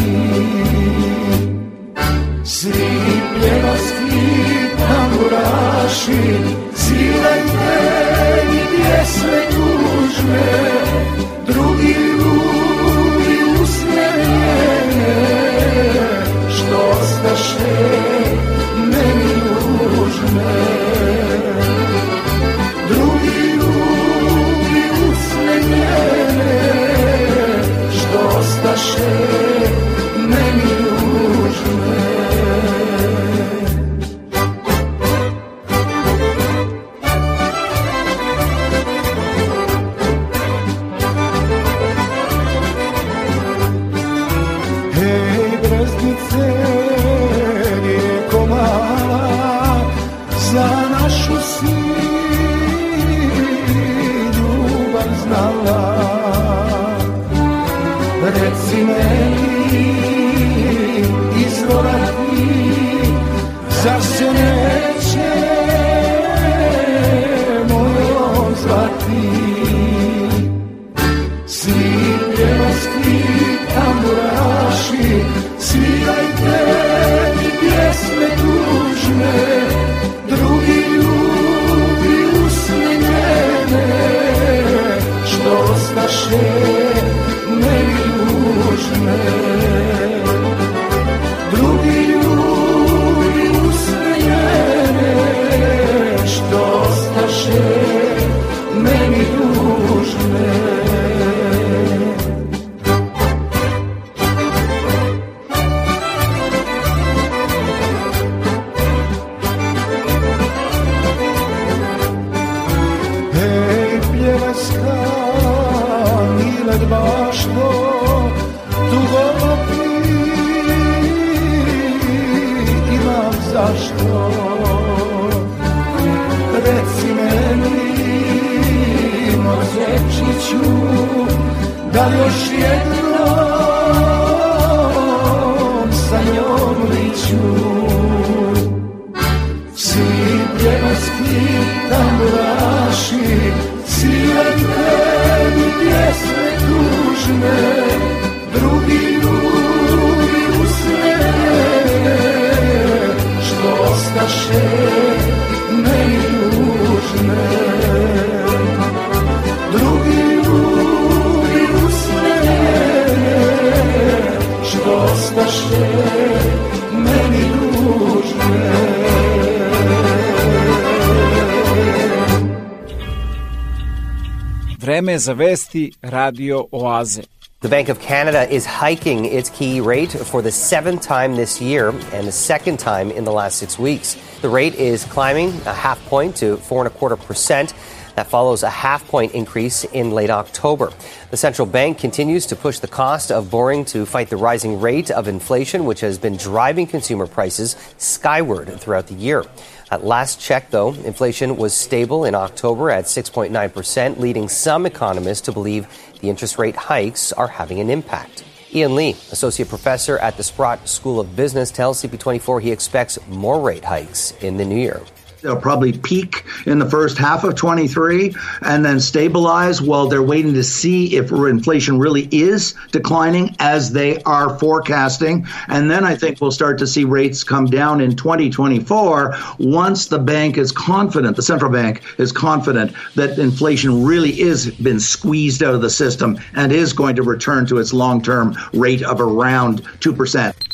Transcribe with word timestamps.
Za 175.22 175.34
vesti 175.34 175.92
Radio 176.02 176.68
Oaze. 176.72 177.22
The 177.60 177.68
Bank 177.68 177.88
of 177.88 178.00
Canada 178.00 178.42
is 178.50 178.66
hiking 178.66 179.24
its 179.24 179.50
key 179.50 179.80
rate 179.80 180.10
for 180.10 180.42
the 180.42 180.50
seventh 180.50 181.02
time 181.02 181.36
this 181.36 181.60
year 181.60 181.90
and 182.12 182.26
the 182.26 182.32
second 182.32 182.80
time 182.80 183.12
in 183.12 183.24
the 183.24 183.30
last 183.30 183.58
six 183.58 183.78
weeks. 183.78 184.16
The 184.40 184.48
rate 184.48 184.74
is 184.74 185.04
climbing 185.04 185.50
a 185.64 185.72
half 185.72 186.04
point 186.06 186.34
to 186.38 186.56
four 186.56 186.84
and 186.84 186.92
a 186.92 186.98
quarter 186.98 187.16
percent. 187.16 187.72
That 188.16 188.26
follows 188.26 188.62
a 188.62 188.68
half 188.68 189.06
point 189.08 189.32
increase 189.32 189.84
in 189.84 190.10
late 190.10 190.28
October. 190.28 190.92
The 191.30 191.36
central 191.36 191.66
bank 191.66 191.98
continues 191.98 192.44
to 192.46 192.56
push 192.56 192.80
the 192.80 192.88
cost 192.88 193.30
of 193.30 193.50
borrowing 193.50 193.86
to 193.86 194.04
fight 194.04 194.28
the 194.28 194.36
rising 194.36 194.80
rate 194.80 195.10
of 195.10 195.28
inflation, 195.28 195.84
which 195.86 196.00
has 196.00 196.18
been 196.18 196.36
driving 196.36 196.86
consumer 196.86 197.26
prices 197.26 197.76
skyward 197.96 198.68
throughout 198.80 199.06
the 199.06 199.14
year. 199.14 199.44
At 199.92 200.06
last 200.06 200.40
check, 200.40 200.70
though, 200.70 200.94
inflation 200.94 201.58
was 201.58 201.74
stable 201.74 202.24
in 202.24 202.34
October 202.34 202.90
at 202.90 203.04
6.9%, 203.04 204.18
leading 204.18 204.48
some 204.48 204.86
economists 204.86 205.42
to 205.42 205.52
believe 205.52 205.86
the 206.22 206.30
interest 206.30 206.56
rate 206.56 206.76
hikes 206.76 207.30
are 207.30 207.46
having 207.46 207.78
an 207.78 207.90
impact. 207.90 208.42
Ian 208.74 208.94
Lee, 208.94 209.10
associate 209.32 209.68
professor 209.68 210.16
at 210.16 210.38
the 210.38 210.42
Sprott 210.42 210.88
School 210.88 211.20
of 211.20 211.36
Business, 211.36 211.70
tells 211.70 212.02
CP24 212.02 212.62
he 212.62 212.72
expects 212.72 213.18
more 213.28 213.60
rate 213.60 213.84
hikes 213.84 214.30
in 214.40 214.56
the 214.56 214.64
new 214.64 214.80
year. 214.80 215.02
They'll 215.42 215.56
probably 215.56 215.92
peak 215.92 216.44
in 216.66 216.78
the 216.78 216.88
first 216.88 217.18
half 217.18 217.44
of 217.44 217.56
23 217.56 218.34
and 218.62 218.84
then 218.84 219.00
stabilize 219.00 219.82
while 219.82 220.06
they're 220.06 220.22
waiting 220.22 220.54
to 220.54 220.62
see 220.62 221.16
if 221.16 221.32
inflation 221.32 221.98
really 221.98 222.28
is 222.30 222.74
declining 222.92 223.54
as 223.58 223.92
they 223.92 224.22
are 224.22 224.58
forecasting. 224.58 225.46
And 225.68 225.90
then 225.90 226.04
I 226.04 226.14
think 226.14 226.40
we'll 226.40 226.52
start 226.52 226.78
to 226.78 226.86
see 226.86 227.04
rates 227.04 227.42
come 227.42 227.66
down 227.66 228.00
in 228.00 228.16
2024 228.16 229.34
once 229.58 230.06
the 230.06 230.18
bank 230.18 230.58
is 230.58 230.70
confident, 230.70 231.36
the 231.36 231.42
central 231.42 231.70
bank 231.70 232.02
is 232.18 232.30
confident 232.30 232.92
that 233.16 233.38
inflation 233.38 234.04
really 234.04 234.40
is 234.40 234.70
been 234.76 235.00
squeezed 235.00 235.62
out 235.62 235.74
of 235.74 235.82
the 235.82 235.90
system 235.90 236.38
and 236.54 236.72
is 236.72 236.92
going 236.92 237.16
to 237.16 237.22
return 237.22 237.66
to 237.66 237.78
its 237.78 237.92
long-term 237.92 238.56
rate 238.72 239.02
of 239.02 239.20
around 239.20 239.82
2%. 240.00 240.71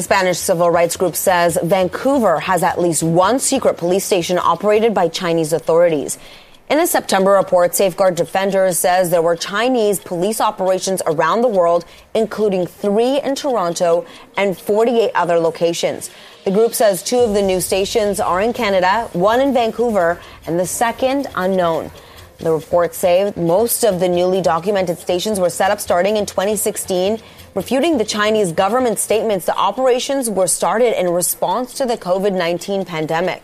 A 0.00 0.02
Spanish 0.02 0.38
civil 0.38 0.70
rights 0.70 0.96
group 0.96 1.14
says 1.14 1.58
Vancouver 1.62 2.40
has 2.40 2.62
at 2.62 2.80
least 2.80 3.02
one 3.02 3.38
secret 3.38 3.76
police 3.76 4.02
station 4.02 4.38
operated 4.38 4.94
by 4.94 5.08
Chinese 5.08 5.52
authorities. 5.52 6.16
In 6.70 6.78
a 6.78 6.86
September 6.86 7.32
report, 7.32 7.74
Safeguard 7.74 8.14
Defenders 8.14 8.78
says 8.78 9.10
there 9.10 9.20
were 9.20 9.36
Chinese 9.36 10.00
police 10.00 10.40
operations 10.40 11.02
around 11.04 11.42
the 11.42 11.48
world, 11.48 11.84
including 12.14 12.66
three 12.66 13.20
in 13.20 13.34
Toronto 13.34 14.06
and 14.38 14.56
48 14.56 15.10
other 15.14 15.38
locations. 15.38 16.08
The 16.46 16.50
group 16.50 16.72
says 16.72 17.02
two 17.02 17.18
of 17.18 17.34
the 17.34 17.42
new 17.42 17.60
stations 17.60 18.20
are 18.20 18.40
in 18.40 18.54
Canada, 18.54 19.06
one 19.12 19.38
in 19.38 19.52
Vancouver, 19.52 20.18
and 20.46 20.58
the 20.58 20.64
second 20.64 21.26
unknown. 21.34 21.90
The 22.38 22.52
reports 22.52 22.96
say 22.96 23.34
most 23.36 23.84
of 23.84 24.00
the 24.00 24.08
newly 24.08 24.40
documented 24.40 24.98
stations 24.98 25.38
were 25.38 25.50
set 25.50 25.70
up 25.70 25.78
starting 25.78 26.16
in 26.16 26.24
2016 26.24 27.20
refuting 27.54 27.98
the 27.98 28.04
Chinese 28.04 28.52
government 28.52 28.98
statements 28.98 29.46
that 29.46 29.56
operations 29.56 30.30
were 30.30 30.46
started 30.46 30.98
in 30.98 31.10
response 31.10 31.74
to 31.74 31.86
the 31.86 31.96
COVID 31.96 32.36
19 32.36 32.84
pandemic. 32.84 33.42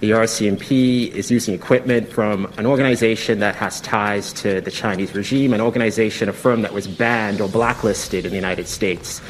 The 0.00 0.10
RCMP 0.10 1.10
is 1.10 1.30
using 1.30 1.54
equipment 1.54 2.08
from 2.08 2.46
an 2.56 2.66
organization 2.66 3.38
that 3.40 3.54
has 3.56 3.80
ties 3.80 4.32
to 4.34 4.60
the 4.60 4.70
Chinese 4.70 5.14
regime, 5.14 5.52
an 5.52 5.60
organization, 5.60 6.28
a 6.28 6.32
firm 6.32 6.62
that 6.62 6.72
was 6.72 6.88
banned 6.88 7.40
or 7.40 7.48
blacklisted 7.48 8.24
in 8.24 8.30
the 8.30 8.36
United 8.36 8.66
States. 8.66 9.20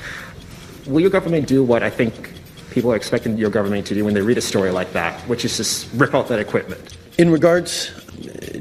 Will 0.86 1.00
your 1.00 1.10
government 1.10 1.48
do 1.48 1.62
what 1.62 1.82
I 1.82 1.90
think 1.90 2.32
people 2.70 2.92
are 2.92 2.96
expecting 2.96 3.36
your 3.36 3.50
government 3.50 3.86
to 3.88 3.94
do 3.94 4.04
when 4.04 4.14
they 4.14 4.22
read 4.22 4.38
a 4.38 4.42
story 4.42 4.70
like 4.70 4.92
that, 4.92 5.20
which 5.22 5.44
is 5.44 5.56
just 5.56 5.92
rip 5.94 6.14
out 6.14 6.28
that 6.28 6.38
equipment? 6.38 6.96
In 7.18 7.30
regards 7.30 7.92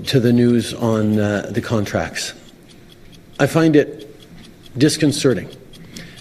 to 0.07 0.19
the 0.19 0.33
news 0.33 0.73
on 0.73 1.19
uh, 1.19 1.47
the 1.51 1.61
contracts, 1.61 2.33
I 3.39 3.47
find 3.47 3.75
it 3.75 4.02
disconcerting 4.77 5.49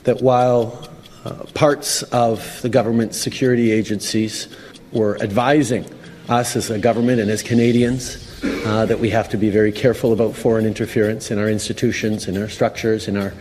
that 0.05 0.21
while 0.21 0.89
uh, 1.25 1.45
parts 1.55 2.03
of 2.05 2.61
the 2.63 2.69
government 2.69 3.15
security 3.15 3.71
agencies 3.71 4.49
were 4.93 5.21
advising 5.23 5.85
us 6.29 6.57
as 6.57 6.71
a 6.71 6.79
government 6.79 7.21
and 7.21 7.31
as 7.31 7.43
Canadians 7.43 8.29
uh, 8.65 8.87
that 8.87 8.99
we 8.99 9.11
have 9.11 9.29
to 9.29 9.37
be 9.37 9.51
very 9.51 9.73
careful 9.73 10.13
about 10.13 10.35
foreign 10.35 10.67
interference 10.67 11.31
in 11.31 11.39
our 11.39 11.49
institutions, 11.49 12.29
in 12.29 12.41
our 12.41 12.49
structures, 12.49 13.09
in, 13.09 13.17
our, 13.17 13.33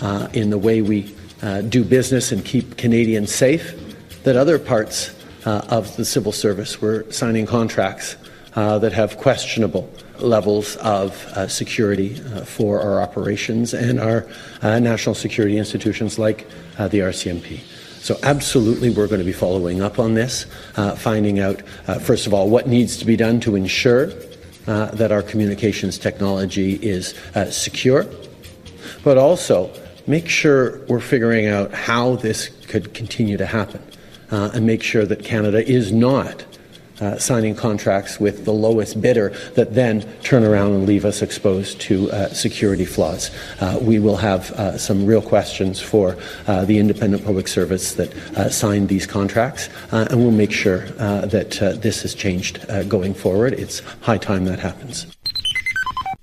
uh, 0.00 0.28
in 0.32 0.50
the 0.50 0.58
way 0.58 0.80
we 0.82 1.14
uh, 1.42 1.60
do 1.62 1.84
business 1.84 2.32
and 2.32 2.44
keep 2.44 2.76
Canadians 2.76 3.34
safe, 3.34 3.74
that 4.22 4.36
other 4.36 4.58
parts 4.58 5.14
uh, 5.44 5.62
of 5.68 5.94
the 5.96 6.04
civil 6.04 6.32
service 6.32 6.80
were 6.80 7.04
signing 7.10 7.46
contracts 7.46 8.16
uh, 8.54 8.78
that 8.78 8.92
have 8.92 9.18
questionable 9.18 9.90
levels 10.18 10.76
of 10.76 11.24
uh, 11.28 11.48
security 11.48 12.20
uh, 12.20 12.44
for 12.44 12.80
our 12.80 13.00
operations 13.00 13.74
and 13.74 14.00
our 14.00 14.26
uh, 14.62 14.78
national 14.78 15.14
security 15.14 15.58
institutions 15.58 16.18
like 16.18 16.46
uh, 16.78 16.88
the 16.88 17.00
RCMP. 17.00 17.60
So, 18.00 18.18
absolutely, 18.22 18.90
we're 18.90 19.06
going 19.06 19.20
to 19.20 19.24
be 19.24 19.32
following 19.32 19.80
up 19.80 19.98
on 19.98 20.14
this, 20.14 20.46
uh, 20.76 20.94
finding 20.94 21.40
out, 21.40 21.62
uh, 21.86 21.98
first 21.98 22.26
of 22.26 22.34
all, 22.34 22.50
what 22.50 22.68
needs 22.68 22.98
to 22.98 23.06
be 23.06 23.16
done 23.16 23.40
to 23.40 23.56
ensure 23.56 24.12
that 24.66 25.12
our 25.12 25.22
communications 25.22 25.98
technology 25.98 26.74
is 26.76 27.14
secure, 27.50 28.06
but 29.02 29.18
also 29.18 29.70
make 30.06 30.28
sure 30.28 30.80
we're 30.86 31.00
figuring 31.00 31.46
out 31.46 31.72
how 31.72 32.16
this 32.16 32.48
could 32.68 32.94
continue 32.94 33.36
to 33.36 33.46
happen 33.46 33.82
and 34.30 34.66
make 34.66 34.82
sure 34.82 35.04
that 35.04 35.22
Canada 35.24 35.66
is 35.66 35.92
not 35.92 36.44
uh, 37.00 37.18
signing 37.18 37.54
contracts 37.54 38.20
with 38.20 38.44
the 38.44 38.52
lowest 38.52 39.00
bidder 39.00 39.30
that 39.54 39.74
then 39.74 40.00
turn 40.22 40.44
around 40.44 40.72
and 40.72 40.86
leave 40.86 41.04
us 41.04 41.22
exposed 41.22 41.80
to 41.80 42.10
uh, 42.10 42.28
security 42.28 42.84
flaws. 42.84 43.30
Uh, 43.60 43.78
we 43.80 43.98
will 43.98 44.16
have 44.16 44.50
uh, 44.52 44.76
some 44.78 45.06
real 45.06 45.22
questions 45.22 45.80
for 45.80 46.16
uh, 46.46 46.64
the 46.64 46.78
independent 46.78 47.24
public 47.24 47.48
service 47.48 47.94
that 47.94 48.14
uh, 48.36 48.48
signed 48.48 48.88
these 48.88 49.06
contracts, 49.06 49.68
and 49.90 50.22
we'll 50.22 50.30
make 50.30 50.52
sure 50.52 50.86
that 50.88 51.50
this 51.82 52.04
is 52.04 52.14
changed 52.14 52.64
going 52.88 53.14
forward. 53.14 53.52
It's 53.54 53.80
high 54.00 54.18
time 54.18 54.44
that 54.44 54.58
happens. 54.58 55.06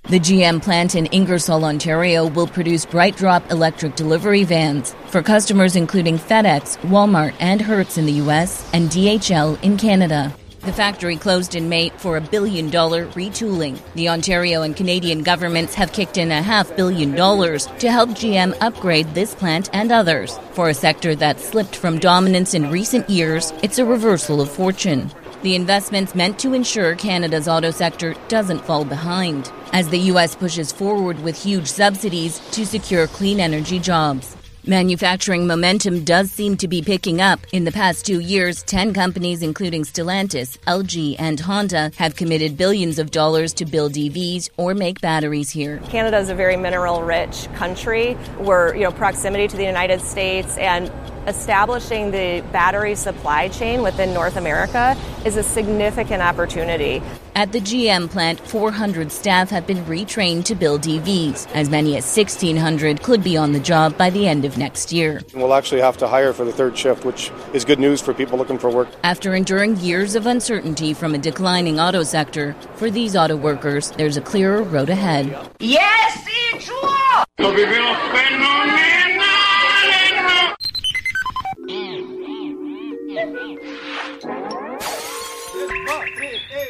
The 0.08 0.18
GM 0.18 0.60
plant 0.62 0.94
in 0.94 1.06
Ingersoll, 1.06 1.64
Ontario 1.64 2.26
will 2.26 2.48
produce 2.48 2.84
BrightDrop 2.84 3.50
electric 3.50 3.94
delivery 3.94 4.44
vans 4.44 4.94
for 5.06 5.22
customers 5.22 5.76
including 5.76 6.18
FedEx, 6.18 6.76
Walmart, 6.88 7.34
and 7.38 7.60
Hertz 7.60 7.96
in 7.96 8.06
the 8.06 8.12
US 8.14 8.68
and 8.74 8.90
DHL 8.90 9.62
in 9.62 9.76
Canada. 9.76 10.34
The 10.64 10.72
factory 10.72 11.16
closed 11.16 11.56
in 11.56 11.68
May 11.68 11.88
for 11.88 12.16
a 12.16 12.20
billion 12.20 12.70
dollar 12.70 13.06
retooling. 13.08 13.80
The 13.94 14.08
Ontario 14.08 14.62
and 14.62 14.76
Canadian 14.76 15.24
governments 15.24 15.74
have 15.74 15.92
kicked 15.92 16.18
in 16.18 16.30
a 16.30 16.40
half 16.40 16.76
billion 16.76 17.16
dollars 17.16 17.66
to 17.80 17.90
help 17.90 18.10
GM 18.10 18.56
upgrade 18.60 19.12
this 19.12 19.34
plant 19.34 19.70
and 19.72 19.90
others. 19.90 20.38
For 20.52 20.68
a 20.68 20.74
sector 20.74 21.16
that 21.16 21.40
slipped 21.40 21.74
from 21.74 21.98
dominance 21.98 22.54
in 22.54 22.70
recent 22.70 23.10
years, 23.10 23.52
it's 23.64 23.80
a 23.80 23.84
reversal 23.84 24.40
of 24.40 24.52
fortune. 24.52 25.10
The 25.42 25.56
investment's 25.56 26.14
meant 26.14 26.38
to 26.38 26.54
ensure 26.54 26.94
Canada's 26.94 27.48
auto 27.48 27.72
sector 27.72 28.14
doesn't 28.28 28.64
fall 28.64 28.84
behind, 28.84 29.50
as 29.72 29.88
the 29.88 29.98
U.S. 30.12 30.36
pushes 30.36 30.70
forward 30.70 31.18
with 31.24 31.42
huge 31.42 31.66
subsidies 31.66 32.38
to 32.52 32.64
secure 32.64 33.08
clean 33.08 33.40
energy 33.40 33.80
jobs. 33.80 34.36
Manufacturing 34.66 35.48
momentum 35.48 36.04
does 36.04 36.30
seem 36.30 36.56
to 36.58 36.68
be 36.68 36.82
picking 36.82 37.20
up. 37.20 37.40
In 37.50 37.64
the 37.64 37.72
past 37.72 38.06
two 38.06 38.20
years, 38.20 38.62
10 38.62 38.94
companies, 38.94 39.42
including 39.42 39.82
Stellantis, 39.82 40.56
LG, 40.68 41.16
and 41.18 41.40
Honda, 41.40 41.90
have 41.96 42.14
committed 42.14 42.56
billions 42.56 43.00
of 43.00 43.10
dollars 43.10 43.52
to 43.54 43.66
build 43.66 43.94
EVs 43.94 44.50
or 44.56 44.72
make 44.72 45.00
batteries 45.00 45.50
here. 45.50 45.78
Canada 45.88 46.16
is 46.18 46.30
a 46.30 46.34
very 46.36 46.56
mineral 46.56 47.02
rich 47.02 47.52
country. 47.54 48.16
We're, 48.38 48.76
you 48.76 48.84
know, 48.84 48.92
proximity 48.92 49.48
to 49.48 49.56
the 49.56 49.64
United 49.64 50.00
States 50.00 50.56
and 50.56 50.92
establishing 51.26 52.12
the 52.12 52.44
battery 52.52 52.94
supply 52.94 53.48
chain 53.48 53.82
within 53.82 54.14
North 54.14 54.36
America 54.36 54.96
is 55.24 55.36
a 55.36 55.42
significant 55.42 56.22
opportunity. 56.22 57.02
At 57.34 57.50
the 57.50 57.60
GM 57.60 58.10
plant, 58.10 58.38
400 58.38 59.10
staff 59.10 59.48
have 59.48 59.66
been 59.66 59.82
retrained 59.86 60.44
to 60.44 60.54
build 60.54 60.82
EVs. 60.82 61.48
As 61.54 61.70
many 61.70 61.96
as 61.96 62.04
1,600 62.16 63.02
could 63.02 63.24
be 63.24 63.38
on 63.38 63.52
the 63.52 63.60
job 63.60 63.96
by 63.96 64.10
the 64.10 64.28
end 64.28 64.44
of 64.44 64.58
next 64.58 64.92
year. 64.92 65.22
We'll 65.34 65.54
actually 65.54 65.80
have 65.80 65.96
to 65.98 66.06
hire 66.06 66.34
for 66.34 66.44
the 66.44 66.52
third 66.52 66.76
shift, 66.76 67.06
which 67.06 67.30
is 67.54 67.64
good 67.64 67.78
news 67.78 68.02
for 68.02 68.12
people 68.12 68.36
looking 68.36 68.58
for 68.58 68.70
work. 68.70 68.90
After 69.02 69.34
enduring 69.34 69.78
years 69.78 70.14
of 70.14 70.26
uncertainty 70.26 70.92
from 70.92 71.14
a 71.14 71.18
declining 71.18 71.80
auto 71.80 72.02
sector, 72.02 72.54
for 72.74 72.90
these 72.90 73.16
auto 73.16 73.36
workers, 73.36 73.92
there's 73.92 74.18
a 74.18 74.22
clearer 74.22 74.62
road 74.62 74.90
ahead. 74.90 75.34
Yes, 75.58 76.26
it's 76.28 76.68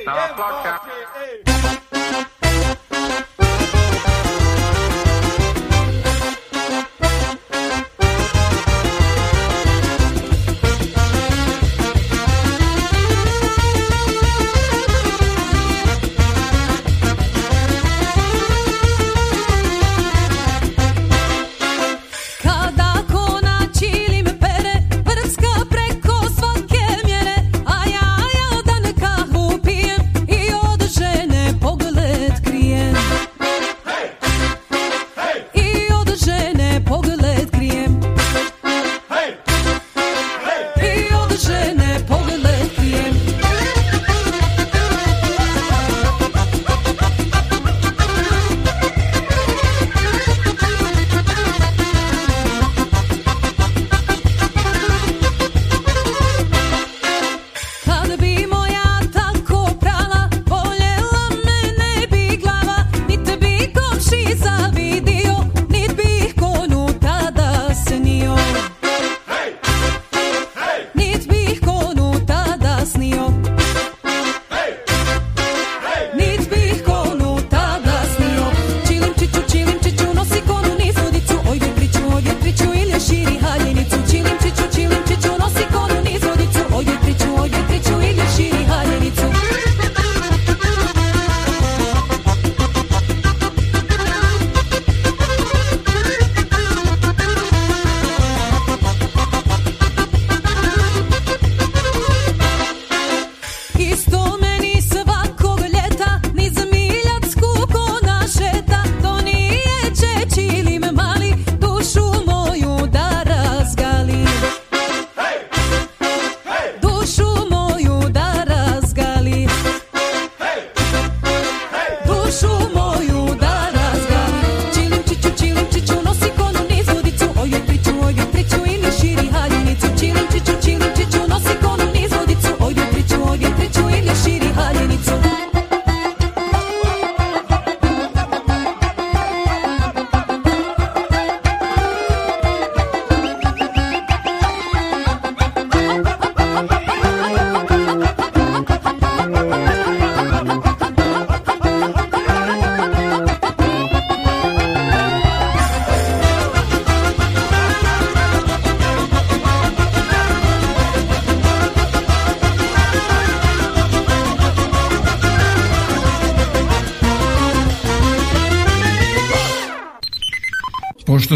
Kada 0.04 1.81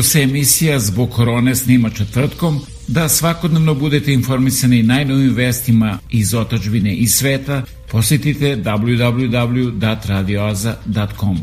se 0.06 0.22
emisija 0.22 0.78
zbog 0.78 1.10
korone 1.10 1.54
snima 1.54 1.90
četvrtkom, 1.90 2.60
da 2.88 3.08
svakodnevno 3.08 3.74
budete 3.74 4.12
informisani 4.12 4.82
najnovim 4.82 5.34
vestima 5.34 5.98
iz 6.10 6.34
otačbine 6.34 6.94
i 6.94 7.06
sveta, 7.06 7.62
posjetite 7.90 8.56
www.radioaza.com. 8.56 11.38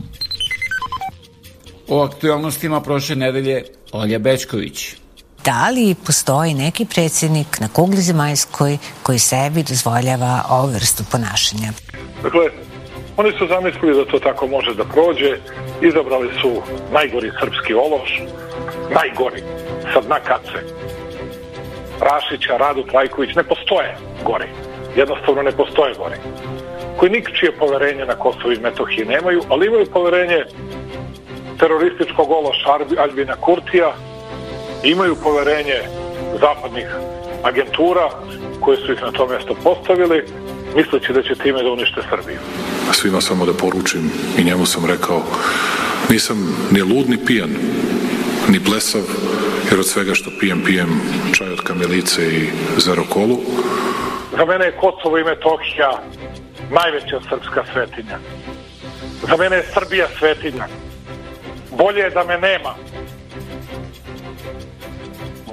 O 1.87 2.03
aktualnostima 2.03 2.81
prošle 2.81 3.15
nedelje 3.15 3.63
Olja 3.91 4.19
Bečković. 4.19 4.95
Da 5.45 5.69
li 5.69 5.95
postoji 6.05 6.53
neki 6.53 6.85
predsjednik 6.85 7.59
na 7.59 7.67
kugli 7.67 8.01
zemaljskoj 8.01 8.77
koji 9.03 9.19
sebi 9.19 9.63
dozvoljava 9.63 10.45
ovu 10.49 10.71
vrstu 10.71 11.03
ponašanja? 11.11 11.71
Dakle, 12.23 12.41
oni 13.17 13.31
su 13.37 13.47
zamislili 13.47 13.95
da 13.95 14.05
to 14.11 14.19
tako 14.19 14.47
može 14.47 14.75
da 14.75 14.83
prođe, 14.83 15.37
izabrali 15.81 16.29
su 16.41 16.61
najgori 16.93 17.31
srpski 17.39 17.73
ološ, 17.73 18.21
najgori, 18.93 19.41
sa 19.93 20.01
dna 20.01 20.19
kace. 20.19 20.59
Rašića, 22.01 22.57
Radu 22.57 22.83
Trajković, 22.83 23.35
ne 23.35 23.43
postoje 23.43 23.97
gori. 24.25 24.47
Jednostavno 24.95 25.41
ne 25.41 25.51
postoje 25.51 25.93
gori. 25.93 26.15
Koji 26.97 27.11
nikčije 27.11 27.51
poverenje 27.51 28.05
na 28.05 28.15
Kosovo 28.15 28.51
i 28.51 28.59
Metohiji 28.59 29.05
nemaju, 29.05 29.41
ali 29.49 29.67
imaju 29.67 29.85
poverenje 29.85 30.43
terorističkog 31.59 32.31
ološa 32.31 32.69
Albina 32.99 33.35
Kurtija, 33.35 33.93
imaju 34.83 35.15
poverenje 35.23 35.79
zapadnih 36.39 36.87
agentura 37.43 38.09
koje 38.59 38.77
su 38.77 38.93
ih 38.93 39.01
na 39.01 39.11
to 39.11 39.27
mjesto 39.27 39.55
postavili, 39.63 40.25
misleći 40.75 41.13
da 41.13 41.21
će 41.21 41.35
time 41.35 41.63
da 41.63 41.71
unište 41.71 42.01
Srbiju. 42.09 42.39
svima 42.91 43.21
samo 43.21 43.45
da 43.45 43.53
poručim 43.53 44.11
i 44.37 44.43
njemu 44.43 44.65
sam 44.65 44.85
rekao 44.85 45.21
nisam 46.09 46.37
ni 46.71 46.81
lud 46.81 47.09
ni 47.09 47.17
pijan 47.25 47.49
ni 48.53 48.59
blesav 48.59 49.01
jer 49.69 49.79
od 49.79 49.87
svega 49.87 50.13
što 50.13 50.29
pijem 50.39 50.63
pijem 50.65 51.01
čaj 51.37 51.49
od 51.49 51.61
kamilice 51.61 52.21
i 52.27 52.49
zero 52.77 53.03
kolu 53.09 53.37
Za 54.37 54.45
mene 54.45 54.65
je 54.65 54.77
Kosovo 54.77 55.17
i 55.17 55.23
Metohija 55.23 55.91
najveća 56.71 57.19
srpska 57.29 57.63
svetinja. 57.73 58.17
Za 59.29 59.37
mene 59.37 59.55
je 59.55 59.69
Srbija 59.73 60.07
svetinja. 60.19 60.67
Bolje 61.77 61.99
je 61.99 62.09
da 62.09 62.23
me 62.23 62.37
nema. 62.37 62.73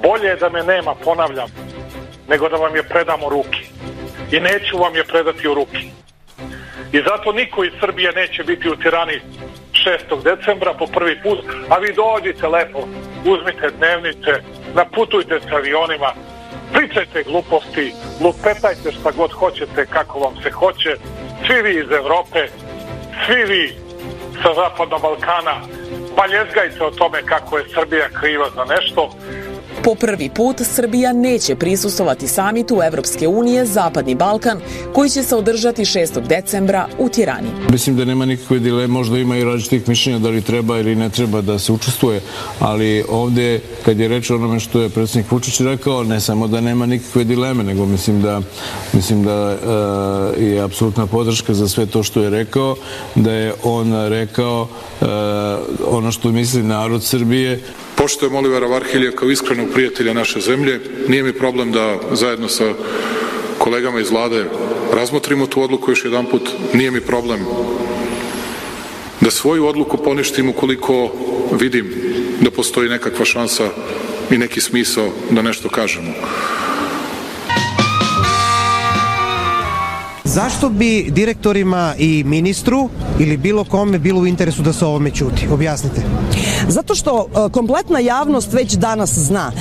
Bolje 0.03 0.27
je 0.27 0.35
da 0.35 0.49
me 0.49 0.63
nema, 0.63 0.95
ponavljam, 0.95 1.49
nego 2.29 2.49
da 2.49 2.55
vam 2.55 2.75
je 2.75 2.83
predam 2.83 3.23
u 3.23 3.29
ruki. 3.29 3.63
I 4.31 4.39
neću 4.39 4.77
vam 4.77 4.95
je 4.95 5.03
predati 5.03 5.47
u 5.47 5.53
ruki. 5.53 5.85
I 6.91 6.97
zato 7.09 7.31
niko 7.31 7.63
iz 7.63 7.71
Srbije 7.79 8.11
neće 8.11 8.43
biti 8.43 8.69
u 8.69 8.75
tirani 8.75 9.21
6. 9.85 10.23
decembra 10.23 10.73
po 10.73 10.85
prvi 10.87 11.21
put, 11.23 11.39
a 11.69 11.77
vi 11.77 11.93
dođite 11.93 12.47
lepo, 12.47 12.79
uzmite 13.25 13.69
dnevnice, 13.77 14.31
naputujte 14.75 15.39
se 15.39 15.55
avionima, 15.55 16.13
pričajte 16.73 17.23
gluposti, 17.23 17.93
lupetajte 18.23 18.91
šta 18.91 19.11
god 19.11 19.31
hoćete, 19.31 19.85
kako 19.85 20.19
vam 20.19 20.35
se 20.43 20.51
hoće, 20.51 20.95
svi 21.45 21.61
vi 21.61 21.79
iz 21.79 21.91
Evrope, 21.91 22.47
svi 23.25 23.43
vi 23.43 23.75
sa 24.43 24.53
Zapadnog 24.53 25.01
Balkana, 25.01 25.55
pa 26.15 26.27
ljezgajte 26.27 26.83
o 26.83 26.91
tome 26.91 27.21
kako 27.25 27.57
je 27.57 27.69
Srbija 27.73 28.09
kriva 28.19 28.47
za 28.55 28.63
nešto, 28.75 29.09
Po 29.83 29.95
prvi 29.95 30.29
put 30.29 30.61
Srbija 30.75 31.13
neće 31.13 31.55
prisustovati 31.55 32.27
samitu 32.27 32.81
Evropske 32.83 33.27
unije 33.27 33.65
Zapadni 33.65 34.15
Balkan 34.15 34.59
koji 34.93 35.09
će 35.09 35.23
se 35.23 35.35
održati 35.35 35.81
6. 35.85 36.27
decembra 36.27 36.87
u 36.99 37.09
Tirani. 37.09 37.47
Mislim 37.69 37.97
da 37.97 38.05
nema 38.05 38.25
nikakve 38.25 38.59
dileme, 38.59 38.87
možda 38.87 39.17
ima 39.17 39.37
i 39.37 39.43
različitih 39.43 39.89
mišljenja 39.89 40.19
da 40.19 40.29
li 40.29 40.41
treba 40.41 40.77
ili 40.77 40.95
ne 40.95 41.09
treba 41.09 41.41
da 41.41 41.59
se 41.59 41.71
učestvuje, 41.71 42.21
ali 42.59 43.03
ovde 43.09 43.59
kad 43.85 43.99
je 43.99 44.07
reč 44.07 44.29
o 44.29 44.35
onome 44.35 44.59
što 44.59 44.81
je 44.81 44.89
predsjednik 44.89 45.31
Vučić 45.31 45.59
rekao, 45.59 46.03
ne 46.03 46.19
samo 46.19 46.47
da 46.47 46.61
nema 46.61 46.85
nikakve 46.85 47.23
dileme, 47.23 47.63
nego 47.63 47.85
mislim 47.85 48.21
da, 48.21 48.41
mislim 48.93 49.23
da 49.23 49.57
e, 50.37 50.43
je 50.43 50.61
apsolutna 50.61 51.05
podrška 51.05 51.53
za 51.53 51.67
sve 51.67 51.85
to 51.85 52.03
što 52.03 52.21
je 52.21 52.29
rekao, 52.29 52.75
da 53.15 53.31
je 53.31 53.53
on 53.63 53.93
rekao 54.09 54.67
e, 55.01 55.05
ono 55.87 56.11
što 56.11 56.31
misli 56.31 56.63
narod 56.63 57.03
Srbije. 57.03 57.59
Poštojem 57.95 58.35
Olivera 58.35 58.67
Varhilija 58.67 59.11
kao 59.11 59.29
iskrenog 59.29 59.67
prijatelja 59.73 60.13
naše 60.13 60.39
zemlje. 60.39 60.79
Nije 61.07 61.23
mi 61.23 61.33
problem 61.33 61.71
da 61.71 61.99
zajedno 62.11 62.49
sa 62.49 62.73
kolegama 63.57 63.99
iz 63.99 64.11
vlade 64.11 64.45
razmotrimo 64.93 65.47
tu 65.47 65.61
odluku 65.61 65.91
još 65.91 66.05
jedan 66.05 66.25
put. 66.25 66.49
Nije 66.73 66.91
mi 66.91 67.01
problem 67.01 67.39
da 69.21 69.31
svoju 69.31 69.65
odluku 69.67 69.97
poništim 69.97 70.49
ukoliko 70.49 71.11
vidim 71.59 71.93
da 72.41 72.51
postoji 72.51 72.89
nekakva 72.89 73.25
šansa 73.25 73.69
i 74.31 74.37
neki 74.37 74.61
smisao 74.61 75.09
da 75.29 75.41
nešto 75.41 75.69
kažemo. 75.69 76.13
Zašto 80.33 80.69
bi 80.69 81.07
direktorima 81.09 81.93
i 81.97 82.23
ministru 82.23 82.89
ili 83.19 83.37
bilo 83.37 83.63
kome 83.63 83.99
bilo 83.99 84.21
u 84.21 84.27
interesu 84.27 84.61
da 84.61 84.73
se 84.73 84.85
ovome 84.85 85.11
ćuti? 85.11 85.47
Objasnite. 85.51 86.01
Zato 86.67 86.95
što 86.95 87.27
e, 87.27 87.51
kompletna 87.51 87.99
javnost 87.99 88.53
već 88.53 88.73
danas 88.73 89.17
zna 89.17 89.51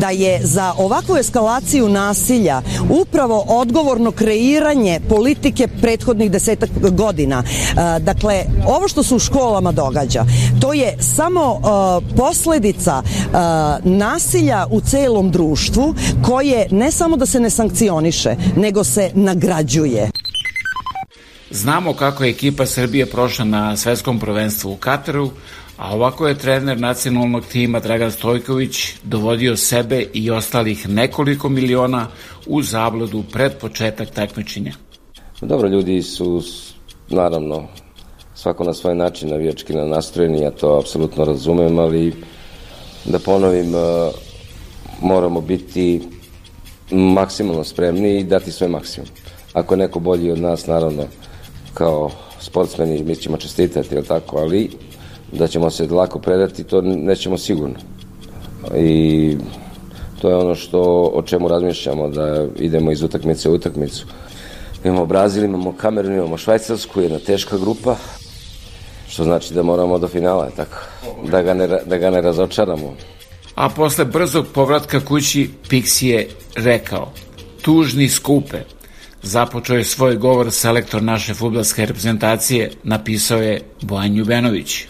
da 0.00 0.10
je 0.10 0.40
za 0.42 0.74
ovakvu 0.78 1.16
eskalaciju 1.16 1.88
nasilja 1.88 2.62
upravo 2.88 3.44
odgovorno 3.46 4.10
kreiranje 4.10 5.00
politike 5.08 5.68
prethodnih 5.80 6.30
desetak 6.30 6.70
godina. 6.90 7.42
E, 7.42 8.00
Dakle, 8.00 8.44
ovo 8.66 8.88
što 8.88 9.02
se 9.02 9.14
u 9.14 9.18
školama 9.18 9.72
događa, 9.72 10.24
to 10.60 10.72
je 10.72 10.96
samo 11.00 11.60
e, 11.60 12.16
posledica 12.16 13.02
e, 13.02 13.28
nasilja 13.84 14.66
u 14.70 14.80
celom 14.80 15.30
društvu 15.30 15.94
koje 16.26 16.66
ne 16.70 16.90
samo 16.90 17.16
da 17.16 17.26
se 17.26 17.40
ne 17.40 17.50
sankcioniše, 17.50 18.36
nego 18.56 18.84
se 18.84 19.10
nagrađuje. 19.14 20.10
Znamo 21.50 21.94
kako 21.94 22.24
je 22.24 22.30
ekipa 22.30 22.66
Srbije 22.66 23.06
prošla 23.06 23.44
na 23.44 23.76
svetskom 23.76 24.20
prvenstvu 24.20 24.72
u 24.72 24.76
Kataru, 24.76 25.30
a 25.78 25.94
ovako 25.94 26.28
je 26.28 26.38
trener 26.38 26.80
nacionalnog 26.80 27.44
tima 27.44 27.80
Dragan 27.80 28.12
Stojković 28.12 28.92
dovodio 29.02 29.56
sebe 29.56 30.06
i 30.12 30.30
ostalih 30.30 30.88
nekoliko 30.88 31.48
miliona 31.48 32.06
u 32.46 32.62
zabludu 32.62 33.24
pred 33.32 33.52
početak 33.60 34.10
takmičenja. 34.10 34.72
Dobro, 35.40 35.68
ljudi 35.68 36.02
su 36.02 36.42
naravno 37.08 37.66
svako 38.34 38.64
na 38.64 38.74
svoj 38.74 38.94
način 38.94 39.28
navijački 39.28 39.72
na 39.72 39.84
nastrojeni, 39.84 40.40
ja 40.40 40.50
to 40.50 40.78
apsolutno 40.78 41.24
razumem, 41.24 41.78
ali 41.78 42.14
da 43.04 43.18
ponovim, 43.18 43.74
e, 43.74 44.10
moramo 45.00 45.40
biti 45.40 46.00
maksimalno 46.90 47.64
spremni 47.64 48.18
i 48.18 48.24
dati 48.24 48.52
svoj 48.52 48.68
maksimum. 48.68 49.08
Ako 49.52 49.74
je 49.74 49.78
neko 49.78 49.98
bolji 50.00 50.30
od 50.30 50.38
nas, 50.38 50.66
naravno, 50.66 51.04
kao 51.74 52.10
sportsmeni, 52.40 53.02
mi 53.02 53.16
ćemo 53.16 53.36
čestitati, 53.36 53.94
jel 53.94 54.04
tako, 54.04 54.38
ali 54.38 54.70
da 55.32 55.46
ćemo 55.46 55.70
se 55.70 55.86
lako 55.86 56.18
predati, 56.18 56.64
to 56.64 56.80
nećemo 56.82 57.38
sigurno. 57.38 57.76
I 58.76 59.36
to 60.20 60.28
je 60.28 60.36
ono 60.36 60.54
što, 60.54 60.80
o 61.14 61.22
čemu 61.22 61.48
razmišljamo, 61.48 62.08
da 62.08 62.46
idemo 62.56 62.92
iz 62.92 63.02
utakmice 63.02 63.48
u 63.48 63.54
utakmicu. 63.54 64.06
Imamo 64.84 65.06
Brazil, 65.06 65.44
imamo 65.44 65.72
Kamerun, 65.72 66.14
imamo 66.14 66.36
Švajcarsku, 66.36 67.00
jedna 67.00 67.18
teška 67.18 67.58
grupa, 67.58 67.96
što 69.08 69.24
znači 69.24 69.54
da 69.54 69.62
moramo 69.62 69.98
do 69.98 70.08
finala, 70.08 70.50
tako? 70.56 70.78
Da 71.30 71.42
ga 71.42 71.54
ne, 71.54 71.66
da 71.66 71.96
ga 71.98 72.10
ne 72.10 72.20
razočaramo. 72.20 72.94
A 73.54 73.68
posle 73.68 74.04
brzog 74.04 74.46
povratka 74.54 75.00
kući 75.00 75.50
Pixi 75.70 76.06
je 76.06 76.28
rekao 76.56 77.12
tužni 77.62 78.08
skupe. 78.08 78.58
Započeo 79.22 79.76
je 79.76 79.84
svoj 79.84 80.16
govor 80.16 80.50
selektor 80.50 81.02
naše 81.02 81.34
futbolske 81.34 81.86
reprezentacije, 81.86 82.70
napisao 82.82 83.38
je 83.38 83.60
Bojan 83.82 84.14
Ljubenović. 84.14 84.86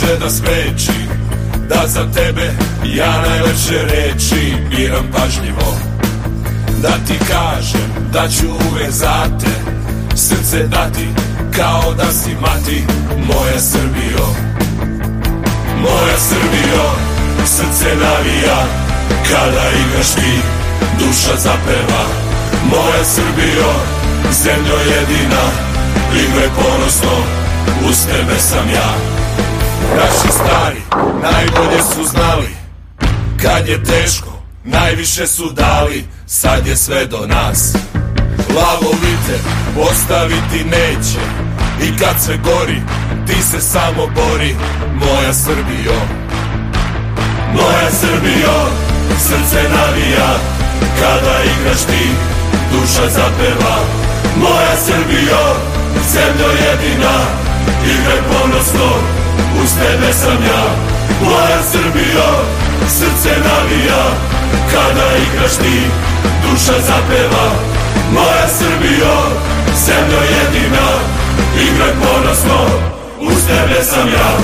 Može 0.00 0.18
da 0.18 0.30
spreči 0.30 0.98
Da 1.68 1.86
za 1.86 2.12
tebe 2.14 2.50
ja 2.84 3.20
najlepše 3.28 3.82
reči 3.82 4.54
biram 4.70 5.10
pažljivo. 5.12 5.76
Da 6.82 6.92
ti 7.06 7.18
kažem 7.28 7.90
da 8.12 8.28
ću 8.28 8.46
uvek 8.46 8.90
za 8.90 9.26
te 9.40 9.74
Srce 10.16 10.66
dati 10.66 11.06
kao 11.56 11.94
da 11.94 12.12
si 12.12 12.30
mati 12.40 12.84
Moja 13.26 13.60
Srbijo 13.60 14.26
Moja 15.80 16.18
Srbijo 16.18 16.90
Srce 17.46 17.88
navija 17.88 18.66
Kada 19.28 19.70
igraš 19.70 20.14
ti 20.14 20.40
Duša 20.98 21.36
zapeva. 21.36 22.04
Moja 22.70 23.04
Srbijo 23.04 23.72
Zemljo 24.32 24.76
jedina 24.78 25.44
Igraj 26.14 26.48
ponosno 26.56 27.16
Uz 27.88 28.06
tebe 28.06 28.38
sam 28.38 28.70
ja 28.74 29.15
Naši 29.96 30.32
stari 30.32 30.82
najbolje 31.22 31.82
su 31.82 32.04
znali. 32.04 32.56
Kad 33.42 33.68
je 33.68 33.84
teško 33.84 34.36
najviše 34.66 35.26
su 35.26 35.50
dali. 35.50 36.04
Sad 36.26 36.66
je 36.66 36.76
sve 36.76 37.06
do 37.06 37.26
nas. 37.26 37.74
Lavovite 38.56 39.36
ostaviti 39.90 40.64
neće. 40.64 41.20
I 41.82 41.98
kad 41.98 42.22
sve 42.24 42.36
gori 42.36 42.80
ti 43.26 43.42
se 43.42 43.60
samo 43.60 44.06
bori. 44.06 44.54
Moja 44.94 45.34
Srbijo. 45.34 46.00
Moja 47.54 47.90
Srbijo. 48.00 48.58
Srce 49.18 49.62
navija. 49.62 50.38
Kada 51.00 51.36
igraš 51.44 51.80
ti 51.80 52.08
Duša 52.72 53.10
zapeva. 53.10 53.76
Moja 54.36 54.76
Srbijo. 54.86 55.44
Zemljo 56.12 56.48
jedina. 56.48 57.16
Igraj 57.84 58.20
ponosno 58.32 58.90
Uz 59.62 59.70
tebe 59.80 60.12
sam 60.12 60.42
ja 60.44 60.64
Moja 61.24 61.62
Srbijo 61.72 62.30
Srce 62.88 63.30
navija. 63.48 64.04
Kada 64.72 65.06
igraš 65.16 65.56
ti 65.56 65.80
Duša 66.42 66.80
zapeva. 66.80 67.46
Moja 68.12 68.48
Srbijo 68.58 69.16
Zemljo 69.86 70.20
jedina 70.36 70.88
Igraj 71.56 71.92
ponosno. 71.92 72.66
Uz 73.20 73.46
tebe 73.46 73.82
sam 73.82 74.08
ja. 74.08 74.38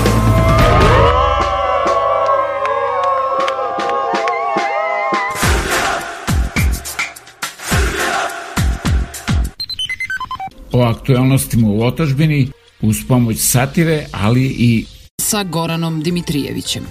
O 10.73 10.83
aktualnostima 10.83 11.69
u 11.69 11.83
otačbini 11.83 12.53
uz 12.83 12.97
pomoć 13.09 13.37
satire, 13.39 14.07
ali 14.13 14.43
i 14.43 14.85
sa 15.21 15.43
Goranom 15.43 16.01
Dimitrijevićem. 16.01 16.83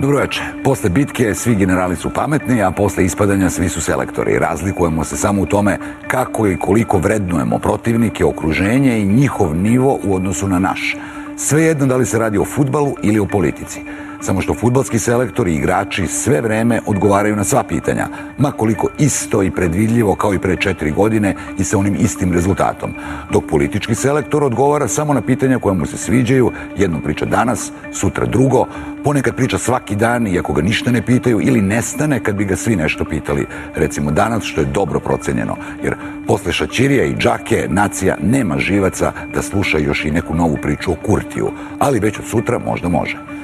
Dobroveče. 0.00 0.40
Posle 0.64 0.90
bitke 0.90 1.34
svi 1.34 1.54
generali 1.54 1.96
su 1.96 2.10
pametni, 2.14 2.62
a 2.62 2.70
posle 2.70 3.04
ispadanja 3.04 3.50
svi 3.50 3.68
su 3.68 3.80
selektori. 3.80 4.38
Razlikujemo 4.38 5.04
se 5.04 5.16
samo 5.16 5.42
u 5.42 5.46
tome 5.46 5.78
kako 6.08 6.46
i 6.46 6.56
koliko 6.56 6.98
vrednujemo 6.98 7.58
protivnike, 7.58 8.24
okruženje 8.24 9.00
i 9.00 9.06
njihov 9.06 9.56
nivo 9.56 9.98
u 10.04 10.14
odnosu 10.14 10.48
na 10.48 10.58
naš. 10.58 10.96
Svejedno 11.36 11.86
da 11.86 11.96
li 11.96 12.06
se 12.06 12.18
radi 12.18 12.38
o 12.38 12.44
futbalu 12.44 12.94
ili 13.02 13.18
o 13.18 13.26
politici. 13.26 13.80
Samo 14.20 14.40
što 14.40 14.54
futbalski 14.54 14.98
selektori 14.98 15.52
i 15.52 15.56
igrači 15.56 16.06
sve 16.06 16.40
vreme 16.40 16.80
odgovaraju 16.86 17.36
na 17.36 17.44
sva 17.44 17.62
pitanja, 17.62 18.08
ma 18.38 18.50
koliko 18.50 18.88
isto 18.98 19.42
i 19.42 19.50
predvidljivo 19.50 20.14
kao 20.14 20.34
i 20.34 20.38
pre 20.38 20.56
četiri 20.56 20.90
godine 20.90 21.34
i 21.58 21.64
sa 21.64 21.78
onim 21.78 21.96
istim 22.00 22.32
rezultatom. 22.32 22.94
Dok 23.32 23.44
politički 23.50 23.94
selektor 23.94 24.44
odgovara 24.44 24.88
samo 24.88 25.14
na 25.14 25.20
pitanja 25.20 25.58
koja 25.58 25.74
mu 25.74 25.86
se 25.86 25.96
sviđaju, 25.96 26.52
jedno 26.76 27.00
priča 27.00 27.24
danas, 27.24 27.72
sutra 27.92 28.26
drugo, 28.26 28.66
ponekad 29.04 29.36
priča 29.36 29.58
svaki 29.58 29.96
dan 29.96 30.26
iako 30.26 30.52
ga 30.52 30.62
ništa 30.62 30.90
ne 30.90 31.02
pitaju 31.02 31.40
ili 31.42 31.60
nestane 31.60 32.20
kad 32.20 32.34
bi 32.34 32.44
ga 32.44 32.56
svi 32.56 32.76
nešto 32.76 33.04
pitali. 33.04 33.46
Recimo 33.74 34.10
danas 34.10 34.44
što 34.44 34.60
je 34.60 34.66
dobro 34.74 35.00
procenjeno, 35.00 35.56
jer 35.82 35.94
posle 36.26 36.52
Šaćirija 36.52 37.04
i 37.04 37.16
Džake 37.16 37.66
nacija 37.68 38.16
nema 38.22 38.58
živaca 38.58 39.12
da 39.34 39.42
sluša 39.42 39.78
još 39.78 40.04
i 40.04 40.10
neku 40.10 40.34
novu 40.34 40.56
priču 40.62 40.92
o 40.92 40.96
Kurtiju, 41.06 41.50
ali 41.78 42.00
već 42.00 42.18
od 42.18 42.24
sutra 42.24 42.58
možda 42.58 42.88
može. 42.88 43.37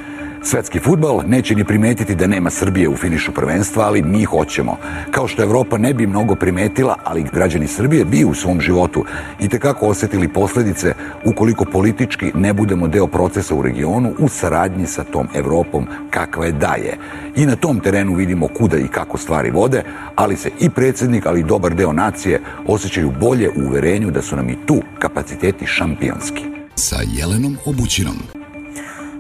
Svetski 0.47 0.79
futbal 0.79 1.23
neće 1.27 1.55
ni 1.55 1.65
primetiti 1.65 2.15
da 2.15 2.27
nema 2.27 2.51
Srbije 2.51 2.89
u 2.89 2.97
finišu 2.97 3.33
prvenstva, 3.33 3.85
ali 3.85 4.03
mi 4.03 4.25
hoćemo. 4.25 4.77
Kao 5.11 5.29
što 5.29 5.43
Evropa 5.43 5.79
ne 5.79 5.95
bi 5.95 6.07
mnogo 6.07 6.35
primetila, 6.35 6.97
ali 7.05 7.27
građani 7.33 7.67
Srbije 7.67 8.05
bi 8.05 8.25
u 8.25 8.35
svom 8.35 8.61
životu 8.61 9.05
i 9.41 9.49
tekako 9.49 9.87
osetili 9.87 10.29
posledice 10.29 10.95
ukoliko 11.25 11.65
politički 11.65 12.33
ne 12.35 12.53
budemo 12.53 12.89
deo 12.89 13.07
procesa 13.07 13.55
u 13.55 13.63
regionu 13.63 14.13
u 14.19 14.29
saradnji 14.29 14.87
sa 14.87 15.05
tom 15.05 15.29
Evropom 15.35 15.87
kakva 16.11 16.47
je 16.47 16.53
daje. 16.53 16.99
I 17.37 17.47
na 17.47 17.57
tom 17.57 17.81
terenu 17.81 18.15
vidimo 18.15 18.49
kuda 18.49 18.77
i 18.77 18.89
kako 18.89 19.19
stvari 19.19 19.51
vode, 19.51 19.83
ali 20.15 20.37
se 20.37 20.51
i 20.61 20.71
predsednik, 20.71 21.27
ali 21.27 21.41
i 21.41 21.45
dobar 21.45 21.75
deo 21.75 21.93
nacije 21.93 22.41
osjećaju 22.67 23.13
bolje 23.21 23.49
u 23.49 23.67
uverenju 23.67 24.11
da 24.11 24.23
su 24.23 24.37
nam 24.37 24.51
i 24.51 24.67
tu 24.67 24.83
kapaciteti 24.99 25.67
šampionski. 25.67 26.45
Sa 26.75 26.97
Jelenom 27.07 27.57
Obućinom. 27.67 28.17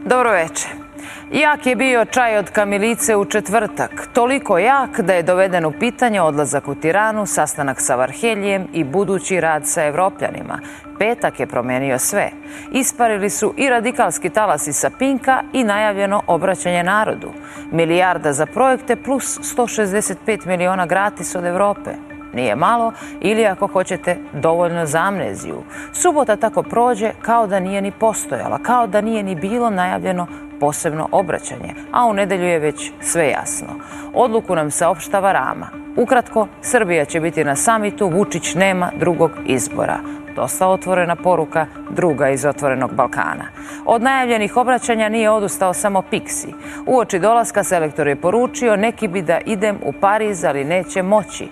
Dobro 0.07 0.31
veče. 0.31 0.84
Jak 1.33 1.67
je 1.67 1.77
bio 1.77 2.05
čaj 2.05 2.39
od 2.39 2.51
Kamilice 2.51 3.17
u 3.17 3.25
četvrtak. 3.25 4.09
Toliko 4.13 4.59
jak 4.59 5.01
da 5.01 5.15
je 5.15 5.23
doveden 5.23 5.65
u 5.65 5.73
pitanje 5.81 6.21
odlazak 6.21 6.69
u 6.69 6.75
Tiranu, 6.75 7.27
sastanak 7.27 7.81
sa 7.81 7.95
Varheljijem 7.97 8.69
i 8.73 8.85
budući 8.85 9.41
rad 9.41 9.67
sa 9.67 9.85
Evropljanima. 9.85 10.59
Petak 10.99 11.41
je 11.41 11.47
promenio 11.47 11.99
sve. 11.99 12.31
Isparili 12.73 13.31
su 13.31 13.55
i 13.57 13.69
radikalski 13.69 14.31
talasi 14.31 14.73
sa 14.73 14.91
Pinka 14.99 15.43
i 15.53 15.65
najavljeno 15.65 16.23
obraćanje 16.27 16.83
narodu. 16.83 17.33
Milijarda 17.73 18.33
za 18.33 18.47
projekte 18.47 18.97
plus 18.97 19.39
165 19.57 20.47
miliona 20.47 20.87
gratis 20.87 21.35
od 21.35 21.45
Evrope. 21.45 22.14
Nije 22.35 22.57
malo 22.57 22.93
ili 23.21 23.47
ako 23.47 23.67
hoćete 23.67 24.17
dovoljno 24.33 24.87
za 24.87 24.99
amneziju. 24.99 25.63
Subota 25.93 26.37
tako 26.37 26.63
prođe 26.63 27.13
kao 27.23 27.47
da 27.47 27.61
nije 27.61 27.83
ni 27.83 27.91
postojala, 27.91 28.59
kao 28.63 28.87
da 28.87 29.01
nije 29.01 29.23
ni 29.23 29.35
bilo 29.35 29.71
najavljeno 29.71 30.27
posebno 30.61 31.09
obraćanje, 31.13 31.75
a 31.93 32.07
u 32.07 32.13
nedelju 32.13 32.45
je 32.45 32.59
već 32.59 32.93
sve 33.01 33.29
jasno. 33.29 33.69
Odluku 34.15 34.55
nam 34.55 34.71
saopštava 34.71 35.33
Rama. 35.33 35.69
Ukratko, 35.97 36.49
Srbija 36.63 37.05
će 37.05 37.21
biti 37.21 37.45
na 37.45 37.57
samitu, 37.57 38.09
Vučić 38.09 38.55
nema 38.55 38.91
drugog 38.99 39.31
izbora. 39.47 39.99
Dosta 40.37 40.69
otvorena 40.69 41.17
poruka 41.17 41.67
druga 41.91 42.29
iz 42.31 42.45
Otvorenog 42.45 42.95
Balkana. 42.95 43.45
Od 43.87 44.03
najavljenih 44.03 44.57
obraćanja 44.57 45.09
nije 45.09 45.31
odustao 45.31 45.75
samo 45.75 46.03
Pixi. 46.11 46.55
Uoči 46.87 47.19
dolaska 47.19 47.65
selektor 47.65 48.09
je 48.09 48.17
poručio 48.17 48.77
neki 48.77 49.09
bi 49.09 49.23
da 49.23 49.39
idem 49.47 49.79
u 49.83 49.93
Pariz, 50.01 50.45
ali 50.45 50.65
neće 50.65 51.03
moći. 51.03 51.49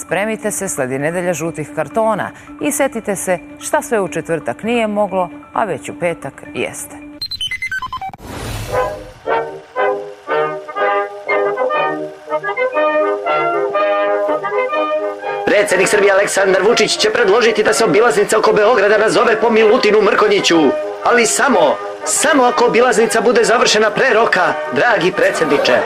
Spremite 0.00 0.50
se, 0.50 0.68
sledi 0.68 0.98
nedelja 0.98 1.32
žutih 1.32 1.68
kartona 1.76 2.30
i 2.60 2.72
setite 2.72 3.16
se 3.16 3.38
šta 3.60 3.82
sve 3.82 4.00
u 4.00 4.08
četvrtak 4.08 4.62
nije 4.62 4.86
moglo, 4.86 5.30
a 5.52 5.64
već 5.64 5.88
u 5.88 5.98
petak 6.00 6.42
jeste. 6.54 6.96
Predsednik 15.46 15.88
Srbije 15.88 16.12
Aleksandar 16.12 16.62
Vučić 16.62 16.96
će 16.96 17.10
predložiti 17.10 17.62
da 17.62 17.72
se 17.72 17.84
obilaznica 17.84 18.38
oko 18.38 18.52
Beograda 18.52 18.98
nazove 18.98 19.40
po 19.40 19.50
Milutinu 19.50 20.02
Mrkonjiću. 20.02 20.58
Ali 21.04 21.26
samo, 21.26 21.76
samo 22.04 22.44
ako 22.44 22.66
obilaznica 22.66 23.20
bude 23.20 23.44
završena 23.44 23.90
pre 23.90 24.14
roka, 24.14 24.52
dragi 24.72 25.12
predsedniče. 25.12 25.78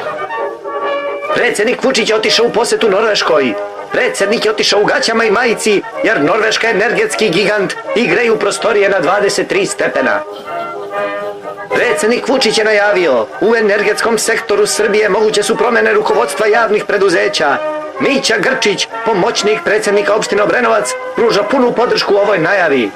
Predsednik 1.35 1.85
Vučić 1.85 2.11
je 2.11 2.17
otišao 2.17 2.47
u 2.47 2.53
posetu 2.53 2.91
Norveškoj. 2.91 3.55
Predsednik 3.93 4.45
je 4.45 4.51
otišao 4.51 4.81
u 4.81 4.85
gaćama 4.85 5.25
i 5.25 5.31
majici, 5.31 5.83
jer 6.05 6.23
Norveška 6.23 6.71
energetski 6.71 7.31
gigant 7.31 7.75
i 7.97 8.07
greju 8.07 8.39
prostorije 8.39 8.89
na 8.89 9.01
23 9.01 9.67
stepena. 9.67 10.21
Predsednik 11.75 12.29
Vučić 12.29 12.59
je 12.59 12.65
najavio, 12.65 13.27
u 13.41 13.57
energetskom 13.57 14.19
sektoru 14.19 14.67
Srbije 14.67 15.09
moguće 15.09 15.43
su 15.43 15.57
promene 15.57 15.93
rukovodstva 15.93 16.47
javnih 16.47 16.85
preduzeća. 16.85 17.57
Mića 18.01 18.35
Grčić, 18.39 18.89
pomoćnik 19.05 19.59
predsednika 19.65 20.15
opštine 20.15 20.43
Obrenovac, 20.43 20.91
pruža 21.17 21.43
punu 21.43 21.73
podršku 21.73 22.15
ovoj 22.15 22.39
najavi. 22.39 22.91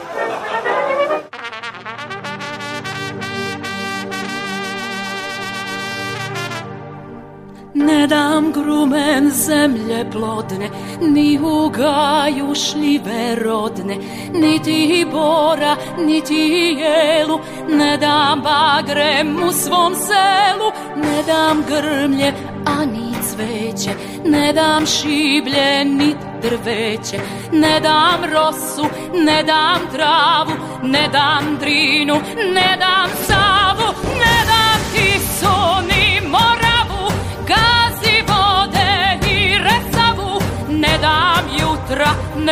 Ne 8.03 8.09
dam 8.09 8.53
grumen 8.53 9.31
zemlje 9.31 10.11
plodne, 10.13 10.71
ni 11.01 11.39
u 11.39 11.69
gaju 11.69 12.55
šljive 12.55 13.35
rodne, 13.45 13.97
niti 14.33 15.07
bora, 15.13 15.77
niti 15.99 16.77
jelu, 16.81 17.39
ne 17.69 17.97
dam 17.97 18.41
bagrem 18.41 19.37
u 19.49 19.53
svom 19.53 19.95
selu, 19.95 20.73
ne 20.97 21.23
dam 21.27 21.65
grmlje, 21.69 22.33
a 22.67 22.85
ni 22.85 23.13
cveće, 23.23 23.91
ne 24.25 24.53
dam 24.53 24.87
šiblje, 24.87 25.85
ni 25.85 26.15
drveće, 26.43 27.19
ne 27.53 27.81
dam 27.81 28.21
rosu, 28.33 28.87
ne 29.15 29.43
dam 29.43 29.81
travu, 29.93 30.53
ne 30.83 31.09
dam 31.13 31.57
drinu, 31.61 32.15
ne 32.55 32.77
dam 32.81 33.11
savu, 33.27 33.95
ne 34.19 34.42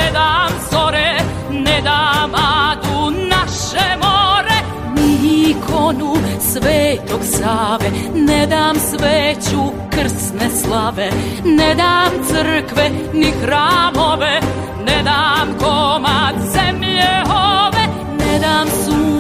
ne 0.01 0.11
dam 0.13 0.53
zore, 0.71 1.11
ne 1.51 1.81
dam 1.81 2.35
adu 2.35 3.11
naše 3.11 3.89
more, 4.03 4.59
ni 4.95 5.51
ikonu 5.51 6.15
svetog 6.41 7.23
Save, 7.23 7.91
ne 8.15 8.47
dam 8.47 8.77
sveću 8.77 9.63
krsne 9.91 10.51
slave, 10.51 11.11
ne 11.45 11.75
dam 11.75 12.13
crkve 12.29 12.91
ni 13.13 13.31
hramove, 13.43 14.41
ne 14.87 15.03
dam 15.03 15.49
komad 15.61 16.35
zemlje 16.55 17.13
ove, 17.31 17.85
ne 18.19 18.39
dam 18.39 18.67
sunce, 18.85 19.20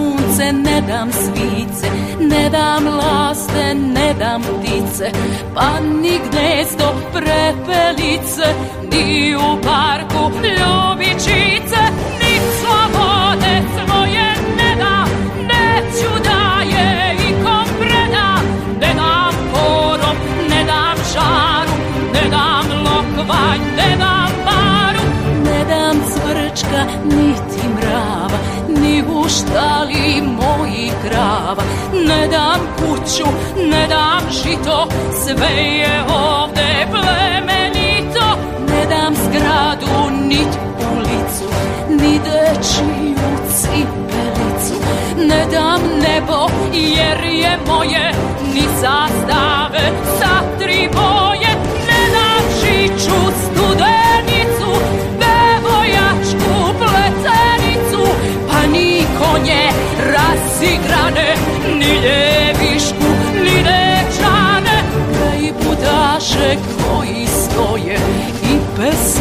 ne 0.53 0.81
dam 0.89 1.13
svice, 1.13 1.87
ne 2.21 2.51
dam 2.51 2.87
laste, 2.87 3.75
ne 3.75 4.15
dam 4.15 4.43
ptice, 4.43 5.11
pa 5.55 5.81
ni 5.81 6.19
gnezdo 6.31 6.89
prepelice, 7.13 8.47
ni 8.93 9.37
u 9.37 9.59
parku 9.63 10.31
ljubičice, 10.57 11.83
ni 12.21 12.33
slobode 12.59 13.63
svoje 13.75 14.29
ne 14.59 14.77
dam, 14.83 15.09
neću 15.51 16.11
da 16.25 16.63
je 16.75 17.17
ikom 17.31 17.67
predam, 17.81 18.45
ne 18.81 18.95
dam 18.95 19.35
porom, 19.53 20.17
ne 20.51 20.65
dam 20.65 20.97
žaru, 21.13 21.75
ne 22.15 22.31
dam 22.31 22.67
lokvanj, 22.85 23.61
ne 23.77 23.97
dam 23.99 24.31
baru, 24.47 25.05
ne 25.45 25.65
dam 25.65 25.97
cvrčka, 26.11 26.81
niti 27.05 27.69
mrava, 27.69 27.80
ni 29.01 29.07
u 29.15 29.29
štali 29.29 30.23
mojih 30.23 30.93
krava, 31.05 31.63
ne 32.07 32.29
dam 32.29 32.61
kuću, 32.77 33.31
ne 33.71 33.87
dam 33.89 34.21
žito, 34.31 34.89
sve 35.25 35.65
je 35.65 36.03
ovde 36.15 36.87
plemenito, 36.91 38.27
ne 38.69 38.87
dam 38.87 39.15
zgradu, 39.15 40.17
nit 40.29 40.59
ulicu, 40.93 41.49
ni 41.89 42.21
dečiju 42.25 43.31
cipelicu, 43.49 44.75
ne 45.17 45.47
dam 45.53 45.81
nebo, 46.03 46.49
jer 46.73 47.25
je 47.25 47.59
moje, 47.67 48.13
ni 48.55 48.63
zastave 48.81 49.93
sa 50.19 50.59
tri 50.59 50.89
boje, 50.93 51.19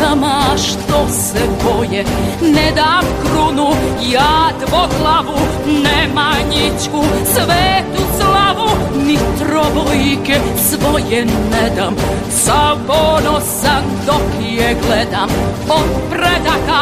pesama 0.10 0.58
što 0.58 1.08
se 1.14 1.40
boje. 1.64 2.06
Ne 2.42 2.72
dam 2.76 3.06
krunu, 3.24 3.70
ja 4.12 4.50
dvoglavu, 4.60 5.40
Nemanjićku, 5.66 7.04
svetu 7.34 8.04
slavu, 8.20 8.70
ni 9.06 9.18
trobojke 9.40 10.40
svoje 10.58 11.26
ne 11.26 11.70
dam. 11.76 11.96
Sav 12.32 12.78
ponosan 12.88 13.84
dok 14.06 14.22
je 14.42 14.76
gledam, 14.88 15.30
od 15.70 16.10
predaka 16.10 16.82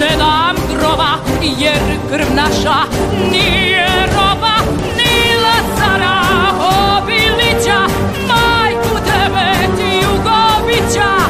ne 0.00 0.16
dam 0.16 0.56
groba, 0.78 1.12
jer 1.58 1.78
krv 2.10 2.34
naša 2.34 2.76
nije 3.30 3.88
roba, 4.06 4.56
ni 4.96 5.36
Lazara 5.42 6.22
Obilića, 6.98 7.80
majku 8.28 8.96
devet 9.06 9.78
Jugovića, 10.02 11.10
ne 11.18 11.25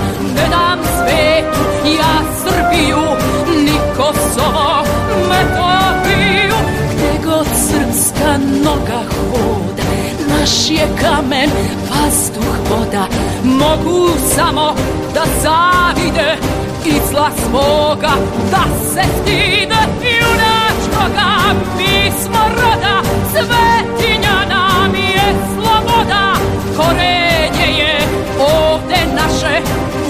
ni 4.07 4.13
Kosovo 4.13 4.85
Metopiju, 5.29 6.57
gde 6.95 7.25
god 7.25 7.47
srpska 7.47 8.39
noga 8.65 9.03
hoda, 9.21 9.83
naš 10.29 10.71
je 10.71 10.89
kamen, 11.01 11.51
vazduh, 11.91 12.57
voda. 12.71 13.07
Mogu 13.45 14.09
samo 14.37 14.75
da 15.15 15.25
zavide 15.43 16.37
i 16.85 16.93
zla 17.11 17.31
svoga 17.31 18.13
Da 18.51 18.65
se 18.93 19.03
stide. 19.23 19.77
Junačkoga 20.03 21.31
pismo 21.77 22.39
roda 22.49 23.03
Svetinja 23.31 24.47
nam 24.49 24.95
je 24.95 25.35
sloboda. 25.55 26.33
Korenje 26.77 27.79
je 27.79 27.99
ovde 28.41 28.99
naše 29.15 29.61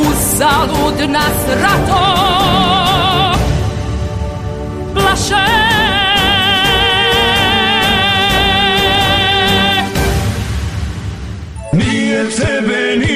Uzalud 0.01 1.11
nas 1.11 1.61
rato 1.63 3.16
Plaše 4.97 5.45
Nije 11.73 12.25
tebe, 12.37 12.97
nije 12.97 13.16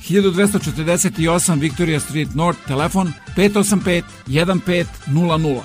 1248 0.00 1.60
Victoria 1.60 2.00
Street 2.00 2.34
North, 2.34 2.58
telefon 2.66 3.14
585 3.36 4.04
1500. 4.26 5.64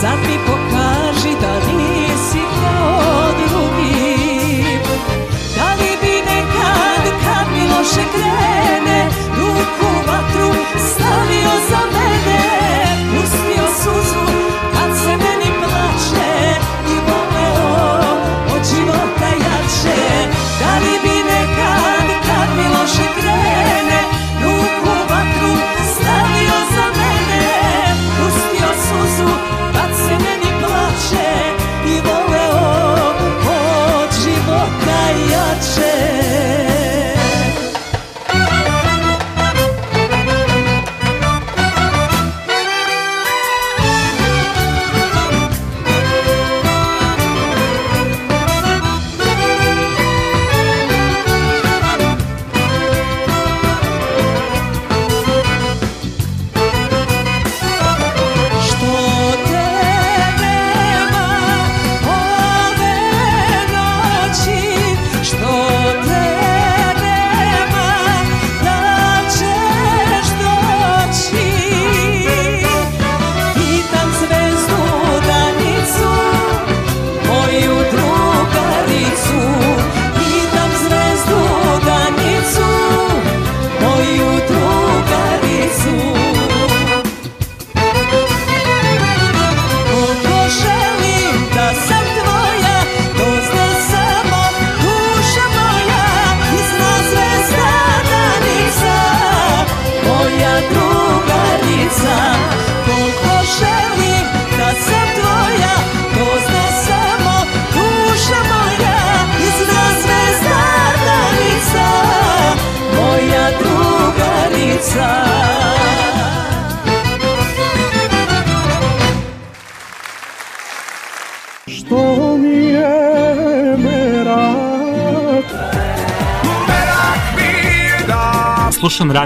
Some 0.00 0.18
people 0.24 0.59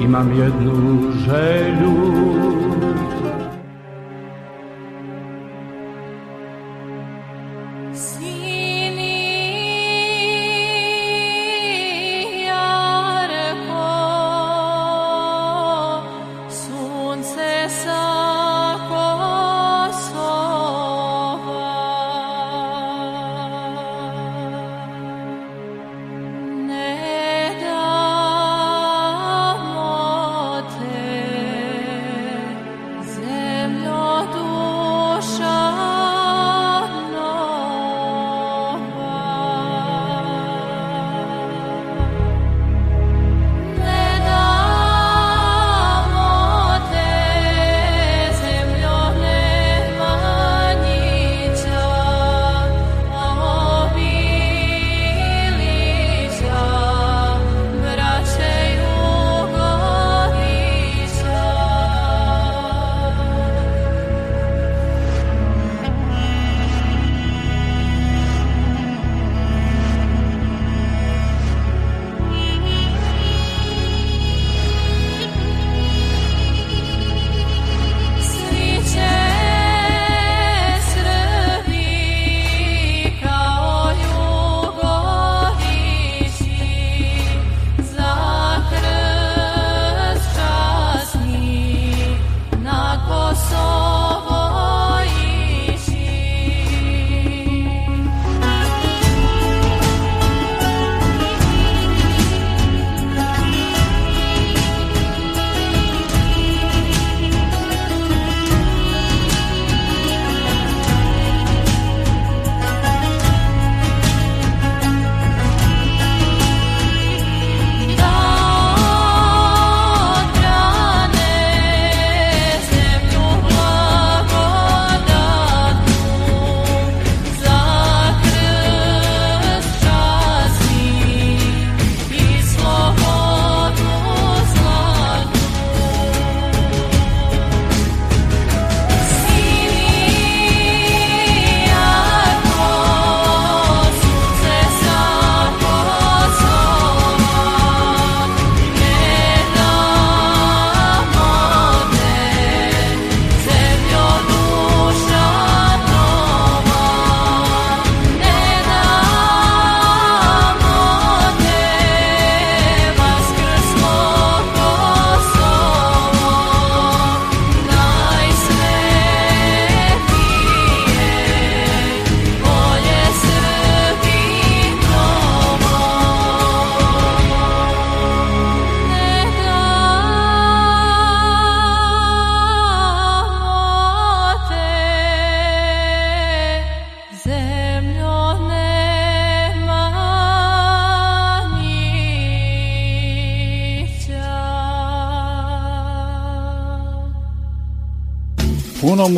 Imam 0.00 0.32
jednu 0.32 1.12
želju 1.12 2.57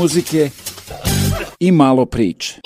muzike 0.01 0.51
i 1.61 1.73
malo 1.73 2.07
priče. 2.07 2.61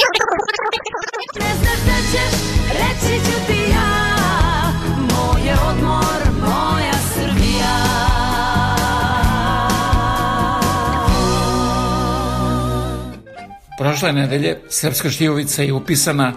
Ne 1.41 1.55
znaš 1.55 1.79
da 1.87 1.97
ćeš, 2.13 2.35
reći 2.69 3.25
ću 3.25 3.47
ti 3.47 3.71
ja 3.71 4.13
Moj 4.99 5.47
je 5.47 5.55
odmor, 5.71 6.21
moja 6.41 6.93
Srbija 7.15 7.77
Prošle 13.79 14.13
nedelje 14.13 14.59
Srpska 14.69 15.11
šljivovica 15.11 15.63
je 15.63 15.73
upisana 15.73 16.33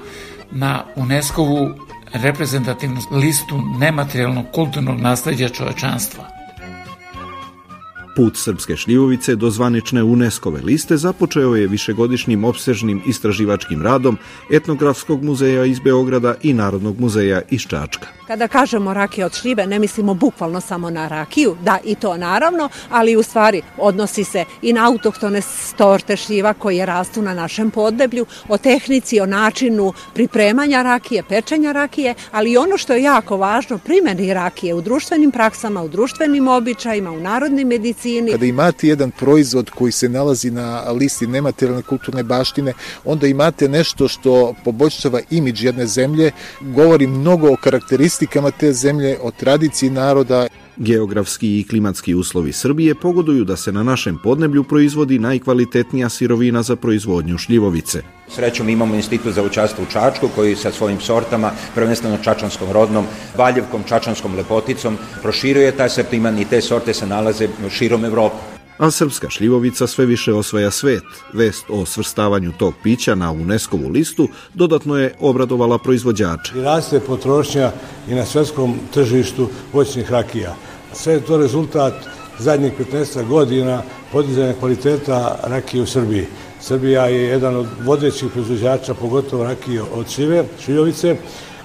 na 0.52 0.84
UNESCO-vu 0.95 1.70
reprezentativnu 2.14 3.02
listu 3.12 3.62
nematerijalnog 3.80 4.45
kulturnog 4.54 5.02
nasleđa 5.02 5.50
čovečanstva. 5.50 6.36
Put 8.18 8.38
srpske 8.38 8.76
šljivovice 8.76 9.36
do 9.36 9.49
zvanične 9.49 10.03
UNESCO-ve 10.03 10.61
liste 10.61 10.97
započeo 10.97 11.55
je 11.55 11.68
višegodišnjim 11.68 12.43
opsežnim 12.43 13.01
istraživačkim 13.05 13.82
radom 13.82 14.18
Etnografskog 14.51 15.24
muzeja 15.24 15.65
iz 15.65 15.80
Beograda 15.80 16.36
i 16.43 16.53
Narodnog 16.53 16.99
muzeja 16.99 17.41
iz 17.49 17.61
Čačka. 17.61 18.07
Kada 18.28 18.47
kažemo 18.47 18.93
rakija 18.93 19.26
od 19.26 19.36
šljive, 19.36 19.68
ne 19.68 19.80
mislimo 19.80 20.13
bukvalno 20.13 20.61
samo 20.61 20.89
na 20.89 21.07
rakiju, 21.07 21.55
da 21.63 21.78
i 21.84 21.95
to 21.95 22.18
naravno, 22.18 22.70
ali 22.89 23.15
u 23.15 23.24
stvari 23.24 23.61
odnosi 23.78 24.24
se 24.24 24.45
i 24.61 24.74
na 24.74 24.88
autohtone 24.88 25.41
storte 25.41 26.18
šljiva 26.18 26.53
koje 26.53 26.86
rastu 26.86 27.22
na 27.22 27.34
našem 27.34 27.72
podneblju, 27.72 28.26
o 28.49 28.57
tehnici, 28.57 29.20
o 29.20 29.26
načinu 29.26 29.93
pripremanja 30.13 30.82
rakije, 30.82 31.24
pečenja 31.30 31.72
rakije, 31.72 32.15
ali 32.32 32.51
i 32.51 32.57
ono 32.57 32.78
što 32.78 32.93
je 32.93 33.03
jako 33.03 33.38
važno, 33.38 33.78
primjeni 33.78 34.34
rakije 34.34 34.74
u 34.74 34.82
društvenim 34.82 35.32
praksama, 35.32 35.84
u 35.84 35.88
društvenim 35.88 36.47
običajima, 36.47 37.11
u 37.11 37.20
narodnoj 37.20 37.65
medicini. 37.65 38.07
Kada 38.32 38.45
imate 38.45 38.88
jedan 38.88 39.12
proizvod 39.12 39.70
koji 39.70 39.91
se 39.91 40.10
nalazi 40.10 40.51
na 40.51 40.91
listi 40.91 41.28
nematerijalne 41.28 41.84
kulturne 41.84 42.24
baštine, 42.24 42.74
onda 43.05 43.28
imate 43.28 43.70
nešto 43.70 44.08
što 44.08 44.53
poboljšava 44.64 45.20
imidž 45.30 45.64
jedne 45.64 45.88
zemlje, 45.88 46.32
govori 46.62 47.08
mnogo 47.08 47.51
o 47.53 47.58
karakteristikama 47.64 48.51
te 48.51 48.74
zemlje, 48.74 49.18
o 49.22 49.32
tradiciji 49.32 49.89
naroda. 49.89 50.47
Geografski 50.80 51.59
i 51.59 51.63
klimatski 51.63 52.15
uslovi 52.15 52.53
Srbije 52.53 52.95
pogoduju 52.95 53.43
da 53.45 53.55
se 53.57 53.71
na 53.71 53.84
našem 53.84 54.17
podneblju 54.23 54.63
proizvodi 54.63 55.19
najkvalitetnija 55.19 56.09
sirovina 56.09 56.63
za 56.63 56.75
proizvodnju 56.75 57.38
šljivovice. 57.38 58.01
Srećom 58.28 58.69
imamo 58.69 58.95
institut 58.95 59.34
za 59.34 59.43
učarstvo 59.43 59.84
u 59.84 59.91
Čačku 59.91 60.30
koji 60.36 60.55
sa 60.55 60.71
svojim 60.71 60.99
sortama, 60.99 61.51
prvenstveno 61.75 62.17
čačanskom 62.23 62.71
rodnom, 62.71 63.05
valjevkom, 63.38 63.84
čačanskom 63.84 64.36
lepoticom, 64.36 64.97
proširuje 65.21 65.71
taj 65.71 65.89
sortiman 65.89 66.39
i 66.39 66.45
te 66.45 66.61
sorte 66.61 66.93
se 66.93 67.07
nalaze 67.07 67.47
širom 67.69 68.05
Evrope. 68.05 68.57
A 68.78 68.91
srpska 68.91 69.30
šljivovica 69.30 69.88
sve 69.88 70.05
više 70.05 70.34
osvaja 70.34 70.71
svet. 70.71 71.03
Vest 71.34 71.65
o 71.69 71.86
svrstavanju 71.86 72.51
tog 72.57 72.73
pića 72.84 73.15
na 73.15 73.32
UNESCO-vu 73.32 73.89
listu 73.89 74.28
dodatno 74.53 74.97
je 74.97 75.15
obradovala 75.19 75.78
proizvođače. 75.78 76.57
I 76.57 76.61
raste 76.61 76.99
potrošnja 76.99 77.71
i 78.09 78.15
na 78.15 78.25
svetskom 78.25 78.75
tržištu 78.93 79.49
voćnih 79.73 80.11
rakija. 80.11 80.55
Sve 80.93 81.13
je 81.13 81.25
to 81.25 81.38
rezultat 81.38 81.93
zadnjih 82.39 82.73
15 82.93 83.28
godina 83.28 83.82
podizanja 84.11 84.53
kvaliteta 84.59 85.39
rakije 85.43 85.84
u 85.84 85.86
Srbiji. 85.86 86.25
Srbija 86.61 87.07
je 87.07 87.23
jedan 87.23 87.55
od 87.55 87.67
vodećih 87.84 88.32
proizvođača, 88.32 88.93
pogotovo 88.93 89.43
rakije 89.43 89.82
od 89.82 90.09
šljive, 90.09 90.45
šljivovice, 90.65 91.15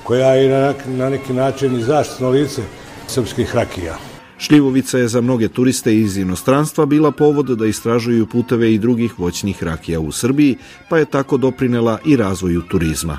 koja 0.03 0.35
je 0.35 0.49
na, 0.49 0.75
na 0.87 1.11
neki 1.11 1.33
način 1.33 1.79
i 1.79 1.83
zaštitno 1.83 2.31
lice 2.31 2.63
srpskih 3.07 3.55
rakija. 3.55 4.12
Šljivovica 4.43 4.99
je 4.99 5.09
za 5.09 5.21
mnoge 5.21 5.49
turiste 5.49 5.97
iz 5.97 6.17
inostranstva 6.17 6.87
bila 6.87 7.11
povod 7.11 7.47
da 7.47 7.67
istražuju 7.67 8.27
puteve 8.27 8.75
i 8.75 8.79
drugih 8.79 9.19
voćnih 9.19 9.63
rakija 9.63 10.01
u 10.01 10.13
Srbiji, 10.13 10.57
pa 10.89 10.99
je 10.99 11.05
tako 11.05 11.37
doprinela 11.37 11.99
i 12.07 12.17
razvoju 12.17 12.63
turizma. 12.63 13.19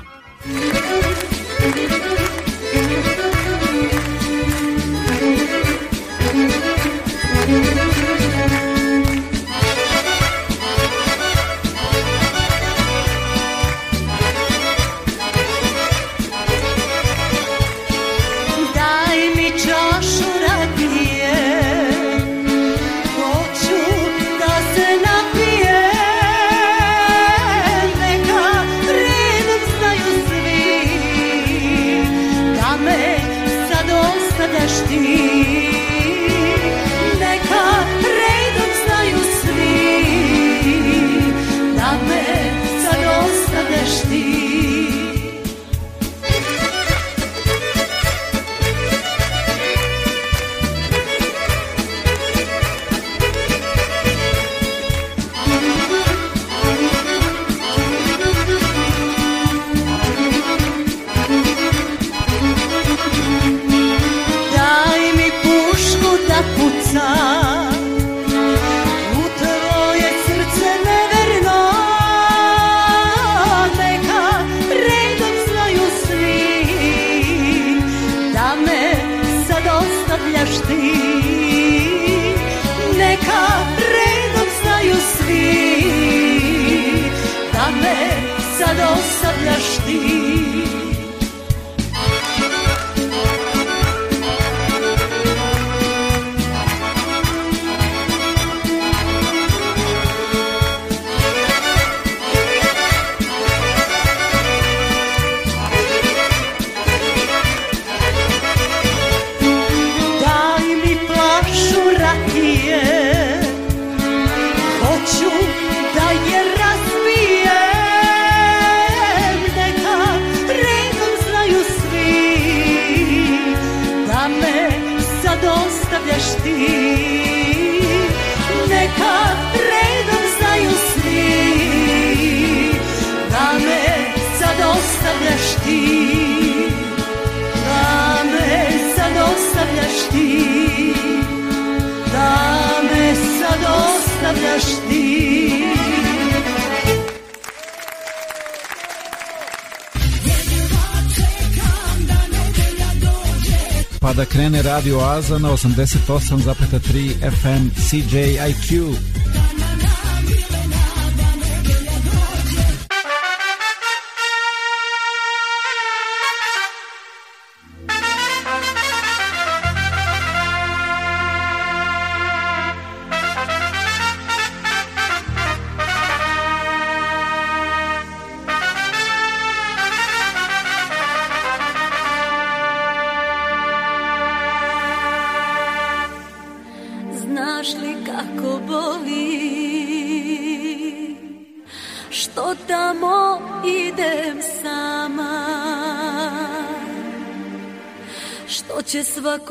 Krene 154.84 154.96
Radio 154.96 155.00
Aza 155.00 155.38
na 155.38 155.48
88,3 155.48 157.30
FM 157.30 157.70
CJIQ. 157.70 159.13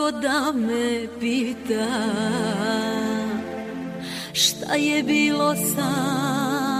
Svako 0.03 0.11
da 0.11 0.51
me 0.51 1.07
pita 1.19 1.87
Šta 4.33 4.75
je 4.75 5.03
bilo 5.03 5.55
sa 5.55 5.91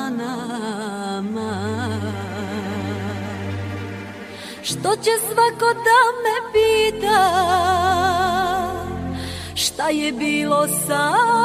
nama. 0.09 1.53
Što 4.63 4.95
će 4.95 5.11
svako 5.27 5.73
da 5.73 5.99
me 6.23 6.35
pita 6.53 7.43
šta 9.55 9.89
je 9.89 10.11
bilo 10.11 10.67
sa 10.87 11.11
nama 11.11 11.42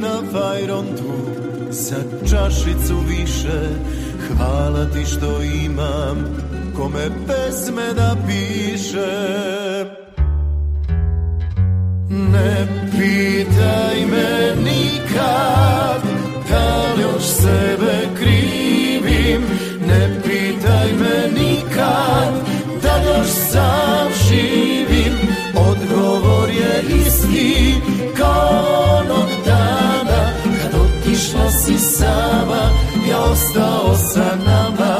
Na 0.00 0.22
fajrontu 0.32 1.12
za 1.70 1.96
čašicu 2.30 2.94
više. 3.08 3.60
Hvala 4.28 4.84
ti 4.84 5.04
što 5.04 5.42
imam 5.42 6.16
kome 6.76 7.08
pesme 7.26 7.94
da 7.94 8.16
pišem. 8.26 9.86
Ne 12.10 12.66
pitaj 12.90 14.06
me 14.10 14.54
nikad 14.64 16.02
da 16.50 16.92
li 16.96 17.02
još 17.02 17.22
sebe 17.22 18.08
krivim. 18.18 19.42
Ne 19.88 20.20
pitaj 20.22 20.92
me 20.92 21.42
nikad 21.42 22.32
da 22.82 22.96
li 22.96 23.18
još 23.18 23.28
sam 23.28 24.08
živim. 24.28 25.14
Odgovor 25.54 26.50
je 26.50 26.84
isti 27.06 27.74
kao 28.16 28.95
si 31.50 31.78
sama, 31.78 32.70
ja 33.10 33.18
ostao 33.18 33.96
sa 33.96 34.36
nama. 34.46 34.94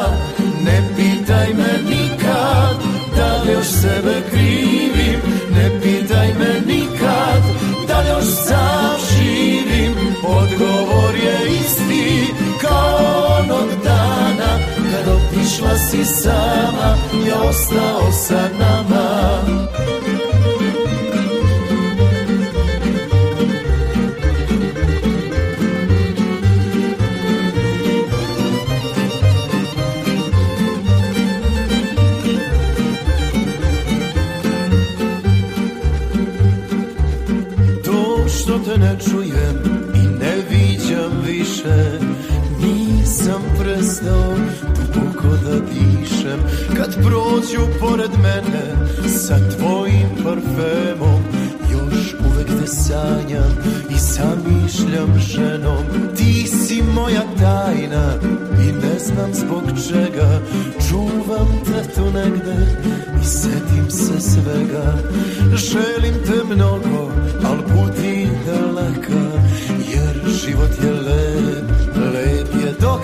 Ne 0.64 0.82
pitaj 0.96 1.48
me 1.54 1.72
nikad 1.90 2.76
da 3.16 3.42
li 3.42 3.52
još 3.52 3.66
sebe 3.66 4.22
krivim. 4.30 5.20
Ne 5.54 5.80
pitaj 5.82 6.28
me 6.38 6.74
nikad 6.74 7.42
da 7.88 8.00
li 8.00 8.08
još 8.08 8.24
sam 8.24 8.96
živim. 9.10 9.94
Odgovor 10.24 11.14
je 11.14 11.58
isti 11.60 12.34
kao 12.60 13.38
onog 13.38 13.68
dana. 13.84 14.58
Kad 14.76 15.14
otišla 15.14 15.78
si 15.78 16.04
sama, 16.04 16.96
ja 17.28 17.40
ostao 17.48 18.12
sa 18.12 18.48
nama 18.58 19.16
Nisam 43.26 43.42
prestao 43.58 44.34
duboko 44.94 45.28
da 45.44 45.60
dišem 45.60 46.40
Kad 46.76 46.94
prođu 46.94 47.78
pored 47.80 48.10
mene 48.22 48.88
sa 49.08 49.36
tvojim 49.56 50.08
parfemom 50.24 51.22
Još 51.72 52.14
uvek 52.26 52.46
te 52.46 52.66
sanjam 52.66 53.56
i 53.90 53.98
zamišljam 53.98 55.18
ženom. 55.18 55.84
Ti 56.16 56.46
si 56.46 56.82
moja 56.82 57.22
tajna 57.38 58.14
i 58.62 58.72
ne 58.72 58.98
znam 58.98 59.34
zbog 59.34 59.62
čega. 59.88 60.40
Čuvam 60.88 61.48
te 61.64 61.94
tu 61.94 62.04
negde 62.04 62.56
i 63.22 63.24
setim 63.24 63.90
se 63.90 64.20
svega. 64.20 64.98
Želim 65.54 66.14
te 66.26 66.54
mnogo, 66.54 67.10
al 67.44 67.56
budi 67.56 68.28
daleka 68.46 69.40
Jer 69.94 70.30
život 70.30 70.70
je 70.84 70.95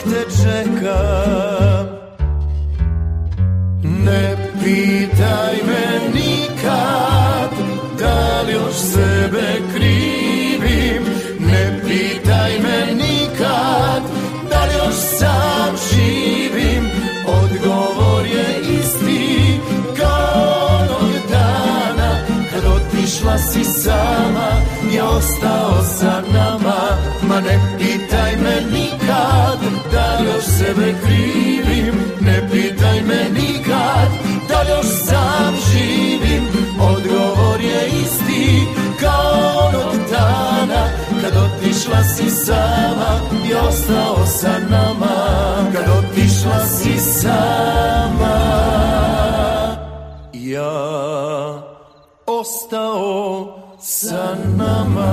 te 0.05 0.24
čekam 0.42 1.86
Ne 3.82 4.36
pitaj 4.64 5.57
me 5.66 5.84
nikad 6.14 7.50
Da 7.98 8.42
li 8.46 8.53
još 8.53 8.74
sebe 8.74 9.61
krivim. 9.74 11.03
Ne 11.40 11.80
pitaj 11.84 12.59
me 12.59 12.94
nikad 12.94 14.03
Da 14.50 14.64
li 14.64 14.72
još 14.84 14.94
sam 15.18 15.74
živim. 15.92 16.84
Odgovor 17.26 18.26
je 18.26 18.78
isti 18.80 19.61
Kao 19.96 20.78
onog 20.80 21.12
dana 21.30 22.16
Kad 22.53 22.64
otišla 22.64 23.38
si 23.38 23.64
sama. 23.64 24.50
Ja 24.96 25.05
ostao 25.09 25.82
sam 25.82 26.24
nama 26.32 26.98
Ma 27.22 27.40
ne 27.40 27.61
pitaj 27.78 28.12
još 30.25 30.45
sebe 30.45 30.95
krivim 31.05 31.95
Ne 32.20 32.49
pitaj 32.51 33.01
me 33.03 33.41
nikad 33.41 34.33
da 34.49 34.62
li 34.62 34.70
još 34.70 34.87
sam 34.87 35.55
živim. 35.73 36.45
Odgovor 36.81 37.61
je 37.61 37.89
isti 38.03 38.66
kao 39.01 39.68
onog 39.68 39.95
dana 40.11 40.89
Kad 41.23 41.33
otišla 41.37 42.03
si 42.05 42.31
sama 42.31 43.20
i 43.51 43.55
ostao 43.55 44.27
sa 44.27 44.59
nama. 44.70 45.16
Kad 45.73 45.85
otišla 45.99 46.66
si 46.66 46.99
sama 46.99 48.39
Ja 50.33 50.83
ostao 52.27 53.59
sa 53.81 54.37
nama 54.57 55.12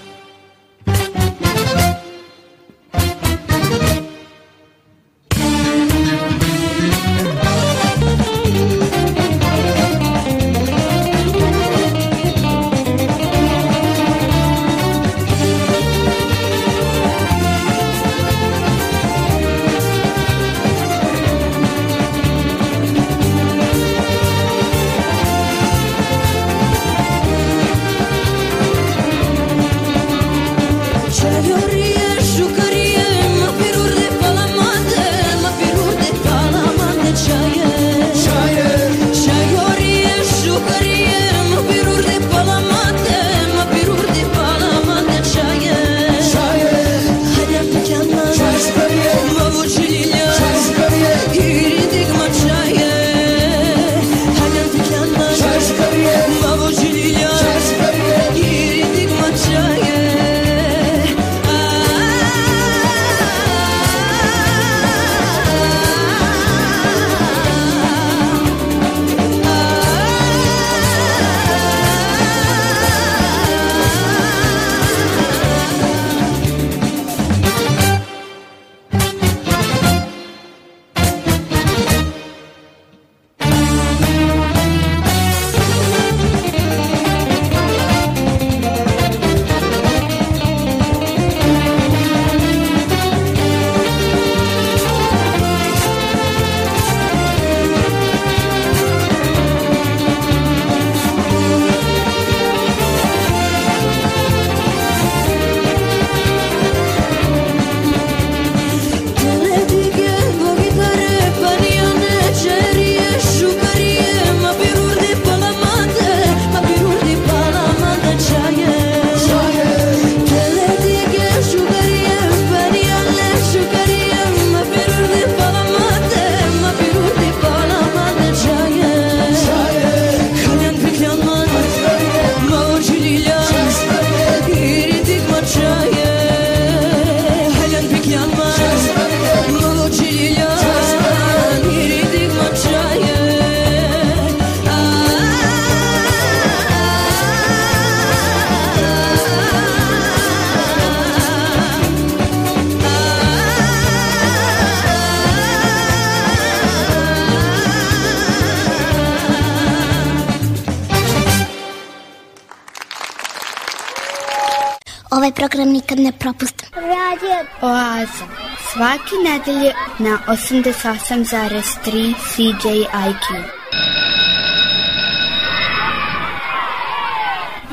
Nedelje 169.47 169.73
na 169.99 170.19
88,3 170.27 172.13
CJIQ. 172.31 173.25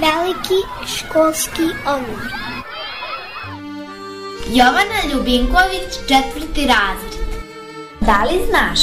Veliki 0.01 0.61
školski 0.87 1.63
omor. 1.87 2.33
Jovana 4.49 5.01
Ljubinković, 5.13 5.93
četvrti 6.09 6.67
razred. 6.67 7.19
Da 8.01 8.25
li 8.25 8.41
znaš, 8.51 8.81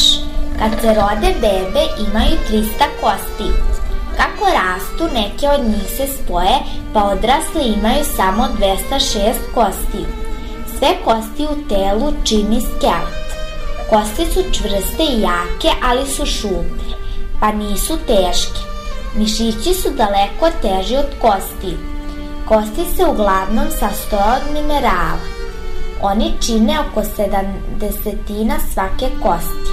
kad 0.60 0.82
se 0.82 0.88
rode 0.88 1.34
bebe 1.42 1.84
imaju 2.10 2.38
300 2.52 2.66
kosti. 3.02 3.52
Kako 4.18 4.46
rastu, 4.46 5.04
neke 5.14 5.48
od 5.50 5.66
njih 5.66 5.88
se 5.98 6.08
spoje, 6.08 6.60
pa 6.94 7.04
odrasli 7.04 7.74
imaju 7.78 8.06
samo 8.18 8.48
206 8.60 9.34
kostiju. 9.54 10.15
Sve 10.86 10.96
kosti 11.06 11.44
u 11.44 11.68
telu 11.70 12.14
čini 12.24 12.62
skelet. 12.62 13.28
Kosti 13.90 14.26
su 14.34 14.42
čvrste 14.52 15.04
i 15.04 15.22
jake, 15.22 15.78
ali 15.84 16.08
su 16.08 16.26
šuplje, 16.26 16.96
pa 17.40 17.52
nisu 17.52 17.98
teške. 18.08 18.60
Mišići 19.16 19.74
su 19.74 19.90
daleko 19.90 20.50
teži 20.62 20.98
od 20.98 21.06
kosti. 21.22 21.78
Kosti 22.48 22.96
se 22.96 23.06
uglavnom 23.06 23.66
sastoje 23.80 24.36
od 24.36 24.54
minerala. 24.54 25.26
Oni 26.02 26.34
čine 26.42 26.80
oko 26.80 27.04
sedamdesetina 27.04 28.56
svake 28.74 29.06
kosti. 29.22 29.72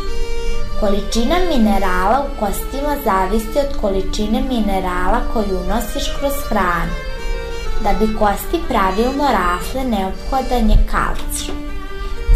Količina 0.81 1.37
minerala 1.49 2.27
u 2.27 2.41
kostima 2.41 2.97
zavisi 3.05 3.59
od 3.59 3.81
količine 3.81 4.43
minerala 4.49 5.21
koju 5.33 5.61
unosiš 5.61 6.05
kroz 6.19 6.33
hranu. 6.49 7.02
Da 7.85 7.93
bi 7.93 8.17
kosti 8.19 8.61
pravilno 8.69 9.25
rasle 9.25 9.85
neophodan 9.85 10.71
je 10.71 10.87
kalcijum. 10.91 11.59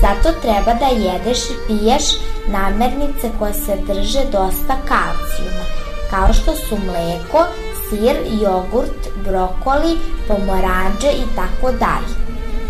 Zato 0.01 0.41
treba 0.41 0.75
da 0.75 0.87
jedeš 0.87 1.39
i 1.39 1.55
piješ 1.67 2.05
namernice 2.49 3.31
koje 3.39 3.55
se 3.55 3.77
drže 3.87 4.25
dosta 4.33 4.77
kalcijuma, 4.89 5.65
kao 6.11 6.33
što 6.33 6.53
su 6.55 6.77
mleko, 6.87 7.45
sir, 7.89 8.17
jogurt, 8.43 9.01
brokoli, 9.25 9.99
pomoranđe 10.29 11.09
i 11.09 11.27
tako 11.37 11.73
dalje. 11.73 12.15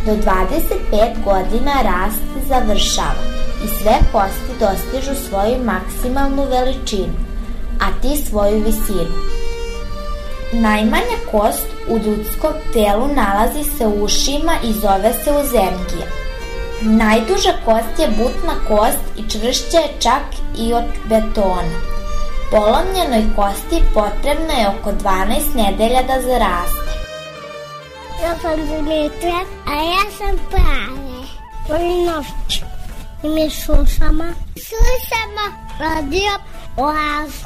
Do 0.06 0.12
25 0.12 1.24
godina 1.24 1.72
rast 1.82 2.48
završava 2.48 3.24
i 3.64 3.68
sve 3.68 3.96
kosti 4.12 4.52
dostižu 4.60 5.28
svoju 5.28 5.64
maksimalnu 5.64 6.44
veličinu, 6.50 7.14
a 7.80 7.86
ti 8.02 8.24
svoju 8.28 8.64
visinu. 8.64 9.16
Najmanja 10.52 11.16
kost 11.32 11.75
U 11.89 11.99
ljudskom 11.99 12.53
telu 12.72 13.09
nalazi 13.14 13.64
se 13.78 13.87
u 13.87 14.05
ušima 14.05 14.53
i 14.64 14.72
zove 14.72 15.12
se 15.24 15.30
uzemkija. 15.32 16.07
Najduža 16.82 17.53
kost 17.64 17.99
je 17.99 18.09
butna 18.09 18.55
kost 18.68 19.05
i 19.16 19.30
čvršća 19.30 19.78
je 19.78 19.95
čak 20.01 20.22
i 20.59 20.74
od 20.74 20.84
betona. 21.05 21.76
Polomljenoj 22.51 23.24
kosti 23.37 23.82
potrebno 23.95 24.53
je 24.61 24.68
oko 24.68 24.93
12 24.93 25.55
nedelja 25.55 26.03
da 26.03 26.20
zaraste. 26.20 26.87
Ja 28.22 28.39
sam 28.43 28.57
Dimitra, 28.66 29.41
a 29.66 29.74
ja 29.74 30.11
sam 30.18 30.37
Pane. 30.51 31.26
Volim 31.68 32.05
noć. 32.05 32.62
I 33.22 33.28
mi 33.28 33.51
slušamo. 33.51 34.24
Slušamo 34.57 35.45
radio 35.78 36.32
oazu. 36.76 37.45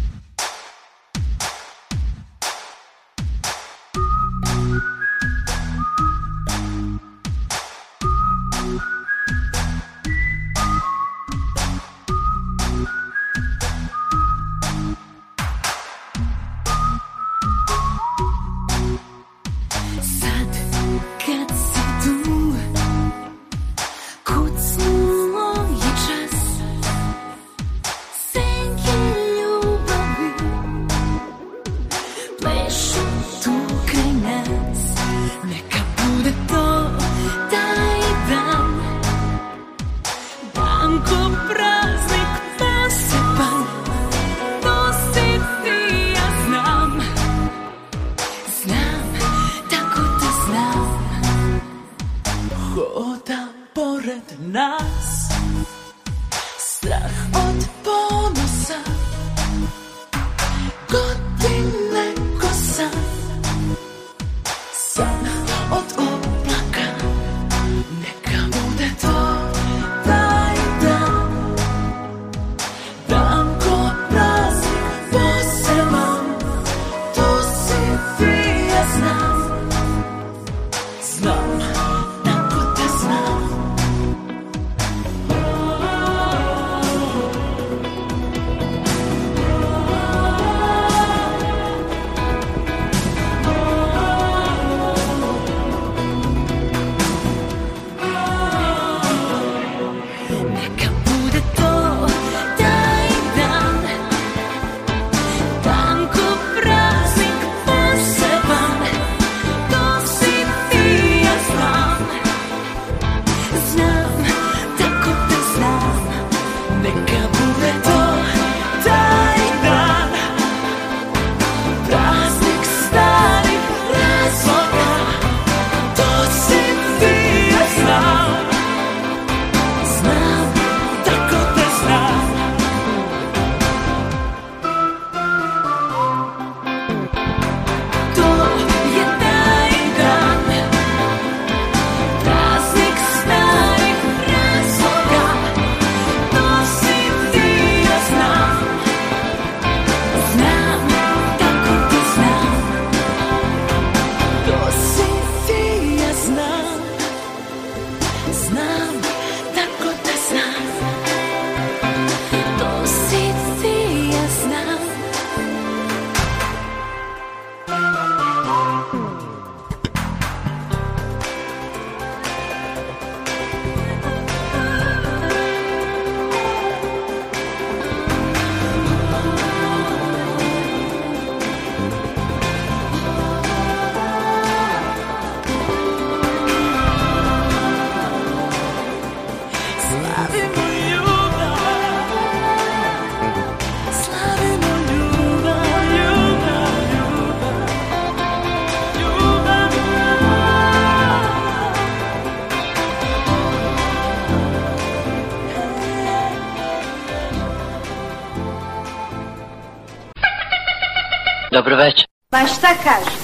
Dobro 211.61 211.75
večer. 211.75 212.05
Pa 212.29 212.37
šta 212.37 212.67
kažu? 212.83 213.17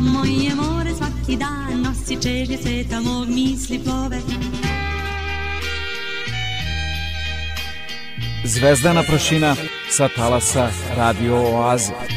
Moje 0.00 0.54
more 0.54 0.90
svaki 0.90 1.36
dan 1.36 1.82
nosi 1.82 2.22
čežnje 2.22 2.58
sveta 2.58 3.00
mog 3.00 3.28
misli 3.28 3.80
plove. 3.84 4.18
Zvezdana 8.44 9.02
prašina 9.02 9.56
sa 9.90 10.08
talasa 10.16 10.70
Radio 10.96 11.36
Oaze. 11.36 12.13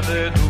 another 0.00 0.30
door. 0.30 0.49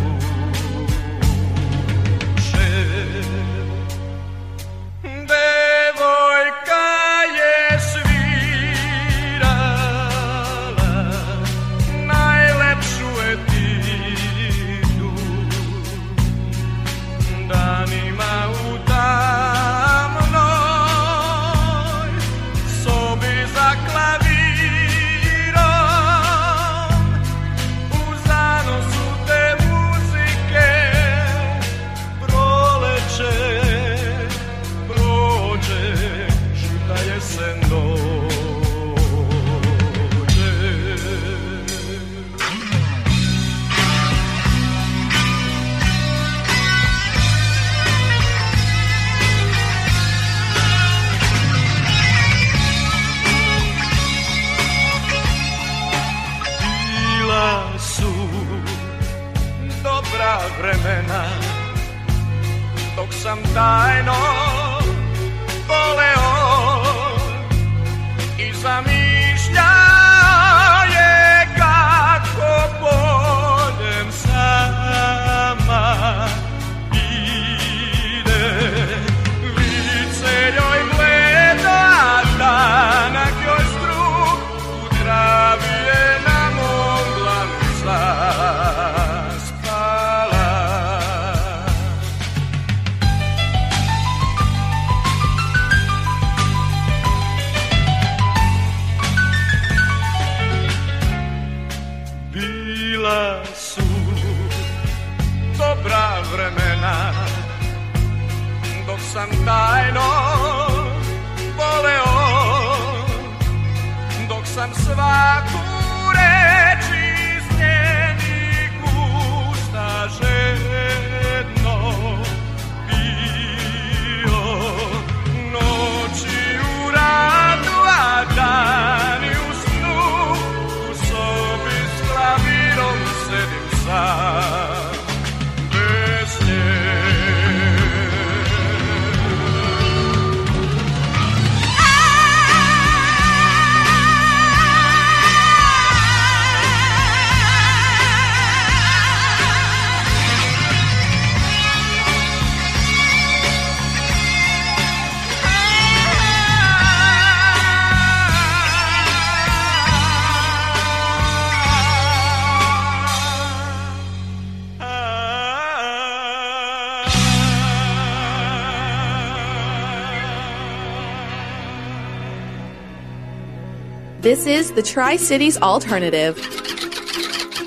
is 174.50 174.72
the 174.72 174.82
Tri 174.82 175.16
Cities 175.16 175.56
Alternative. 175.62 176.36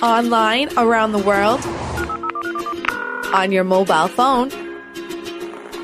Online 0.03 0.67
around 0.77 1.13
the 1.13 1.23
world, 1.23 1.61
on 3.33 3.51
your 3.51 3.63
mobile 3.63 4.09
phone, 4.09 4.51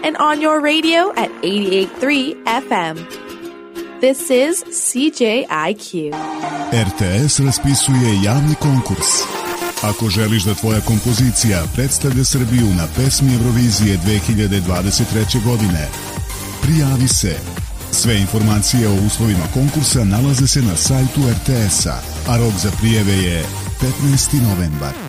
and 0.04 0.18
on 0.18 0.42
your 0.42 0.60
radio 0.60 1.12
at 1.16 1.32
88.3 1.42 2.44
FM. 2.44 2.96
This 4.02 4.30
is 4.30 4.64
CJIQ. 4.64 6.12
RTS 6.74 7.40
raspisuje 7.46 8.24
javni 8.24 8.56
konkurs. 8.56 9.24
Ako 9.84 10.10
želiš 10.10 10.44
da 10.44 10.54
tvoja 10.54 10.82
kompozicija 10.82 11.64
predstavlja 11.76 12.24
Srbiju 12.24 12.68
na 12.78 12.88
pesmi 12.96 13.34
Eurovizije 13.34 13.98
2023. 13.98 15.44
godine, 15.44 15.88
prijavi 16.62 17.08
se 17.08 17.59
Sve 18.02 18.20
informacije 18.20 18.88
o 18.88 18.94
uslovima 18.94 19.48
konkursa 19.54 20.04
nalaze 20.04 20.48
se 20.48 20.62
na 20.62 20.76
sajtu 20.76 21.22
RTS-a, 21.32 22.02
a 22.28 22.38
rok 22.38 22.54
za 22.54 22.72
prijeve 22.80 23.14
je 23.14 23.46
15. 23.82 24.42
novembar. 24.42 25.09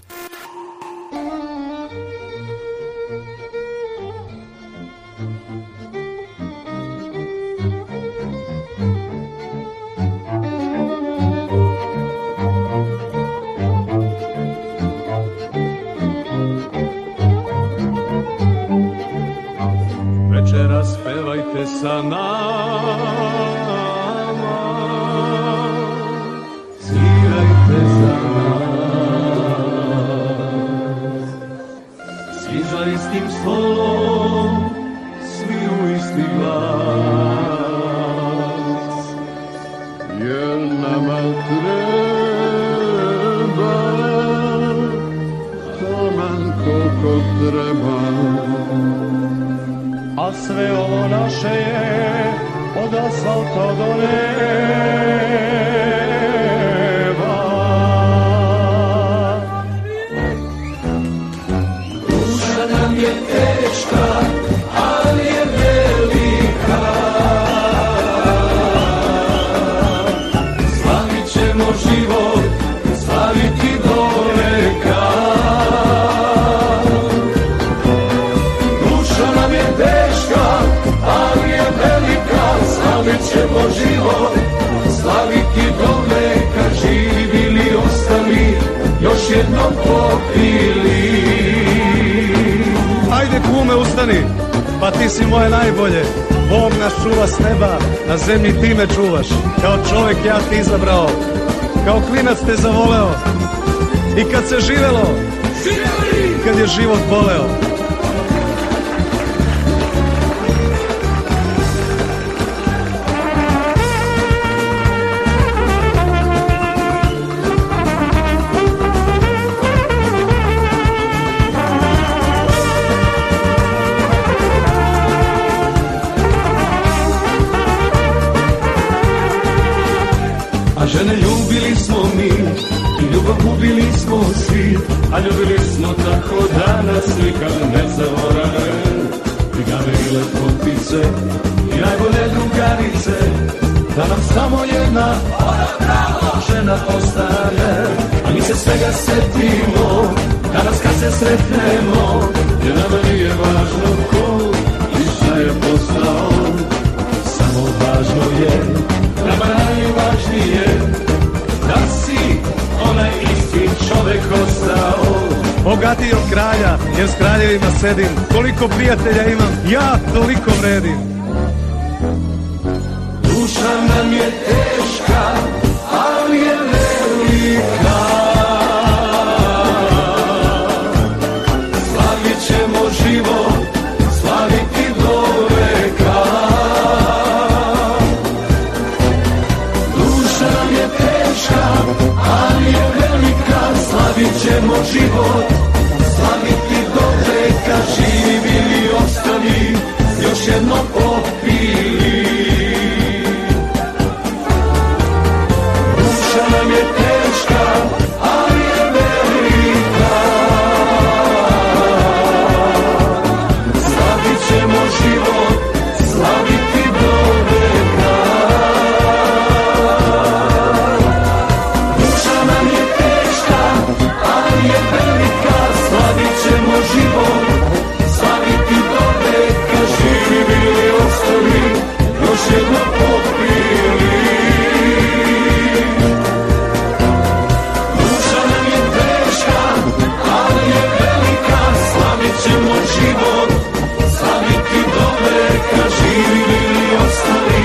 ostali 247.03 247.63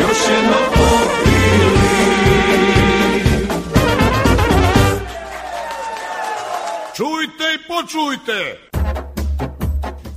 Još 0.00 0.18
Čujte 6.96 7.44
i 7.54 7.58
počujte! 7.68 8.66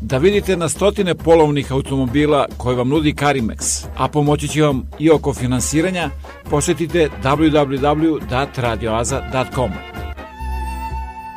da 0.10 0.18
vidite 0.18 0.58
na 0.58 0.70
stotine 0.70 1.16
polovnih 1.16 1.72
automobila 1.72 2.46
koje 2.58 2.76
vam 2.76 2.90
nudi 2.90 3.14
Karimex, 3.14 3.86
a 3.98 4.08
pomoći 4.08 4.48
će 4.48 4.62
vam 4.62 4.90
i 5.00 5.12
oko 5.12 5.34
finansiranja, 5.34 6.10
posetite 6.50 7.10
www.radioaza.com. 7.24 9.99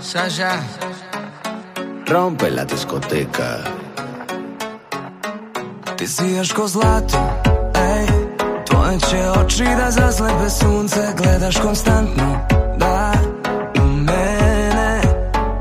Sasha, 0.00 0.62
Rompe 2.06 2.50
la 2.50 2.64
discoteca. 2.64 3.64
ti 5.96 6.06
sijaš 6.06 6.52
ko 6.52 6.68
zlato, 6.68 7.18
ej. 7.74 8.06
Tvoje 8.66 8.98
će 9.00 9.30
oči 9.40 9.64
da 9.64 9.90
zaslepe 9.90 10.50
sunce 10.50 11.00
Gledaš 11.16 11.56
konstantno, 11.56 12.46
da 12.76 13.12
U 13.82 13.86
mene 13.86 15.00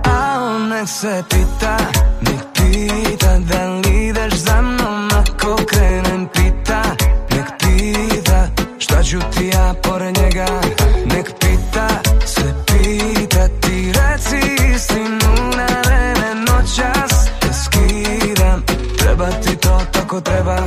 A 0.04 0.40
on 0.40 0.70
nek 0.70 0.90
se 0.90 1.24
pita. 1.30 1.78
Nek 2.22 2.42
pita 2.54 3.38
da 3.40 3.66
li 3.66 4.08
ideš 4.08 4.34
za 4.34 4.62
mnom 4.62 5.10
Ako 5.14 5.56
krenem 5.66 6.28
pita. 6.34 6.82
Nek 7.30 7.46
pita 7.60 8.48
Šta 8.80 9.04
ću 9.04 9.20
ti 9.20 9.48
ja 9.48 9.74
pored 9.84 10.17
kako 20.18 20.32
treba 20.32 20.58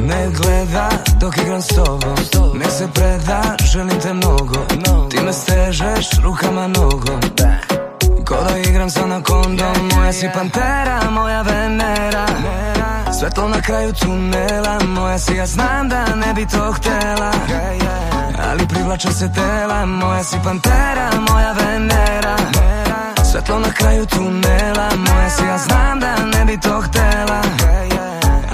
Ne 0.00 0.28
gleda 0.30 0.88
dok 1.20 1.36
igram 1.36 1.62
s 1.62 1.66
tobom. 1.66 2.14
Nek 2.58 2.70
se 2.70 2.88
preda, 2.94 3.56
želim 3.72 4.00
te 4.00 4.12
mnogo. 4.12 4.54
Ti 5.10 5.20
me 5.24 5.32
stežeš 5.32 6.10
rukama 6.22 6.66
nogom 6.66 7.20
Ko 8.26 8.36
da 8.48 8.58
igram 8.58 8.90
sa 8.90 9.04
anakondom 9.04 9.90
Moja 9.94 10.12
si 10.12 10.28
pantera, 10.34 11.10
moja 11.10 11.42
venera. 11.42 12.26
Svetlo 13.20 13.48
na 13.48 13.60
kraju 13.60 13.92
tunela 13.92 14.78
Moja 14.84 15.18
si, 15.18 15.34
ja 15.34 15.46
znam 15.46 15.88
da 15.88 16.04
ne 16.14 16.34
bi 16.34 16.46
to 16.46 16.72
htela 16.72 17.32
Ali 18.50 18.68
privlače 18.68 19.12
se 19.12 19.32
tela 19.32 19.86
Moja 19.86 20.24
si 20.24 20.36
pantera, 20.44 21.10
moja 21.30 21.52
venera. 21.52 22.36
Svetlo 23.32 23.58
na 23.58 23.72
kraju 23.72 24.06
tunela 24.06 24.88
Moja 24.96 25.30
si, 25.30 25.44
ja 25.44 25.58
znam 25.58 26.00
da 26.00 26.38
ne 26.38 26.44
bi 26.44 26.60
to 26.60 26.80
htela 26.80 27.42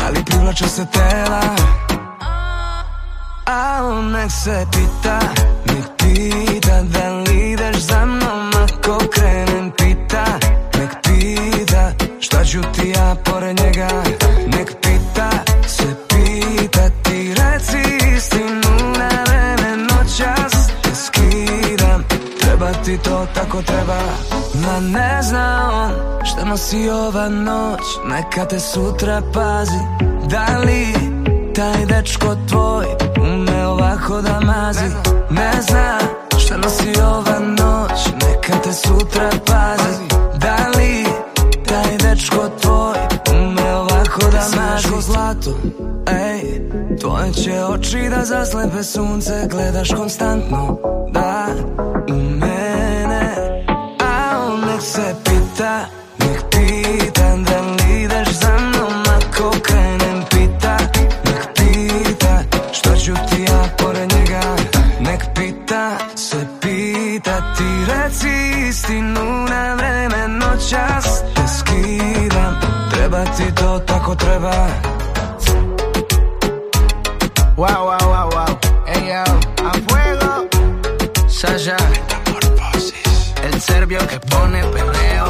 Ali 0.07 0.25
privlače 0.25 0.69
se 0.69 0.87
tela. 0.93 1.41
A 3.47 3.85
on 3.85 4.13
nek 4.13 4.31
se 4.31 4.67
pita 4.73 5.19
Nek 5.67 5.85
pita 5.99 6.83
da 6.83 7.09
li 7.09 7.51
ideš 7.51 7.77
za 7.77 8.07
mnom 8.07 8.51
Ako 8.65 8.99
krenem 9.09 9.71
pita. 9.71 10.25
Nek 10.79 10.91
pita 11.03 11.93
Šta 12.21 12.45
ću 12.45 12.61
ti 12.63 12.89
ja 12.89 13.17
pored 13.25 13.61
njega 13.61 14.04
ti 22.85 22.99
to 22.99 23.27
tako 23.35 23.63
treba? 23.63 23.99
Ma 24.55 24.81
ne 24.81 25.23
zna 25.23 25.71
on 25.73 25.91
Šta 26.27 26.45
nosi 26.45 26.89
ova 26.91 27.29
noć 27.29 27.81
Neka 28.07 28.45
te 28.45 28.61
sutra 28.61 29.23
pazi. 29.35 29.79
Da 30.31 30.59
li 30.59 30.95
taj 31.55 31.87
dečko 31.87 32.37
tvoj 32.49 32.87
Ume 33.21 33.67
ovako 33.67 34.21
da 34.23 34.41
mazi? 34.41 34.85
Ne 35.31 35.53
zna 35.63 35.99
šta 36.39 36.57
nosi 36.57 37.01
ova 37.01 37.39
noć 37.39 38.07
Neka 38.07 38.59
te 38.65 38.73
sutra 38.73 39.31
pazi. 39.47 40.05
Da 40.39 40.57
li 40.79 41.05
taj 41.69 41.97
dečko 41.99 42.37
tvoj 42.37 42.64
ko 44.95 45.01
zlato 45.01 45.51
Ej, 46.07 46.61
tvoje 47.01 47.33
će 47.33 47.65
oči 47.65 48.09
da 48.11 48.25
zaslepe 48.25 48.83
sunce 48.83 49.49
Gledaš 49.51 49.89
konstantno 49.97 50.79
Da, 51.11 51.47
u 52.11 52.15
mene. 52.15 53.35
A 54.01 54.47
on 54.47 54.61
nek 54.61 54.83
se 54.83 55.15
pita 55.25 55.87
Nek 56.19 56.43
pita 56.51 57.37
da 57.37 57.61
li 57.61 58.03
ideš 58.03 58.29
za 58.41 58.53
mnom 58.59 59.03
Ako 59.17 59.51
krenem 59.63 60.23
pita 60.31 60.77
Nek 61.25 61.49
pita 61.57 62.43
Šta 62.73 62.97
ću 62.97 63.13
ti 63.15 63.43
ja 63.43 63.63
pored 63.79 64.13
njega. 64.13 64.43
Nek 65.01 65.21
pita 65.35 65.99
Se 66.15 66.47
pita 66.61 67.55
ti 67.57 67.93
reci 67.93 68.69
istinu 68.69 69.47
Na 69.51 69.75
vreme 69.75 70.29
noćas 70.29 71.23
Te 71.35 71.43
skidam 71.59 72.61
Treba 72.91 73.25
ti 73.25 73.55
to 73.55 73.94
tako 74.05 74.17
treba 74.17 74.53
Wow, 77.57 77.87
wow, 77.89 77.99
wow, 78.01 78.29
wow. 78.31 78.59
Ey, 78.87 79.09
yo, 79.09 79.25
a 79.65 79.73
fuego. 79.89 80.49
Sasha. 81.29 81.77
El 83.45 83.61
serbio 83.61 83.99
que 83.99 84.19
pone 84.31 84.63
perreo. 84.73 85.27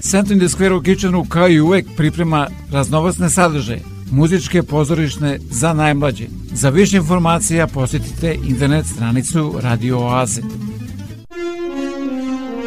Centrum 0.00 0.38
the 0.38 0.48
Square 0.48 0.74
u 0.74 0.82
Kitchenu 0.82 1.24
kao 1.24 1.48
i 1.48 1.60
uvek 1.60 1.86
priprema 1.96 2.48
raznovacne 2.72 3.30
sadržaje, 3.30 3.82
muzičke 4.10 4.62
pozorišne 4.62 5.38
za 5.50 5.72
najmlađe. 5.72 6.26
Za 6.52 6.68
više 6.68 6.96
informacija 6.96 7.66
posjetite 7.66 8.38
internet 8.44 8.86
stranicu 8.86 9.54
Radio 9.62 9.98
Oaze. 9.98 10.42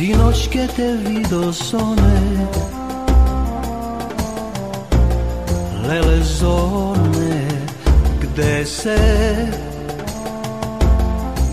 Sinoć 0.00 0.48
che 0.48 0.66
te 0.66 0.96
vido 0.96 1.52
sone 1.52 2.48
Lele 5.86 6.24
zone 6.24 7.46
Gde 8.20 8.64
se 8.64 8.96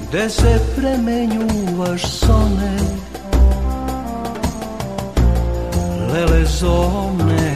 Gde 0.08 0.30
se 0.30 0.60
premenjuvaš 0.76 2.02
sone. 2.02 2.76
Lele 6.14 6.46
zone 6.46 7.47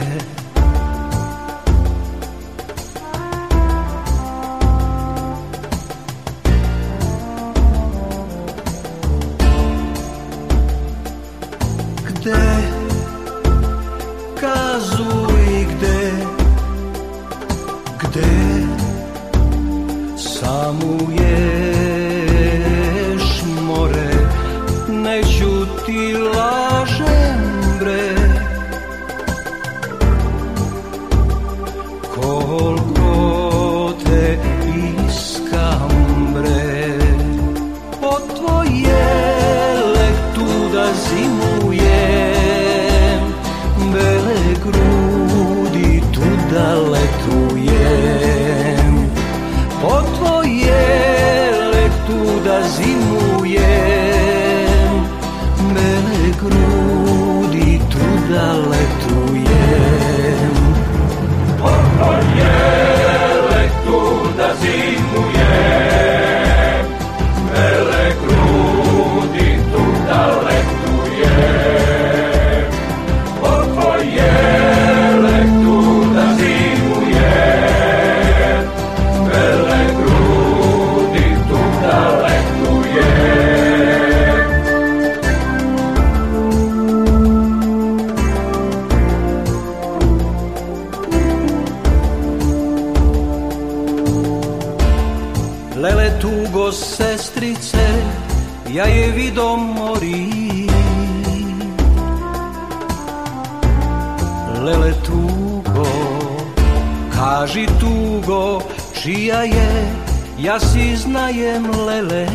čija 109.32 109.42
je, 109.42 109.92
ja 110.38 110.60
si 110.60 110.96
znajem 110.96 111.70
lele. 111.86 112.26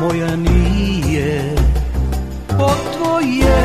Moja 0.00 0.36
nije, 0.36 1.54
od 2.58 2.78
tvoje 2.96 3.56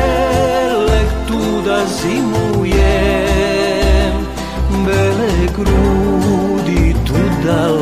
lek 0.78 1.10
tu 1.28 1.62
da 1.66 1.86
zimujem. 1.86 2.74
Bele 4.86 5.48
grudi 5.56 6.94
tu 7.06 7.46
da 7.46 7.73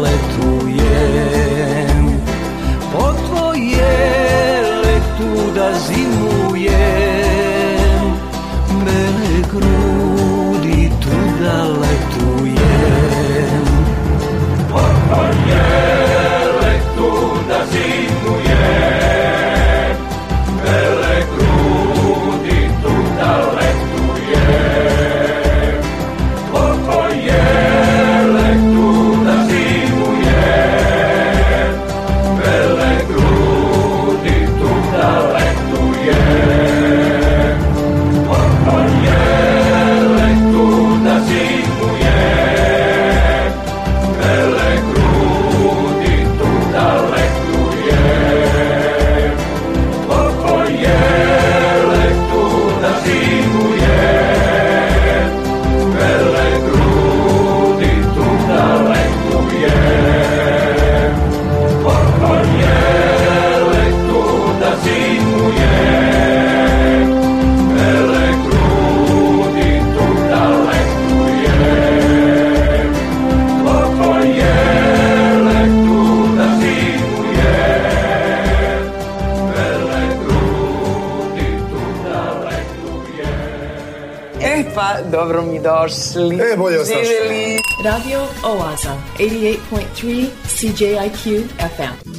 došli. 85.83 86.37
E, 86.37 86.57
bolje 86.57 86.79
vas 86.79 86.89
našli. 86.89 87.07
Živjeli. 87.07 87.59
Radio 87.85 88.21
Oaza, 88.45 88.97
88.3 89.19 90.27
CJIQ 90.49 91.43
FM. 91.59 92.13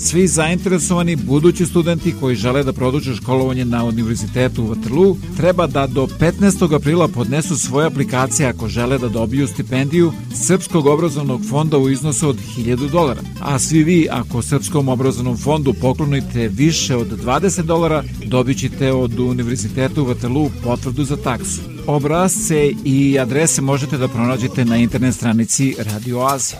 Svi 0.00 0.26
zainteresovani 0.26 1.16
budući 1.16 1.66
studenti 1.66 2.14
koji 2.20 2.36
žele 2.36 2.62
da 2.62 2.72
produže 2.72 3.16
školovanje 3.16 3.64
na 3.64 3.84
Univerzitetu 3.84 4.64
u 4.64 4.68
Waterloo 4.68 5.16
treba 5.36 5.66
da 5.66 5.86
do 5.86 6.06
15. 6.06 6.74
aprila 6.74 7.08
podnesu 7.08 7.56
svoje 7.56 7.86
aplikacije 7.86 8.48
ako 8.48 8.68
žele 8.68 8.98
da 8.98 9.08
dobiju 9.08 9.46
stipendiju 9.46 10.12
Srpskog 10.46 10.86
obrazovnog 10.86 11.40
fonda 11.50 11.78
u 11.78 11.88
iznosu 11.88 12.28
od 12.28 12.36
1000 12.56 12.90
dolara. 12.90 13.20
A 13.40 13.58
svi 13.58 13.82
vi 13.84 14.08
ako 14.10 14.42
Srpskom 14.42 14.88
obrazovnom 14.88 15.36
fondu 15.36 15.74
poklonite 15.80 16.48
više 16.48 16.96
od 16.96 17.24
20 17.24 17.62
dolara, 17.62 18.04
dobit 18.24 18.58
ćete 18.58 18.92
od 18.92 19.18
Univerziteta 19.18 20.02
u 20.02 20.06
Waterloo 20.06 20.50
potvrdu 20.64 21.04
za 21.04 21.16
taksu. 21.16 21.60
Obrazce 21.88 22.72
i 22.84 23.18
adrese 23.18 23.62
možete 23.62 23.98
da 23.98 24.08
pronađete 24.08 24.64
na 24.64 24.76
internet 24.76 25.14
stranici 25.14 25.76
Radio 25.78 26.20
Oaze. 26.20 26.56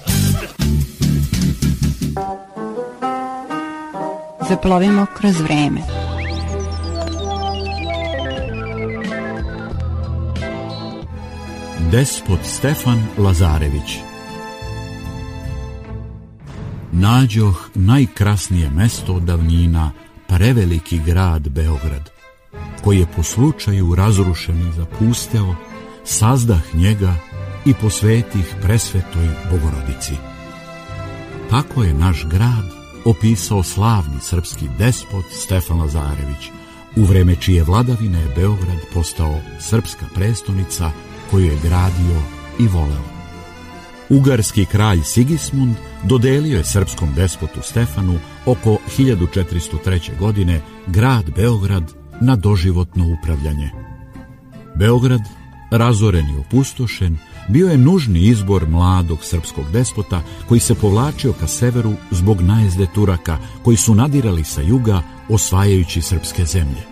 Zaplovimo 4.48 5.06
kroz 5.16 5.40
vreme. 5.40 5.80
Despot 11.90 12.40
Stefan 12.44 13.06
Lazarević 13.18 13.98
Nađoh 16.92 17.68
najkrasnije 17.74 18.70
mesto 18.70 19.20
davnina, 19.20 19.92
preveliki 20.26 21.00
grad 21.06 21.48
Beograd, 21.48 22.17
koji 22.88 22.98
je 22.98 23.06
po 23.16 23.22
slučaju 23.22 23.94
razrušen 23.94 24.68
i 24.68 24.72
zapusteo, 24.72 25.54
sazdah 26.04 26.74
njega 26.74 27.14
i 27.66 27.74
posvetih 27.74 28.54
presvetoj 28.62 29.28
Bogorodici. 29.50 30.12
Tako 31.50 31.82
je 31.82 31.94
naš 31.94 32.26
grad 32.30 32.64
opisao 33.04 33.62
slavni 33.62 34.20
srpski 34.20 34.68
despot 34.78 35.24
Stefan 35.30 35.80
Lazarević, 35.80 36.50
u 36.96 37.04
vreme 37.04 37.36
čije 37.36 37.64
vladavine 37.64 38.20
je 38.20 38.32
Beograd 38.36 38.80
postao 38.94 39.40
srpska 39.60 40.06
prestonica 40.14 40.90
koju 41.30 41.44
je 41.44 41.58
gradio 41.62 42.22
i 42.58 42.66
voleo. 42.66 43.04
Ugarski 44.08 44.64
kralj 44.64 45.00
Sigismund 45.04 45.76
dodelio 46.04 46.58
je 46.58 46.64
srpskom 46.64 47.14
despotu 47.14 47.62
Stefanu 47.62 48.18
oko 48.46 48.78
1403. 48.98 50.18
godine 50.18 50.60
grad 50.86 51.30
Beograd 51.36 51.97
na 52.20 52.36
doživotno 52.36 53.16
upravljanje. 53.18 53.70
Beograd, 54.76 55.20
razoren 55.70 56.26
i 56.30 56.38
opustošen, 56.38 57.18
bio 57.48 57.68
je 57.68 57.78
nužni 57.78 58.20
izbor 58.20 58.68
mladog 58.68 59.18
srpskog 59.24 59.64
despota 59.72 60.22
koji 60.48 60.60
se 60.60 60.74
povlačio 60.74 61.32
ka 61.32 61.46
severu 61.46 61.92
zbog 62.10 62.40
najezde 62.40 62.86
Turaka 62.94 63.38
koji 63.62 63.76
su 63.76 63.94
nadirali 63.94 64.44
sa 64.44 64.62
juga 64.62 65.02
osvajajući 65.28 66.02
srpske 66.02 66.44
zemlje. 66.44 66.82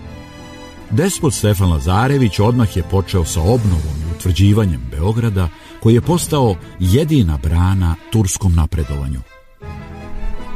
Despot 0.91 1.35
Stefan 1.35 1.71
Lazarević 1.71 2.39
odmah 2.39 2.77
je 2.77 2.83
počeo 2.83 3.25
sa 3.25 3.41
obnovom 3.41 3.97
i 4.03 4.17
utvrđivanjem 4.17 4.81
Beograda 4.91 5.49
koji 5.83 5.95
je 5.95 6.01
postao 6.01 6.55
jedina 6.81 7.39
brana 7.43 7.95
turskom 8.13 8.55
napredovanju. 8.55 9.21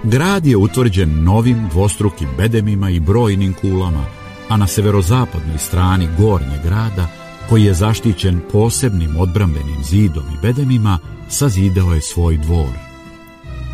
Grad 0.05 0.47
je 0.47 0.57
utvrđen 0.57 1.25
novim 1.25 1.69
dvostrukim 1.71 2.29
bedemima 2.37 2.91
i 2.91 3.01
brojnim 3.01 3.55
kulama, 3.61 4.05
a 4.51 4.57
na 4.57 4.67
severozapadnoj 4.67 5.59
strani 5.59 6.09
gornje 6.19 6.59
grada 6.65 7.09
koji 7.49 7.65
je 7.65 7.75
zaštićen 7.75 8.41
posebnim 8.53 9.17
odbrambenim 9.17 9.85
zidom 9.85 10.25
i 10.35 10.41
bedemima, 10.43 10.99
sazidao 11.29 11.95
je 11.95 12.01
svoj 12.01 12.37
dvor. 12.37 12.75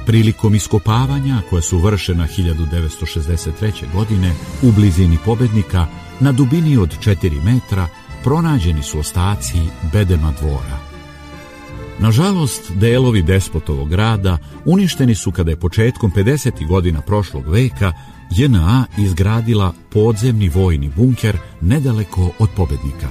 Prilikom 0.07 0.55
iskopavanja 0.55 1.43
koja 1.51 1.63
su 1.63 1.79
vršena 1.79 2.27
1963. 2.39 3.93
godine 3.95 4.35
u 4.63 4.73
blizini 4.73 5.19
pobednika, 5.25 5.87
na 6.21 6.33
dubini 6.33 6.77
od 6.77 6.99
4 6.99 7.43
metra 7.45 7.89
pronađeni 8.25 8.83
su 8.83 8.99
ostaci 8.99 9.59
bedema 9.93 10.33
dvora. 10.41 10.79
Nažalost, 11.99 12.73
delovi 12.75 13.23
despotovog 13.23 13.89
grada 13.89 14.39
uništeni 14.65 15.15
su 15.15 15.33
kada 15.33 15.51
je 15.51 15.61
početkom 15.61 16.13
50. 16.13 16.67
godina 16.67 17.01
prošlog 17.01 17.49
veka 17.49 17.93
JNA 18.31 18.85
izgradila 18.99 19.73
podzemni 19.91 20.49
vojni 20.49 20.91
bunker 20.97 21.39
nedaleko 21.61 22.31
od 22.39 22.49
pobednika. 22.57 23.09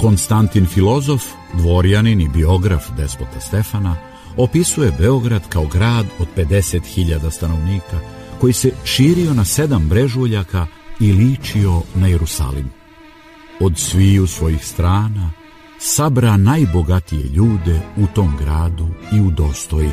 Konstantin 0.00 0.66
Filozof, 0.66 1.24
dvorjanin 1.52 2.20
i 2.20 2.28
biograf 2.28 2.90
despota 2.96 3.40
Stefana, 3.40 3.96
opisuje 4.36 4.92
Beograd 4.98 5.48
kao 5.48 5.66
grad 5.66 6.06
od 6.18 6.28
50.000 6.36 7.30
stanovnika, 7.30 7.98
koji 8.40 8.52
se 8.52 8.70
širio 8.84 9.34
na 9.34 9.44
sedam 9.44 9.88
brežuljaka 9.88 10.66
i 11.00 11.12
ličio 11.12 11.82
na 11.94 12.06
Jerusalim. 12.06 12.70
Od 13.60 13.78
sviju 13.78 14.26
svojih 14.26 14.66
strana 14.66 15.30
sabra 15.78 16.36
najbogatije 16.36 17.22
ljude 17.22 17.80
u 17.96 18.06
tom 18.06 18.36
gradu 18.38 18.88
i 19.12 19.20
u 19.20 19.30
dostoji. 19.30 19.90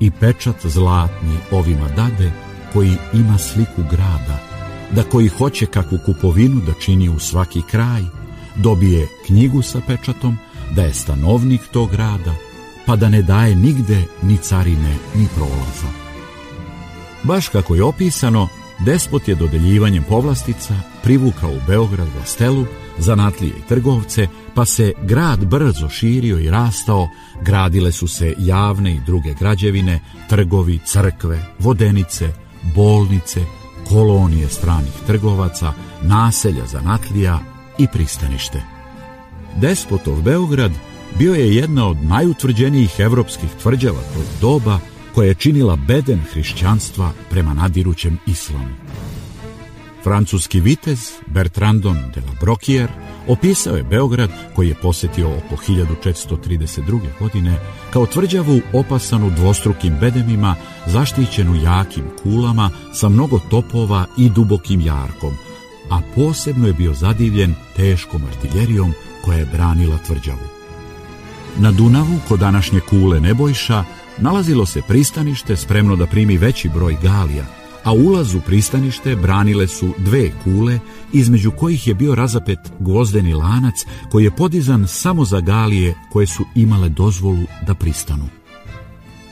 I 0.00 0.10
pečat 0.10 0.66
zlatni 0.66 1.36
ovima 1.50 1.88
dade 1.88 2.32
koji 2.72 2.96
ima 3.12 3.38
sliku 3.38 3.82
grada, 3.90 4.38
da 4.90 5.02
koji 5.02 5.28
hoće 5.28 5.66
kakvu 5.66 5.98
kupovinu 6.06 6.60
da 6.66 6.72
čini 6.80 7.08
u 7.08 7.18
svaki 7.18 7.62
kraj, 7.70 8.02
dobije 8.56 9.08
knjigu 9.26 9.62
sa 9.62 9.80
pečatom, 9.86 10.38
da 10.74 10.82
je 10.82 10.94
stanovnik 10.94 11.60
tog 11.70 11.90
grada, 11.90 12.34
pa 12.86 12.96
da 12.96 13.08
ne 13.08 13.22
daje 13.22 13.54
nigde 13.54 14.04
ni 14.22 14.36
carine 14.36 14.96
ni 15.14 15.28
prolaza. 15.34 15.88
Baš 17.22 17.48
kako 17.48 17.74
je 17.74 17.82
opisano, 17.82 18.48
Despot 18.84 19.28
je 19.28 19.34
dodeljivanjem 19.34 20.04
povlastica 20.08 20.74
privukao 21.02 21.50
u 21.50 21.60
Beograd 21.66 22.08
vlastelu, 22.16 22.64
zanatlije 22.98 23.52
i 23.58 23.68
trgovce, 23.68 24.28
pa 24.54 24.64
se 24.64 24.92
grad 25.02 25.44
brzo 25.44 25.88
širio 25.88 26.38
i 26.38 26.50
rastao, 26.50 27.08
gradile 27.42 27.92
su 27.92 28.08
se 28.08 28.34
javne 28.38 28.94
i 28.94 29.00
druge 29.06 29.34
građevine, 29.40 30.00
trgovi, 30.28 30.78
crkve, 30.84 31.54
vodenice, 31.58 32.32
bolnice, 32.74 33.40
kolonije 33.88 34.48
stranih 34.48 34.92
trgovaca, 35.06 35.72
naselja 36.02 36.66
zanatlija 36.66 37.38
i 37.78 37.86
pristanište. 37.92 38.62
Despotov 39.56 40.22
Beograd 40.22 40.72
bio 41.18 41.34
je 41.34 41.56
jedna 41.56 41.88
od 41.88 41.96
najutvrđenijih 42.04 42.94
evropskih 42.98 43.50
tvrđava 43.62 44.00
tog 44.14 44.24
doba 44.40 44.78
koja 45.14 45.28
je 45.28 45.34
činila 45.34 45.76
beden 45.76 46.20
hrišćanstva 46.32 47.12
prema 47.30 47.54
nadirućem 47.54 48.18
islamu. 48.26 48.74
Francuski 50.04 50.60
vitez 50.60 51.12
Bertrandon 51.26 51.96
de 52.14 52.20
la 52.20 52.32
Broquier 52.40 52.88
opisao 53.28 53.76
je 53.76 53.82
Beograd 53.82 54.30
koji 54.56 54.68
je 54.68 54.74
posjetio 54.74 55.28
oko 55.36 55.62
1432. 55.68 57.00
godine 57.20 57.58
kao 57.92 58.06
tvrđavu 58.06 58.60
opasanu 58.72 59.30
dvostrukim 59.30 59.96
bedemima, 60.00 60.56
zaštićenu 60.86 61.54
jakim 61.62 62.04
kulama 62.22 62.70
sa 62.94 63.08
mnogo 63.08 63.40
topova 63.50 64.06
i 64.18 64.30
dubokim 64.30 64.80
jarkom, 64.80 65.34
a 65.90 66.00
posebno 66.14 66.66
je 66.66 66.72
bio 66.72 66.94
zadivljen 66.94 67.54
teškom 67.76 68.22
artiljerijom 68.24 68.92
koja 69.24 69.38
je 69.38 69.48
branila 69.52 69.98
tvrđavu. 70.06 70.48
Na 71.58 71.72
Dunavu, 71.72 72.18
kod 72.28 72.40
današnje 72.40 72.80
kule 72.80 73.20
Nebojša, 73.20 73.84
nalazilo 74.18 74.66
se 74.66 74.82
pristanište 74.82 75.56
spremno 75.56 75.96
da 75.96 76.06
primi 76.06 76.38
veći 76.38 76.68
broj 76.68 76.96
galija, 77.02 77.44
a 77.84 77.92
ulaz 77.92 78.34
u 78.34 78.40
pristanište 78.40 79.16
branile 79.16 79.68
su 79.68 79.94
dve 79.98 80.30
kule, 80.44 80.78
između 81.12 81.50
kojih 81.50 81.86
je 81.86 81.94
bio 81.94 82.14
razapet 82.14 82.58
gvozdeni 82.78 83.34
lanac 83.34 83.74
koji 84.10 84.24
je 84.24 84.36
podizan 84.36 84.86
samo 84.88 85.24
za 85.24 85.40
galije 85.40 85.94
koje 86.12 86.26
su 86.26 86.44
imale 86.54 86.88
dozvolu 86.88 87.44
da 87.66 87.74
pristanu. 87.74 88.28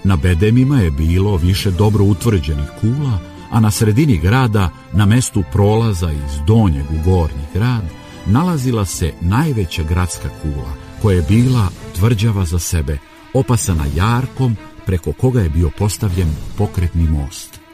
Na 0.05 0.17
bedemima 0.17 0.81
je 0.81 0.91
bilo 0.91 1.37
više 1.37 1.71
dobro 1.71 2.05
utvrđenih 2.05 2.69
kula, 2.81 3.19
a 3.51 3.61
na 3.61 3.71
sredini 3.71 4.19
grada, 4.19 4.71
na 4.93 5.07
mestu 5.07 5.45
prolaza 5.53 6.13
iz 6.13 6.41
donjeg 6.47 6.85
u 6.91 7.11
gornji 7.11 7.45
grad, 7.55 7.85
nalazila 8.27 8.85
se 8.85 9.13
najveća 9.21 9.83
gradska 9.83 10.29
kula, 10.43 10.75
koja 11.03 11.17
je 11.17 11.25
bila 11.29 11.69
tvrđava 11.95 12.45
za 12.45 12.59
sebe, 12.59 12.99
opasana 13.35 13.85
jarkom 13.97 14.57
preko 14.87 15.13
koga 15.13 15.41
je 15.41 15.49
bio 15.49 15.71
postavljen 15.79 16.29
pokretni 16.59 17.09
most. 17.09 17.66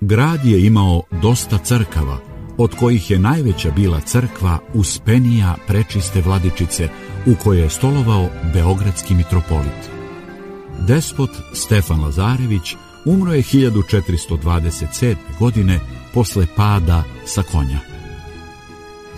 Grad 0.00 0.44
je 0.44 0.66
imao 0.66 1.02
dosta 1.22 1.58
crkava, 1.58 2.18
od 2.58 2.74
kojih 2.74 3.10
je 3.10 3.18
najveća 3.18 3.70
bila 3.70 4.00
crkva 4.00 4.58
Uspenija 4.74 5.56
prečiste 5.66 6.20
vladičice, 6.20 6.88
u 7.26 7.34
kojoj 7.34 7.62
je 7.62 7.70
stolovao 7.70 8.28
beogradski 8.52 9.14
mitropolit. 9.14 9.90
Despot 10.86 11.30
Stefan 11.52 12.00
Lazarević 12.00 12.76
umro 13.04 13.32
je 13.32 13.42
1427. 13.42 15.16
godine 15.38 15.80
posle 16.14 16.46
pada 16.56 17.02
sa 17.26 17.42
konja. 17.42 17.78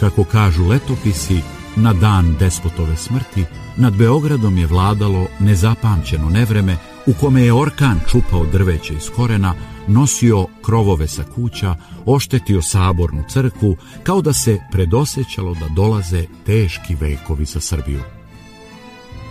Kako 0.00 0.24
kažu 0.24 0.64
letopisi, 0.64 1.40
na 1.76 1.92
dan 1.92 2.36
despotove 2.38 2.96
smrti 2.96 3.44
nad 3.76 3.96
Beogradom 3.96 4.58
je 4.58 4.66
vladalo 4.66 5.26
nezapamćeno 5.40 6.30
nevreme 6.30 6.76
u 7.06 7.12
kome 7.12 7.42
je 7.42 7.52
orkan 7.52 8.00
čupao 8.10 8.46
drveće 8.52 8.94
iz 8.94 9.10
korena, 9.16 9.54
nosio 9.88 10.46
krovove 10.62 11.08
sa 11.08 11.24
kuća, 11.34 11.76
oštetio 12.06 12.62
sabornu 12.62 13.24
crkvu, 13.28 13.76
kao 14.02 14.22
da 14.22 14.32
se 14.32 14.58
predosećalo 14.72 15.54
da 15.54 15.68
dolaze 15.68 16.24
teški 16.46 16.94
vekovi 16.94 17.44
za 17.44 17.60
Srbiju. 17.60 18.00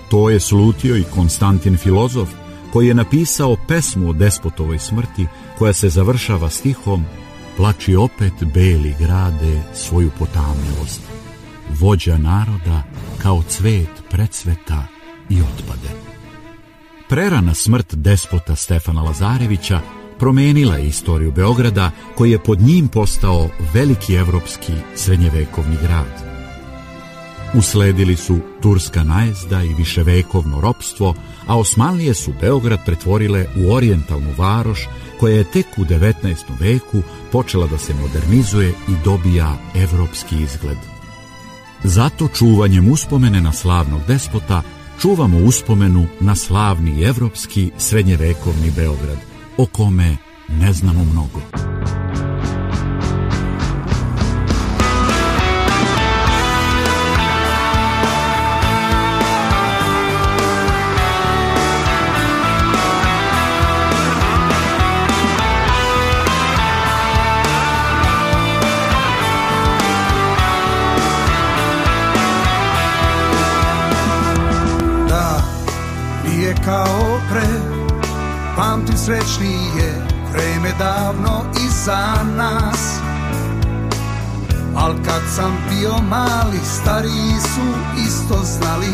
To 0.09 0.29
je 0.29 0.39
slutio 0.39 0.97
i 0.97 1.03
Konstantin 1.15 1.77
filozof, 1.77 2.29
koji 2.73 2.87
je 2.87 2.93
napisao 2.93 3.57
pesmu 3.67 4.09
o 4.09 4.13
despotovoj 4.13 4.79
smrti, 4.79 5.27
koja 5.57 5.73
se 5.73 5.89
završava 5.89 6.49
stihom 6.49 7.05
Plači 7.59 7.95
opet 7.95 8.33
beli 8.53 8.95
grade 8.99 9.61
svoju 9.73 10.11
potamljivost. 10.19 11.01
Vođa 11.79 12.17
naroda 12.17 12.83
kao 13.21 13.43
cvet 13.43 14.03
precveta 14.09 14.87
i 15.29 15.41
otpade. 15.41 15.89
Prerana 17.09 17.53
smrt 17.53 17.95
despota 17.95 18.55
Stefana 18.55 19.01
Lazarevića 19.01 19.81
promenila 20.19 20.75
je 20.75 20.87
istoriju 20.87 21.31
Beograda 21.31 21.91
koji 22.15 22.31
je 22.31 22.43
pod 22.43 22.61
njim 22.61 22.87
postao 22.87 23.49
veliki 23.73 24.13
evropski 24.13 24.73
srednjevekovni 24.95 25.77
grad. 25.81 26.29
Usledili 27.53 28.15
su 28.15 28.39
turska 28.61 29.03
najezda 29.03 29.63
i 29.63 29.73
viševekovno 29.73 30.61
ropstvo, 30.61 31.15
a 31.47 31.57
Osmanlije 31.57 32.13
su 32.13 32.33
Beograd 32.41 32.79
pretvorile 32.85 33.45
u 33.57 33.71
orijentalnu 33.71 34.33
varoš 34.37 34.87
koja 35.19 35.35
je 35.35 35.51
tek 35.51 35.65
u 35.77 35.81
19. 35.81 36.35
veku 36.59 37.01
počela 37.31 37.67
da 37.67 37.77
se 37.77 37.93
modernizuje 37.93 38.69
i 38.69 38.91
dobija 39.03 39.57
evropski 39.75 40.35
izgled. 40.35 40.77
Zato 41.83 42.27
čuvanjem 42.27 42.91
uspomene 42.91 43.41
na 43.41 43.53
slavnog 43.53 44.01
despota 44.07 44.61
čuvamo 45.01 45.37
uspomenu 45.37 46.07
na 46.19 46.35
slavni 46.35 47.03
evropski 47.03 47.71
srednjevekovni 47.77 48.71
Beograd, 48.75 49.17
o 49.59 49.65
kome 49.65 50.17
ne 50.49 50.73
znamo 50.73 51.03
mnogo. 51.03 51.39
Da, 75.07 75.43
kao 76.65 77.21
pre 77.29 77.48
Pamtim 78.69 78.97
srećnije 78.97 80.07
Vreme 80.31 80.71
davno 80.79 81.43
iza 81.65 82.23
nas. 82.37 82.99
Al 84.75 84.93
kad 85.05 85.21
sam 85.35 85.57
bio 85.69 85.93
mali 86.09 86.59
Stariji 86.63 87.39
su 87.41 87.65
isto 88.07 88.39
znali 88.43 88.93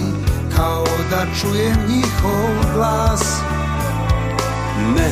Kao 0.56 0.86
da 1.10 1.26
čujem 1.42 1.78
njihov 1.90 2.74
glas. 2.76 3.42
Ne, 4.96 5.12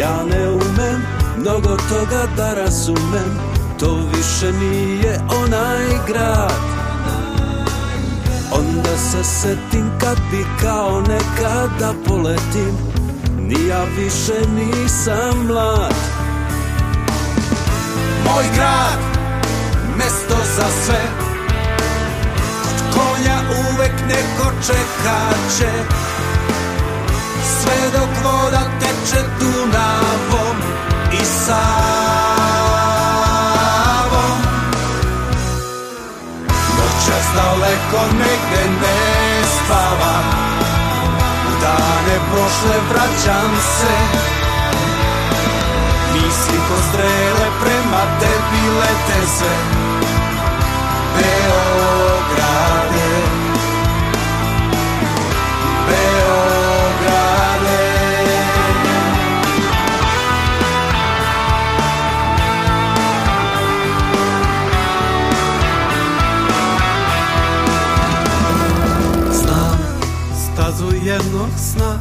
ja 0.00 0.24
ne 0.24 0.50
umem 0.50 1.02
mnogo 1.38 1.76
toga 1.88 2.26
da 2.36 2.54
razumem 2.54 3.38
To 3.80 3.94
više 4.16 4.52
nije 4.52 5.20
onaj 5.44 5.86
grad. 6.06 6.62
Onda 8.52 8.98
se 8.98 9.24
setim 9.24 9.90
kad 10.00 10.18
bi 10.30 10.46
kao 10.62 11.00
nekada 11.00 11.94
poletim 12.06 12.91
Ni 13.52 13.66
ja 13.68 13.84
više 13.98 14.40
nisam 14.54 15.46
mlad. 15.46 15.94
Moj 18.24 18.44
grad, 18.54 18.98
mesto 19.96 20.36
za 20.56 20.66
sve. 20.84 21.02
Kod 22.94 22.94
konja 22.94 23.38
uvek 23.50 23.92
neko 24.08 24.52
čekaće 24.66 25.72
Sve 27.44 27.76
dok 27.92 28.10
voda 28.24 28.62
teče 28.80 29.22
Dunavom 29.40 30.56
i 31.12 31.24
Savom 31.24 31.98
Noćas 36.48 37.26
daleko 37.34 38.02
negde 38.12 38.64
ne 38.80 39.42
spavam 39.44 40.41
dane 42.06 42.18
prošle 42.32 42.76
vraćam 42.90 43.56
se. 43.78 43.94
Misli 46.12 46.58
ko 46.68 46.76
strele 46.88 47.46
prema 47.62 48.02
tebi 48.20 48.68
lete 48.80 49.26
se. 49.26 49.52
Beograde 51.16 52.81
jednog 71.04 71.48
sna 71.56 71.98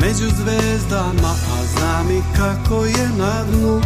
Među 0.00 0.28
zvezdama, 0.36 1.28
a 1.28 1.66
znam 1.76 2.10
i 2.10 2.22
kako 2.36 2.84
je 2.84 3.08
na 3.18 3.44
dnu. 3.44 3.80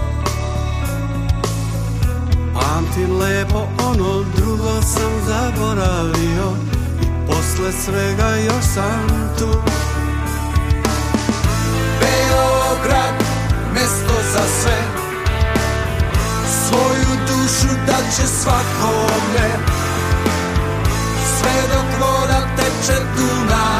Ti 2.95 3.07
lepo, 3.07 3.69
ono 3.87 4.25
drugo 4.37 4.83
sam 4.83 5.13
zaboravio 5.27 6.53
I 7.03 7.07
posle 7.27 7.73
svega 7.85 8.37
još 8.37 8.65
sam 8.75 9.09
tu. 9.39 9.49
Beograd, 12.01 13.15
mesto 13.75 14.15
za 14.33 14.45
sve. 14.63 14.83
Svoju 16.67 17.19
dušu 17.29 17.75
da 17.87 17.97
će 18.17 18.27
svakome. 18.27 19.49
Sve 21.39 21.53
dok 21.73 22.01
voda 22.01 22.47
teče 22.57 23.01
Dunavom 23.17 23.77
i 23.77 23.80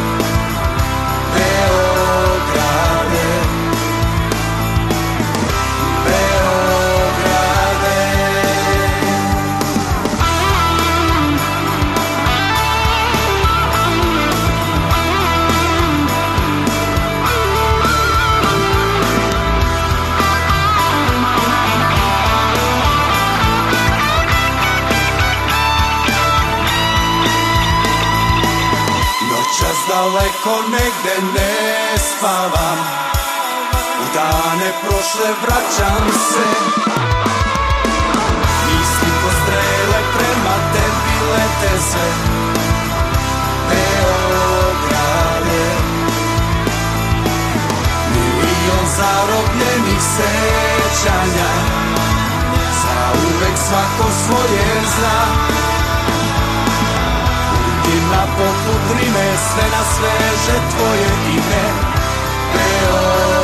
daleko 30.11 30.55
negde 30.69 31.15
ne 31.33 31.97
spavam. 31.97 32.79
U 34.01 34.05
dane 34.13 34.71
prošle 34.81 35.29
vraćam 35.41 36.05
se. 36.29 36.47
Misli 38.65 39.11
ko 39.21 39.29
strele 39.41 39.99
prema 40.15 40.55
tebi 40.73 41.17
lete 41.31 41.73
se 41.91 42.07
Beograde. 43.69 45.65
Milion 48.13 48.85
zarobljenih 48.97 50.01
sećanja. 50.15 51.51
Za 52.81 52.99
uvek 53.27 53.57
svako 53.57 54.05
svoje 54.25 54.81
zna. 54.97 55.19
Godina 57.91 58.25
poput 58.37 58.50
rime, 59.01 59.37
sve 59.37 59.65
na 59.71 59.83
sveže 59.83 60.57
tvoje 60.69 61.09
ime. 61.35 61.63
Beograde 62.53 63.40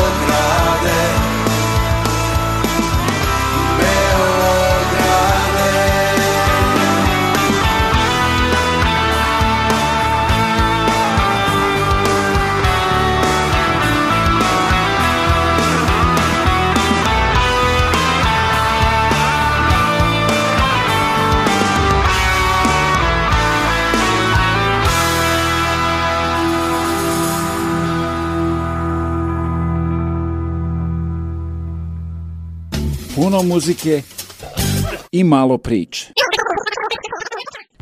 Puno 33.24 33.44
muzike 33.44 34.02
i 35.12 35.24
malo 35.24 35.58
priče. 35.58 36.08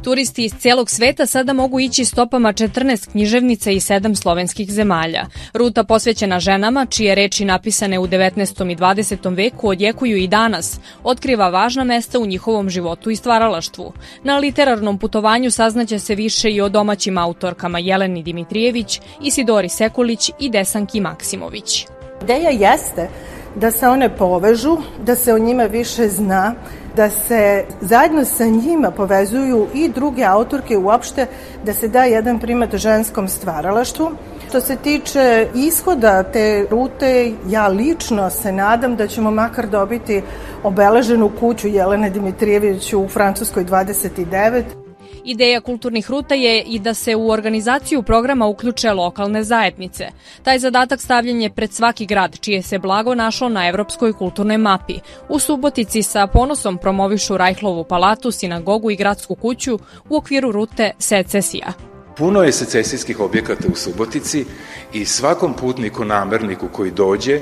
Turisti 0.04 0.46
iz 0.46 0.54
celog 0.60 0.90
sveta 0.90 1.26
sada 1.26 1.54
mogu 1.54 1.80
ići 1.80 2.06
stopama 2.06 2.54
14 2.54 3.12
književnica 3.12 3.72
i 3.72 3.80
7 3.80 4.16
slovenskih 4.16 4.72
zemalja. 4.72 5.26
Ruta 5.54 5.84
posvećena 5.84 6.40
ženama, 6.40 6.86
čije 6.86 7.16
reči 7.16 7.46
napisane 7.46 8.00
u 8.00 8.08
19. 8.08 8.72
i 8.72 8.76
20. 8.76 9.36
veku 9.36 9.70
odjekuju 9.70 10.18
i 10.18 10.28
danas, 10.28 10.80
otkriva 11.04 11.50
važna 11.50 11.84
mesta 11.84 12.20
u 12.20 12.26
njihovom 12.26 12.70
životu 12.70 13.10
i 13.10 13.16
stvaralaštvu. 13.16 13.94
Na 14.24 14.38
literarnom 14.38 14.98
putovanju 14.98 15.52
saznaće 15.52 16.00
se 16.00 16.16
više 16.16 16.52
i 16.52 16.62
o 16.62 16.70
domaćim 16.70 17.18
autorkama 17.18 17.80
Jeleni 17.80 18.24
Dimitrijević, 18.24 19.02
Isidori 19.22 19.70
Sekulić 19.70 20.32
i 20.40 20.50
Desanki 20.50 21.02
Maksimović. 21.02 21.86
Ideja 22.24 22.50
jeste 22.50 23.10
da 23.56 23.72
se 23.72 23.88
one 23.88 24.10
povežu, 24.18 24.78
da 25.06 25.16
se 25.16 25.34
o 25.34 25.40
njima 25.40 25.64
više 25.64 26.10
zna, 26.10 26.54
da 26.96 27.10
se 27.10 27.66
zajedno 27.82 28.26
sa 28.26 28.46
njima 28.46 28.92
povezuju 28.92 29.68
i 29.74 29.90
druge 29.90 30.24
autorke 30.24 30.78
uopšte, 30.78 31.28
da 31.64 31.74
se 31.74 31.88
da 31.88 32.04
jedan 32.04 32.40
primat 32.40 32.76
ženskom 32.76 33.28
stvaralaštvu. 33.28 34.12
Što 34.50 34.62
se 34.62 34.76
tiče 34.76 35.48
ishoda 35.56 36.24
te 36.24 36.66
rute, 36.72 37.32
ja 37.50 37.68
lično 37.68 38.30
se 38.30 38.52
nadam 38.52 38.96
da 38.96 39.08
ćemo 39.08 39.32
makar 39.32 39.68
dobiti 39.68 40.22
obeleženu 40.64 41.32
kuću 41.40 41.68
Jelene 41.68 42.10
Dimitrijević 42.10 42.94
u 42.94 43.08
Francuskoj 43.08 43.66
29. 43.66 44.85
Ideja 45.28 45.62
kulturnih 45.62 46.10
ruta 46.10 46.36
je 46.36 46.62
i 46.62 46.80
da 46.80 46.94
se 46.94 47.16
u 47.16 47.30
organizaciju 47.30 48.04
programa 48.04 48.48
uključe 48.48 48.92
lokalne 48.92 49.44
zajednice. 49.44 50.08
Taj 50.44 50.60
zadatak 50.60 51.02
stavljen 51.02 51.42
je 51.42 51.50
pred 51.50 51.74
svaki 51.74 52.06
grad, 52.06 52.40
čije 52.40 52.62
se 52.62 52.80
blago 52.80 53.16
našlo 53.16 53.50
na 53.50 53.68
evropskoj 53.68 54.14
kulturnoj 54.14 54.58
mapi. 54.58 55.00
U 55.30 55.40
Subotici 55.40 56.04
sa 56.04 56.28
ponosom 56.28 56.78
promovišu 56.78 57.38
Rajhlovu 57.38 57.84
palatu, 57.84 58.32
sinagogu 58.32 58.92
i 58.92 58.96
gradsku 58.96 59.36
kuću 59.36 59.80
u 60.10 60.16
okviru 60.18 60.52
rute 60.52 60.92
Secesija. 61.00 61.74
Puno 62.18 62.44
je 62.44 62.52
secesijskih 62.52 63.20
objekata 63.20 63.68
u 63.74 63.76
Subotici 63.76 64.46
i 64.94 65.06
svakom 65.06 65.54
putniku, 65.54 66.06
namerniku 66.06 66.68
koji 66.68 66.92
dođe, 66.92 67.42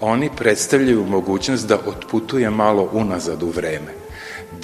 oni 0.00 0.30
predstavljaju 0.36 1.04
mogućnost 1.04 1.68
da 1.68 1.78
otputuje 1.86 2.50
malo 2.50 2.88
unazad 2.92 3.42
u 3.42 3.48
vreme 3.48 4.03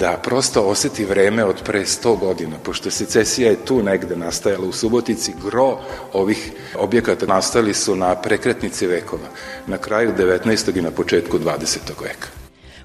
da 0.01 0.17
prosto 0.23 0.61
oseti 0.61 1.05
vreme 1.05 1.43
od 1.45 1.61
pre 1.63 1.85
100 1.85 2.19
godina, 2.19 2.57
pošto 2.63 2.91
secesija 2.91 3.49
je 3.49 3.65
tu 3.65 3.83
negde 3.83 4.15
nastajala 4.15 4.67
u 4.67 4.71
Subotici, 4.71 5.33
gro 5.45 5.77
ovih 6.13 6.51
objekata 6.75 7.25
nastali 7.25 7.73
su 7.73 7.95
na 7.95 8.15
prekretnici 8.15 8.87
vekova, 8.87 9.29
na 9.67 9.77
kraju 9.77 10.13
19. 10.17 10.77
i 10.77 10.81
na 10.81 10.91
početku 10.91 11.39
20. 11.39 11.77
veka. 12.01 12.40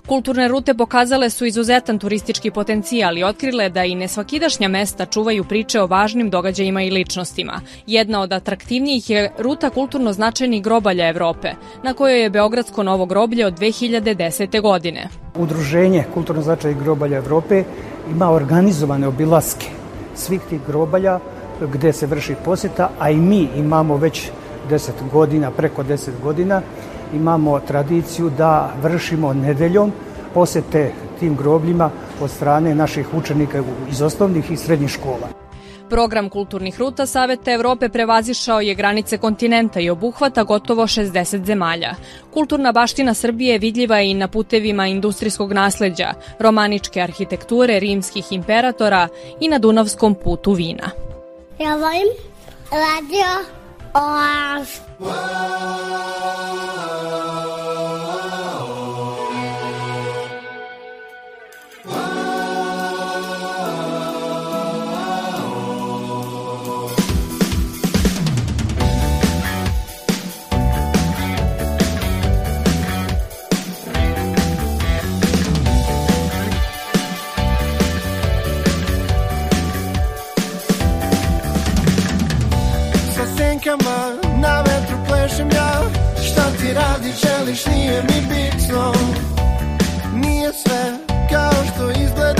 Kulturne 0.06 0.48
rute 0.48 0.74
pokazale 0.74 1.30
su 1.30 1.46
izuzetan 1.46 1.98
turistički 1.98 2.50
potencijal 2.50 3.18
i 3.18 3.24
otkrile 3.24 3.68
da 3.70 3.84
i 3.84 3.94
nesvakidašnja 3.94 4.68
mesta 4.68 5.06
čuvaju 5.06 5.44
priče 5.44 5.80
o 5.80 5.86
važnim 5.86 6.30
događajima 6.30 6.82
i 6.82 6.90
ličnostima. 6.90 7.60
Jedna 7.86 8.20
od 8.20 8.32
atraktivnijih 8.32 9.10
je 9.10 9.32
ruta 9.38 9.70
kulturno 9.70 10.12
značajnih 10.12 10.62
grobalja 10.62 11.08
Evrope, 11.08 11.52
na 11.82 11.94
kojoj 11.94 12.22
je 12.22 12.30
Beogradsko 12.30 12.82
novo 12.82 13.06
groblje 13.06 13.46
od 13.46 13.58
2010. 13.58 14.60
godine. 14.62 15.08
Udruženje 15.34 16.04
kulturno 16.14 16.42
značajnih 16.42 16.78
grobalja 16.82 17.16
Evrope 17.16 17.64
ima 18.10 18.30
organizovane 18.30 19.06
obilaske 19.06 19.66
svih 20.14 20.40
tih 20.50 20.60
grobalja 20.66 21.18
gde 21.72 21.92
se 21.92 22.06
vrši 22.06 22.34
posjeta, 22.44 22.90
a 22.98 23.10
i 23.10 23.16
mi 23.16 23.48
imamo 23.56 23.96
već 23.96 24.30
10 24.70 24.90
godina, 25.12 25.50
preko 25.50 25.82
10 25.82 26.10
godina, 26.22 26.62
imamo 27.14 27.60
tradiciju 27.60 28.30
da 28.38 28.72
vršimo 28.82 29.32
nedeljom 29.32 29.92
posete 30.34 30.92
tim 31.18 31.36
grobljima 31.36 31.90
od 32.20 32.30
strane 32.30 32.74
naših 32.74 33.14
učenika 33.14 33.62
iz 33.90 34.02
osnovnih 34.02 34.50
i 34.50 34.56
srednjih 34.56 34.90
škola. 34.90 35.28
Program 35.90 36.28
kulturnih 36.28 36.78
ruta 36.78 37.06
Saveta 37.06 37.52
Evrope 37.52 37.88
prevazišao 37.88 38.60
je 38.60 38.74
granice 38.74 39.18
kontinenta 39.18 39.80
i 39.80 39.90
obuhvata 39.90 40.44
gotovo 40.44 40.82
60 40.82 41.44
zemalja. 41.44 41.94
Kulturna 42.34 42.72
baština 42.72 43.14
Srbije 43.14 43.52
je 43.52 43.58
vidljiva 43.58 44.00
i 44.00 44.14
na 44.14 44.28
putevima 44.28 44.86
industrijskog 44.86 45.52
nasleđa, 45.52 46.14
romaničke 46.38 47.00
arhitekture 47.00 47.78
rimskih 47.80 48.32
imperatora 48.32 49.08
i 49.40 49.48
na 49.48 49.58
Dunavskom 49.58 50.14
putu 50.24 50.52
vina. 50.52 50.90
Ja 51.58 51.76
volim 51.76 52.08
radio 52.70 53.56
Oaz. 53.96 54.82
tobom 55.00 55.16
rukama 83.66 84.16
Na 84.40 84.62
vetru 84.62 84.96
plešem 85.08 85.48
ja. 85.50 85.82
Šta 86.22 86.42
ti 86.60 86.74
radi 86.74 87.12
želiš 87.22 87.66
nije 87.66 88.02
mi 88.02 88.20
bitno. 88.28 88.92
Nije 90.14 90.52
sve 90.52 90.98
kao 91.30 91.64
što 91.74 91.90
izgleda. 91.90 92.35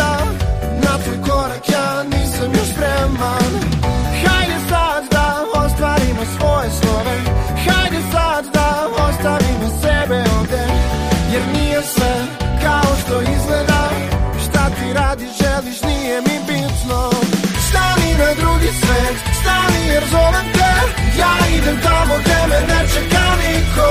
Idem 21.67 21.81
tamo 21.81 22.15
gde 22.19 22.47
me 22.49 22.61
ne 22.69 22.81
čeka 22.93 23.27
niko 23.41 23.89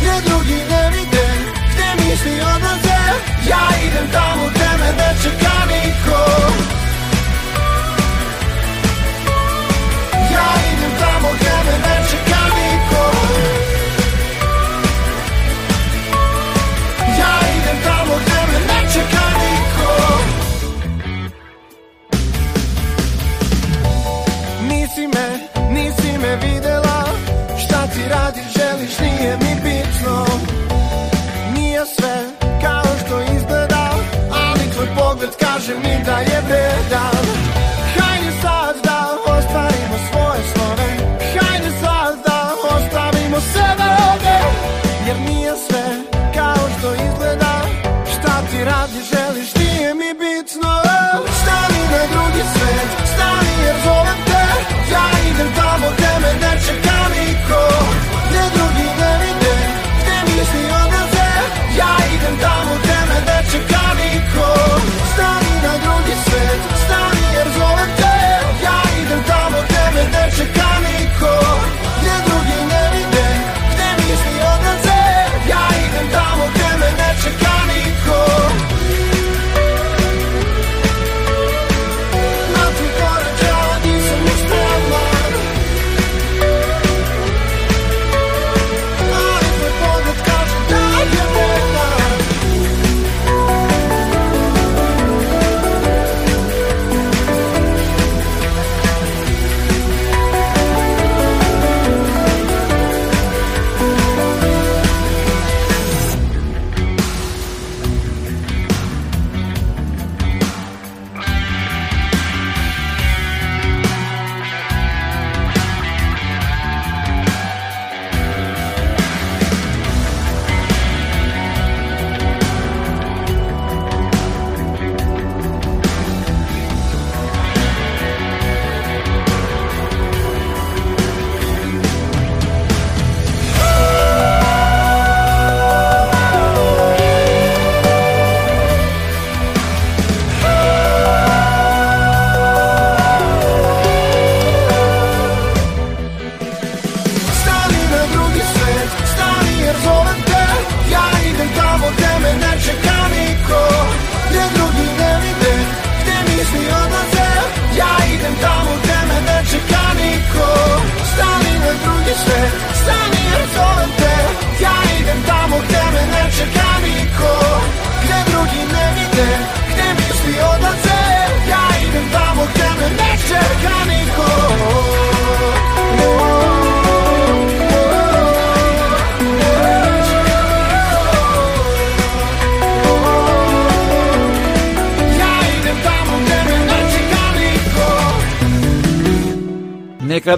Gde 0.00 0.14
drugi 0.26 0.60
ne 0.70 0.82
vide 0.92 1.26
Gde 1.72 1.88
misli 1.98 2.34
odlaze. 2.40 3.00
Ja 3.50 3.62
idem 3.86 4.08
tamo 4.12 4.44
gde 4.54 4.70
me 4.80 4.92
ne 4.98 5.08
čeka 5.22 5.59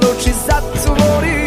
naroči 0.00 0.32
zatvorim 0.46 1.45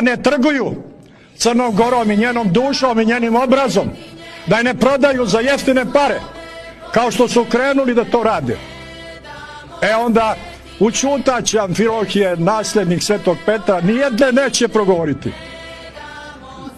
ne 0.00 0.22
trguju 0.22 0.74
Crnom 1.36 1.76
Gorom 1.76 2.10
i 2.10 2.16
njenom 2.16 2.52
dušom 2.52 3.00
i 3.00 3.04
njenim 3.04 3.36
obrazom, 3.36 3.90
da 4.46 4.56
je 4.56 4.64
ne 4.64 4.74
prodaju 4.74 5.26
za 5.26 5.40
jeftine 5.40 5.84
pare, 5.92 6.20
kao 6.92 7.10
što 7.10 7.28
su 7.28 7.46
krenuli 7.50 7.94
da 7.94 8.04
to 8.04 8.22
rade. 8.22 8.56
E 9.82 9.94
onda 9.94 10.36
učutaće 10.80 11.58
Amfilohije, 11.58 12.36
naslednik 12.36 13.02
Svetog 13.02 13.36
Petra, 13.46 13.80
nijedne 13.80 14.32
neće 14.32 14.68
progovoriti. 14.68 15.32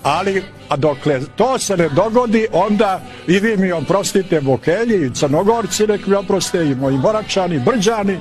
Ali, 0.02 0.44
a 0.68 0.76
dokle 0.76 1.20
to 1.36 1.58
se 1.58 1.76
ne 1.76 1.88
dogodi, 1.88 2.46
onda 2.52 3.00
i 3.26 3.38
vi 3.38 3.56
mi 3.56 3.72
oprostite 3.72 4.40
Bokelji, 4.40 5.06
i 5.06 5.14
Crnogorci 5.14 5.86
nek 5.86 6.06
mi 6.06 6.14
oproste, 6.14 6.64
i 6.64 6.74
moji 6.74 6.96
Moračani, 6.96 7.58
Brđani, 7.58 8.18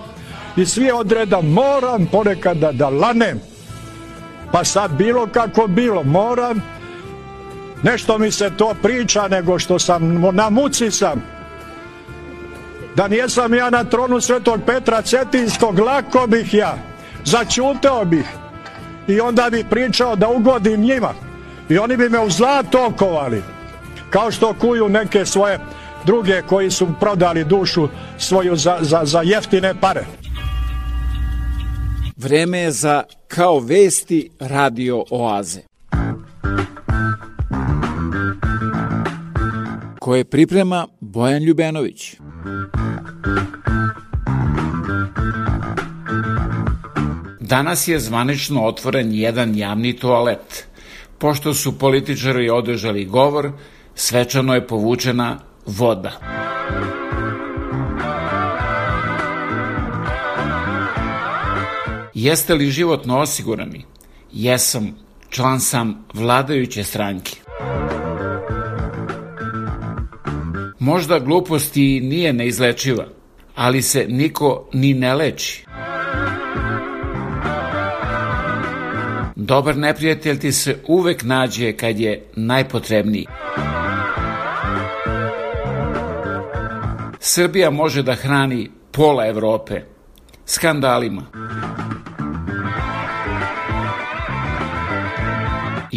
i 0.57 0.65
svi 0.65 0.91
odreda 0.91 1.41
moram 1.41 2.06
ponekad 2.06 2.57
da, 2.57 2.72
da 2.72 2.90
lanem. 2.90 3.51
Pa 4.52 4.64
sad 4.64 4.91
bilo 4.91 5.28
kako 5.28 5.68
bilo, 5.68 6.03
moram, 6.03 6.61
nešto 7.84 8.18
mi 8.18 8.32
se 8.32 8.52
to 8.57 8.73
priča 8.82 9.28
nego 9.28 9.60
što 9.60 9.80
sam 9.80 10.22
na 10.34 10.49
muci 10.49 10.91
sam. 10.91 11.23
Da 12.95 13.07
nijesam 13.07 13.53
ja 13.53 13.69
na 13.69 13.84
tronu 13.84 14.22
Svetog 14.22 14.60
Petra 14.65 15.02
Cetinskog, 15.02 15.80
lako 15.80 16.28
bih 16.28 16.53
ja, 16.53 16.78
začuteo 17.26 18.06
bih 18.06 18.26
i 19.07 19.19
onda 19.19 19.49
bi 19.52 19.65
pričao 19.69 20.15
da 20.15 20.30
ugodim 20.30 20.82
njima 20.82 21.14
i 21.69 21.78
oni 21.78 21.98
bi 21.98 22.10
me 22.10 22.19
u 22.19 22.30
zlato 22.30 22.86
okovali 22.86 23.44
kao 24.10 24.32
što 24.32 24.53
kuju 24.53 24.90
neke 24.90 25.26
svoje 25.26 25.60
druge 26.06 26.41
koji 26.41 26.72
su 26.72 26.88
prodali 26.99 27.44
dušu 27.44 27.88
svoju 28.18 28.56
za, 28.56 28.78
za, 28.82 29.02
za 29.03 29.22
jeftine 29.22 29.73
pare. 29.82 30.06
Vreme 32.23 32.60
je 32.60 32.72
za 32.72 33.03
Kao 33.27 33.60
vesti 33.60 34.30
radio 34.39 35.03
oaze. 35.10 35.60
Koje 39.99 40.23
priprema 40.23 40.88
Bojan 40.99 41.43
Ljubenović. 41.43 42.15
Danas 47.39 47.88
je 47.88 47.99
zvanično 47.99 48.65
otvoren 48.65 49.14
jedan 49.14 49.56
javni 49.56 49.93
toalet. 49.93 50.68
Pošto 51.18 51.53
su 51.53 51.80
političari 51.80 52.49
održali 52.49 53.06
govor, 53.06 53.52
svečano 53.95 54.53
je 54.53 54.68
povučena 54.68 55.39
voda. 55.65 56.11
Jeste 62.22 62.53
li 62.53 62.72
životno 62.72 63.19
osigurani? 63.19 63.85
Jesam, 64.31 64.95
član 65.30 65.60
sam 65.60 66.06
vladajuće 66.14 66.84
stranke. 66.84 67.31
Možda 70.80 71.19
glupost 71.19 71.77
i 71.77 71.99
nije 71.99 72.34
neizlečiva, 72.34 73.06
ali 73.56 73.81
se 73.81 74.06
niko 74.10 74.69
ni 74.73 74.93
ne 74.93 75.14
leči. 75.14 75.65
Dobar 79.35 79.77
neprijatelj 79.77 80.39
ti 80.39 80.52
se 80.52 80.77
uvek 80.88 81.23
nađe 81.23 81.73
kad 81.73 81.99
je 81.99 82.26
najpotrebniji. 82.35 83.26
Srbija 87.19 87.69
može 87.69 88.03
da 88.03 88.15
hrani 88.15 88.69
pola 88.91 89.27
Evrope 89.27 89.81
skandalima. 90.45 91.22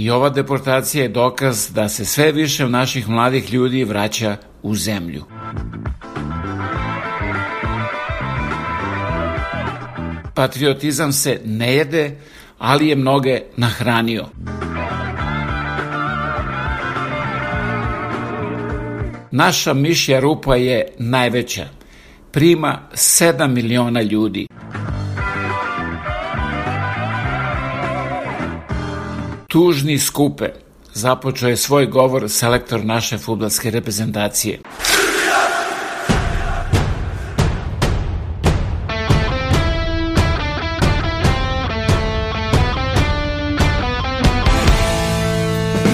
I 0.05 0.11
ova 0.11 0.31
deportacija 0.31 1.03
je 1.03 1.09
dokaz 1.09 1.71
da 1.73 1.89
se 1.89 2.05
sve 2.05 2.33
više 2.33 2.69
naših 2.69 3.09
mladih 3.09 3.53
ljudi 3.53 3.85
vraća 3.85 4.37
u 4.63 4.75
zemlju. 4.75 5.25
Patriotizam 10.35 11.13
se 11.13 11.41
ne 11.45 11.75
jede, 11.75 12.17
ali 12.59 12.89
je 12.89 12.97
mnoge 12.97 13.41
nahranio. 13.57 14.27
Naša 19.31 19.75
mišja 19.75 20.21
rupa 20.21 20.57
je 20.57 20.87
najveća. 20.99 21.67
Prima 22.31 22.79
7 22.93 23.49
miliona 23.49 24.03
ljudi. 24.03 24.47
Tužni 29.55 29.99
skupe. 29.99 30.49
Započeo 30.95 31.49
je 31.49 31.57
svoj 31.57 31.87
govor 31.87 32.29
selektor 32.29 32.85
naše 32.85 33.19
futbalske 33.19 33.71
reprezentacije. 33.71 34.59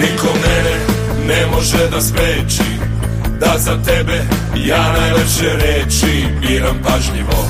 Niko 0.01 0.27
mene 0.41 0.75
ne 1.27 1.45
može 1.55 1.89
da 1.91 2.01
spreči 2.01 2.71
Da 3.39 3.57
za 3.57 3.77
tebe 3.85 4.23
ja 4.65 4.93
najlepše 4.99 5.49
reči 5.55 6.25
biram 6.41 6.81
pažljivo 6.83 7.49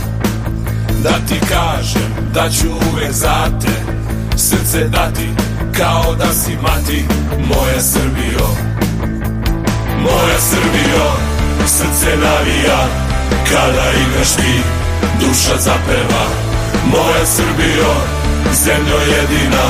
Da 1.04 1.14
ti 1.28 1.40
kažem 1.50 2.32
da 2.34 2.50
ću 2.50 2.68
uvek 2.68 3.12
za 3.12 3.60
te 3.62 3.94
Srce 4.38 4.88
dati 4.88 5.51
kao 5.78 6.16
da 6.16 6.34
si 6.34 6.58
mati 6.62 7.06
Moja 7.48 7.82
Srbijo. 7.82 8.48
Moja 10.00 10.40
Srbijo 10.40 11.12
Srce 11.66 12.18
navija 12.18 12.88
kada 13.50 13.92
igraš 13.92 14.32
ti 14.36 14.62
Duša 15.20 15.58
zapeva. 15.58 16.26
Moja 16.86 17.26
Srbijo 17.26 17.94
Zemljo 18.54 18.98
jedina 18.98 19.64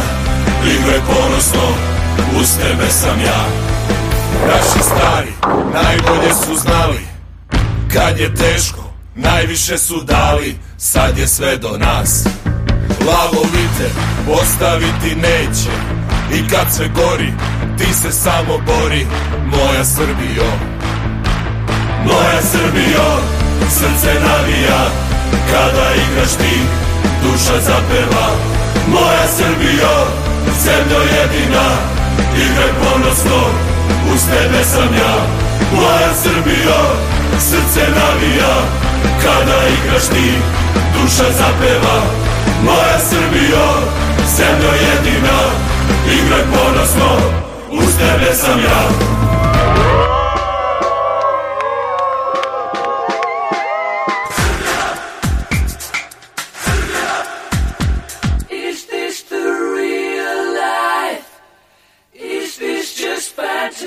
Igraj 0.66 1.00
ponosno 1.08 1.68
Uz 2.42 2.58
tebe 2.58 2.90
sam 2.90 3.20
ja. 3.20 3.46
Naši 4.48 4.84
stari 4.84 5.32
najbolje 5.74 6.34
su 6.34 6.56
znali 6.62 7.00
Kad 7.94 8.20
je 8.20 8.36
teško 8.36 8.94
Najviše 9.16 9.78
su 9.78 10.04
dali 10.04 10.56
Sad 10.78 11.18
je 11.18 11.28
sve 11.28 11.58
do 11.58 11.78
nas 11.78 12.24
Lavovite 13.08 13.88
postaviti 14.26 15.16
neće. 15.16 15.72
I 16.34 16.48
kad 16.50 16.74
sve 16.74 16.88
gori 16.88 17.34
Ti 17.78 17.94
se 17.94 18.12
samo 18.12 18.58
bori 18.66 19.06
Moja 19.46 19.86
Srbijo. 19.86 20.52
Moja 22.06 22.42
Srbijo 22.52 23.10
Srce 23.70 24.14
navija 24.28 24.82
Kada 25.52 25.88
igraš 26.06 26.32
ti 26.32 26.56
Duša 27.24 27.58
zapeva. 27.68 28.28
Moja 28.88 29.28
Srbijo 29.38 29.96
Zemljo 30.64 31.02
jedina 31.18 31.68
Igraj 32.36 32.72
ponosno 32.84 33.42
Uz 34.14 34.22
tebe 34.32 34.64
sam 34.64 34.94
ja. 35.02 35.16
Moja 35.76 36.14
Srbijo 36.24 36.82
Srce 37.40 37.84
navija 38.00 38.54
Kada 39.24 39.58
igraš 39.68 40.04
ti 40.04 40.32
Duša 40.94 41.32
zapeva 41.32 42.31
Moja 42.66 43.00
Srbijo 43.00 43.68
Zemljo 44.38 44.72
jedina 44.72 45.40
Igraj 46.06 46.44
ponosno 46.54 47.18
Uz 47.72 47.98
tebe 47.98 48.34
sam 48.34 48.60
ja. 48.60 48.90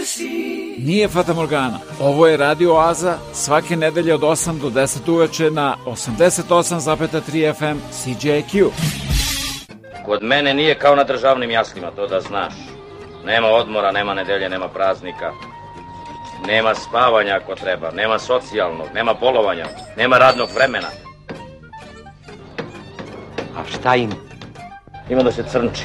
Is 0.05 0.64
Nije 0.85 1.09
Fata 1.09 1.35
Morgana. 1.35 1.79
Ovo 2.01 2.27
je 2.27 2.37
Radio 2.37 2.75
Oaza 2.75 3.19
svake 3.33 3.77
nedelje 3.77 4.15
od 4.15 4.21
8 4.21 4.61
do 4.61 4.71
10 4.71 5.13
uveče 5.13 5.51
na 5.51 5.77
88,3 5.87 7.55
FM 7.55 7.79
CJQ. 7.93 8.69
Kod 10.05 10.23
mene 10.23 10.55
nije 10.55 10.79
kao 10.79 10.97
na 10.97 11.05
državnim 11.05 11.51
jaslima, 11.51 11.91
to 11.91 12.07
da 12.07 12.21
znaš. 12.21 12.55
Nema 13.25 13.49
odmora, 13.49 13.93
nema 13.93 14.15
nedelje, 14.15 14.49
nema 14.49 14.69
praznika. 14.69 15.33
Nema 16.47 16.75
spavanja 16.75 17.37
ako 17.43 17.55
treba, 17.55 17.91
nema 17.91 18.19
socijalnog, 18.19 18.87
nema 18.95 19.15
bolovanja, 19.15 19.67
nema 19.97 20.19
radnog 20.19 20.49
vremena. 20.55 20.89
A 23.57 23.65
šta 23.75 23.97
ima? 23.97 24.15
Ima 25.11 25.23
da 25.23 25.33
se 25.33 25.45
crnči. 25.53 25.85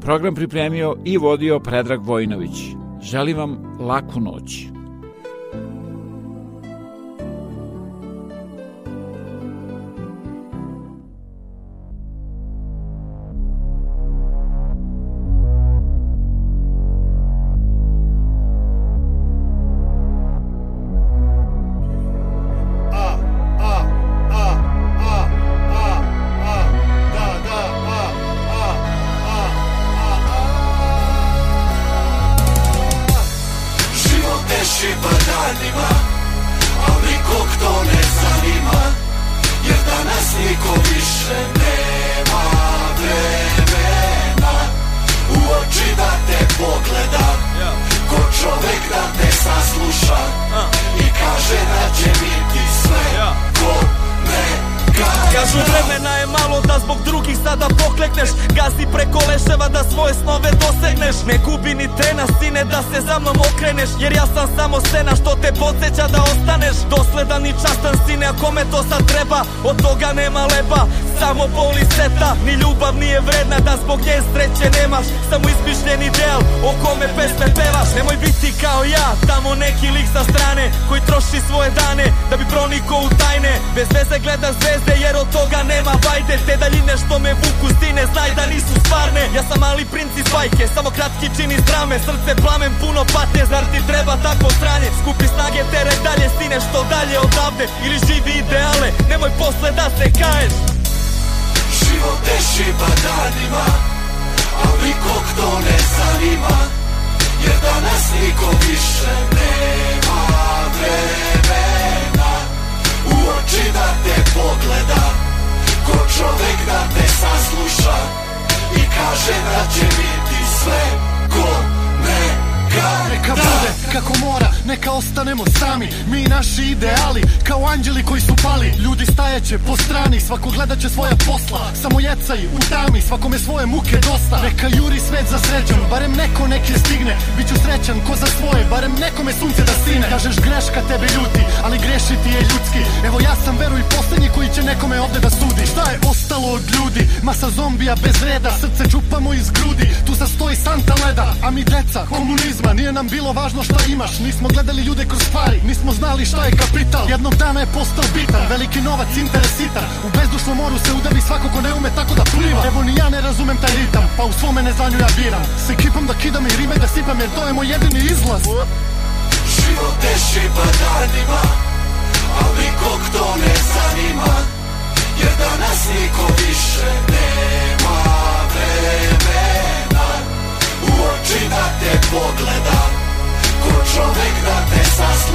Program 0.00 0.34
pripremio 0.34 0.96
i 1.04 1.18
vodio 1.18 1.60
Predrag 1.60 2.02
Vojnović. 2.02 2.62
Želim 3.02 3.36
vam 3.36 3.76
laku 3.80 4.20
noć. 4.20 4.77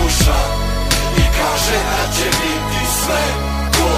Sasluša 0.10 0.38
I 1.18 1.22
kaže 1.22 1.78
da 1.84 2.14
će 2.18 2.26
biti 2.26 2.92
sve 3.04 3.24
ko 3.72 3.90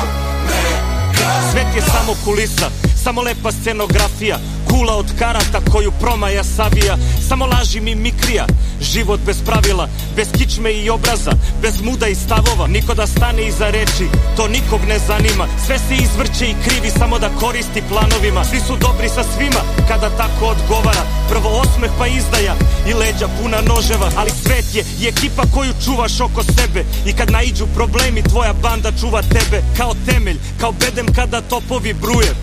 neka 0.45 1.51
Svet 1.51 1.75
je 1.75 1.81
samo 1.81 2.13
kulisa, 2.25 2.69
samo 3.03 3.21
lepa 3.21 3.51
scenografija 3.51 4.39
Kula 4.67 4.95
od 4.95 5.05
karata 5.19 5.61
koju 5.71 5.91
promaja 5.99 6.43
savija. 6.43 6.97
Samo 7.29 7.45
laži 7.45 7.79
mi 7.79 7.95
mikrija 7.95 8.45
Život 8.81 9.19
bez 9.25 9.37
pravila, 9.45 9.87
bez 10.15 10.27
kičme 10.37 10.73
i 10.73 10.89
obraza 10.89 11.31
Bez 11.61 11.81
muda 11.81 12.07
i 12.07 12.15
stavova. 12.15 12.67
Niko 12.67 12.93
da 12.93 13.07
stane 13.07 13.47
iza 13.47 13.69
reči, 13.69 14.07
to 14.37 14.47
nikog 14.47 14.81
ne 14.87 14.99
zanima. 14.99 15.47
Sve 15.65 15.77
se 15.77 15.95
izvrće 15.95 16.45
i 16.45 16.55
krivi 16.65 16.89
samo 16.89 17.19
da 17.19 17.29
koristi 17.29 17.81
planovima. 17.89 18.45
Svi 18.45 18.59
su 18.59 18.75
dobri 18.77 19.09
sa 19.09 19.23
svima 19.23 19.61
kada 19.87 20.09
tako 20.09 20.45
odgovara. 20.45 21.03
Prvo 21.29 21.49
osmeh 21.49 21.91
pa 21.99 22.07
izdaja 22.07 22.55
i 22.89 22.93
leđa 22.93 23.27
puna 23.41 23.61
noževa. 23.61 24.11
Ali 24.17 24.31
svet 24.43 24.75
je 24.75 24.83
i 25.01 25.07
ekipa 25.07 25.43
koju 25.53 25.73
čuvaš 25.85 26.21
oko 26.21 26.43
sebe. 26.43 26.85
I 27.05 27.13
kad 27.13 27.31
naiđu 27.31 27.65
problemi 27.75 28.21
tvoja 28.23 28.53
banda 28.53 28.91
čuva 29.01 29.21
tebe 29.21 29.63
Kao 29.77 29.93
temelj, 30.05 30.37
kao 30.59 30.71
bedem 30.71 31.13
kada 31.13 31.41
topovi 31.41 31.93
bruje. 31.93 32.35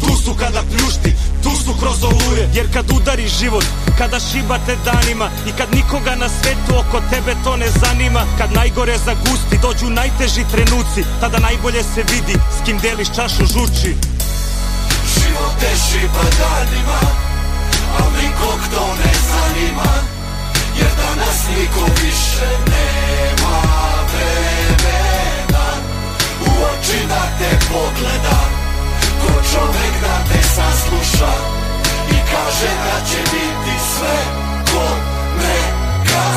Tu 0.00 0.16
su 0.24 0.34
kada 0.34 0.62
pljušti, 0.70 1.12
tu 1.42 1.50
su 1.64 1.72
kroz 1.80 2.02
oluje 2.04 2.48
Jer 2.54 2.72
kad 2.72 2.90
udari 2.90 3.28
život, 3.28 3.64
kada 3.98 4.20
šibate 4.20 4.76
danima 4.84 5.30
I 5.48 5.52
kad 5.58 5.74
nikoga 5.74 6.14
na 6.14 6.28
svetu 6.28 6.72
oko 6.80 7.00
tebe 7.10 7.34
to 7.44 7.56
ne 7.56 7.68
zanima 7.82 8.22
Kad 8.38 8.52
najgore 8.52 8.96
zagusti, 8.98 9.58
dođu 9.62 9.90
najteži 9.90 10.44
trenuci 10.52 11.02
Tada 11.20 11.38
najbolje 11.38 11.82
se 11.82 12.02
vidi 12.12 12.34
s 12.56 12.64
kim 12.64 12.78
deliš 12.78 13.08
čašu 13.16 13.44
žuči. 13.54 13.92
Život 15.14 15.52
teši 15.60 16.02
pa 16.14 16.24
danima 16.40 17.00
Al 17.98 18.08
nikog 18.22 18.60
to 18.74 18.84
ne 19.00 19.12
zanima 19.30 19.90
Jer 20.78 20.90
danas 21.02 21.38
niko 21.56 21.84
više 22.02 22.48
nema 22.72 23.56
vremena. 24.10 25.66
U 26.40 26.50
oči 26.64 27.06
da 27.08 27.22
te 27.38 27.58
pogleda 27.72 28.59
Ko 29.22 29.32
čovek 29.52 29.94
da 30.02 30.14
te 30.32 30.42
sasluša 30.42 31.32
I 32.10 32.18
kaže 32.32 32.70
da 32.84 33.06
će 33.10 33.18
biti 33.32 33.76
sve 33.94 34.16
ko 34.72 34.84
neka 35.36 35.79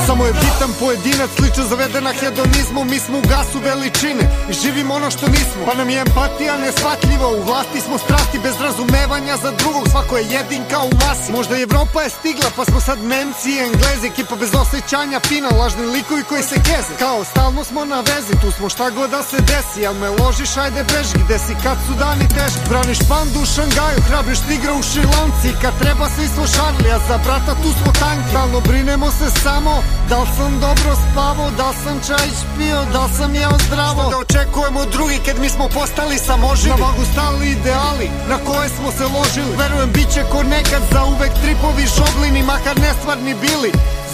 Samo 0.08 0.26
je 0.26 0.34
bitan 0.34 0.72
pojedinac, 0.80 1.30
slično 1.38 1.64
zavedena 1.64 2.12
hedonizmu 2.20 2.84
Mi 2.92 3.00
smo 3.00 3.18
u 3.18 3.28
gasu 3.32 3.60
veličine 3.60 4.24
i 4.50 4.54
živimo 4.54 4.94
ono 4.94 5.12
što 5.12 5.28
nismo. 5.28 5.62
Pa 5.66 5.74
nam 5.74 5.90
je 5.90 6.00
empatija 6.00 6.58
nesvatljiva, 6.58 7.28
u 7.28 7.44
vlasti 7.44 7.80
smo 7.82 7.98
strasti 7.98 8.40
Bez 8.44 8.56
razumevanja 8.62 9.38
za 9.38 9.52
drugog, 9.52 9.84
svako 9.92 10.18
je 10.18 10.30
jedin 10.36 10.64
kao 10.72 10.86
u 10.86 10.96
masi. 11.04 11.32
Možda 11.32 11.58
Evropa 11.58 12.02
je 12.02 12.10
stigla, 12.10 12.50
pa 12.56 12.66
smo 12.66 12.80
sad 12.88 12.98
Nemci 13.04 13.50
i 13.52 13.64
Englezi 13.68 14.08
Ekipa 14.08 14.36
bez 14.36 14.52
osjećanja, 14.64 15.20
fina, 15.20 15.50
lažni 15.60 15.86
likovi 15.86 16.24
koji 16.24 16.44
se 16.44 16.56
keze. 16.68 16.94
Kao 17.00 17.24
stalno 17.24 17.64
smo 17.64 17.86
na 17.86 18.00
vezi, 18.10 18.34
tu 18.42 18.52
smo 18.58 18.70
šta 18.70 18.90
god 18.90 19.10
da 19.10 19.22
se 19.24 19.38
desi 19.50 19.82
Jel 19.86 19.94
me 19.94 20.10
ložiš, 20.10 20.58
ajde 20.58 20.82
beži, 20.92 21.16
gde 21.24 21.38
si 21.46 21.54
kad 21.64 21.78
su 21.86 21.94
dani 22.04 22.26
teški 22.36 22.70
Braniš 22.70 23.00
pandu 23.10 23.40
u 23.44 23.46
Šangaju, 23.54 24.00
hrabriš 24.08 24.40
tigra 24.48 24.74
u 24.74 24.84
Šrilanci 24.90 25.50
Kad 25.62 25.74
treba 25.82 26.06
svi 26.16 26.28
smo 26.34 26.44
šarli, 26.56 26.90
a 26.96 27.00
za 27.08 27.18
brata 27.26 27.54
tu 27.62 27.70
smo 27.80 27.92
tanki. 28.02 28.30
Stalno 28.30 28.60
brinemo 28.60 29.08
se 29.12 29.28
samo 29.64 29.84
Da 30.10 30.20
li 30.20 30.28
sam 30.38 30.60
dobro 30.60 30.92
spavao, 31.04 31.50
da 31.58 31.68
li 31.70 31.76
sam 31.84 31.98
čaj 32.08 32.28
špio, 32.40 32.80
da 32.94 33.04
li 33.06 33.12
sam 33.18 33.36
jeo 33.36 33.58
zdravo. 33.68 34.02
Šta 34.02 34.10
da 34.10 34.18
očekujemo 34.18 34.80
od 34.80 34.90
drugi 34.92 35.18
kad 35.26 35.40
mi 35.40 35.50
smo 35.50 35.66
postali 35.68 36.18
samoživi? 36.18 36.70
Na 36.70 36.86
vagu 36.86 37.04
stali 37.14 37.46
ideali 37.52 38.08
na 38.30 38.38
koje 38.48 38.70
smo 38.70 38.92
se 38.98 39.06
ložili. 39.16 39.58
Verujem 39.58 39.92
bit 39.96 40.10
će 40.14 40.22
ko 40.32 40.44
nekad 40.44 40.82
za 40.92 41.02
uvek 41.14 41.34
tripovi 41.42 41.86
šoblini 41.96 42.44
Makar 42.44 42.78
nestvarni 42.86 43.34
bili, 43.44 43.72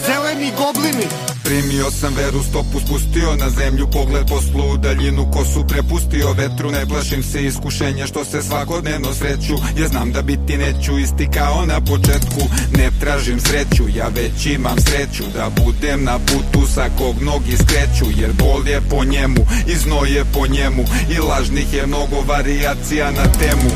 zeleni 0.07 0.51
goblini. 0.57 1.07
Primio 1.43 1.91
sam 1.91 2.13
veru, 2.15 2.43
stopu 2.43 2.79
spustio 2.79 3.35
na 3.35 3.49
zemlju 3.49 3.87
Pogled 3.91 4.27
poslu 4.27 4.71
u 4.73 4.77
daljinu, 4.77 5.31
kosu 5.31 5.67
prepustio 5.67 6.33
vetru 6.33 6.71
Ne 6.71 6.85
plašim 6.85 7.23
se 7.23 7.45
iskušenja 7.45 8.07
što 8.07 8.25
se 8.25 8.41
svakodnevno 8.41 9.13
sreću. 9.13 9.55
Ja 9.79 9.87
znam 9.87 10.11
da 10.11 10.21
biti 10.21 10.57
neću 10.57 10.99
isti 10.99 11.27
kao 11.33 11.65
na 11.65 11.81
početku. 11.81 12.41
Ne 12.77 12.89
tražim 12.99 13.39
sreću, 13.39 13.83
ja 13.95 14.07
već 14.07 14.45
imam 14.45 14.77
sreću 14.81 15.23
Da 15.33 15.49
budem 15.63 16.03
na 16.03 16.19
putu 16.19 16.67
sa 16.67 16.89
kog 16.97 17.21
mnogi 17.21 17.57
skreću 17.57 18.05
Jer 18.21 18.31
bol 18.33 18.67
je 18.67 18.81
po 18.89 19.03
njemu, 19.03 19.41
i 19.67 19.75
znoj 19.75 20.09
je 20.09 20.25
po 20.33 20.47
njemu. 20.47 20.83
I 21.09 21.19
lažnih 21.19 21.73
je 21.73 21.87
mnogo 21.87 22.21
varijacija 22.27 23.11
na 23.11 23.25
temu. 23.39 23.69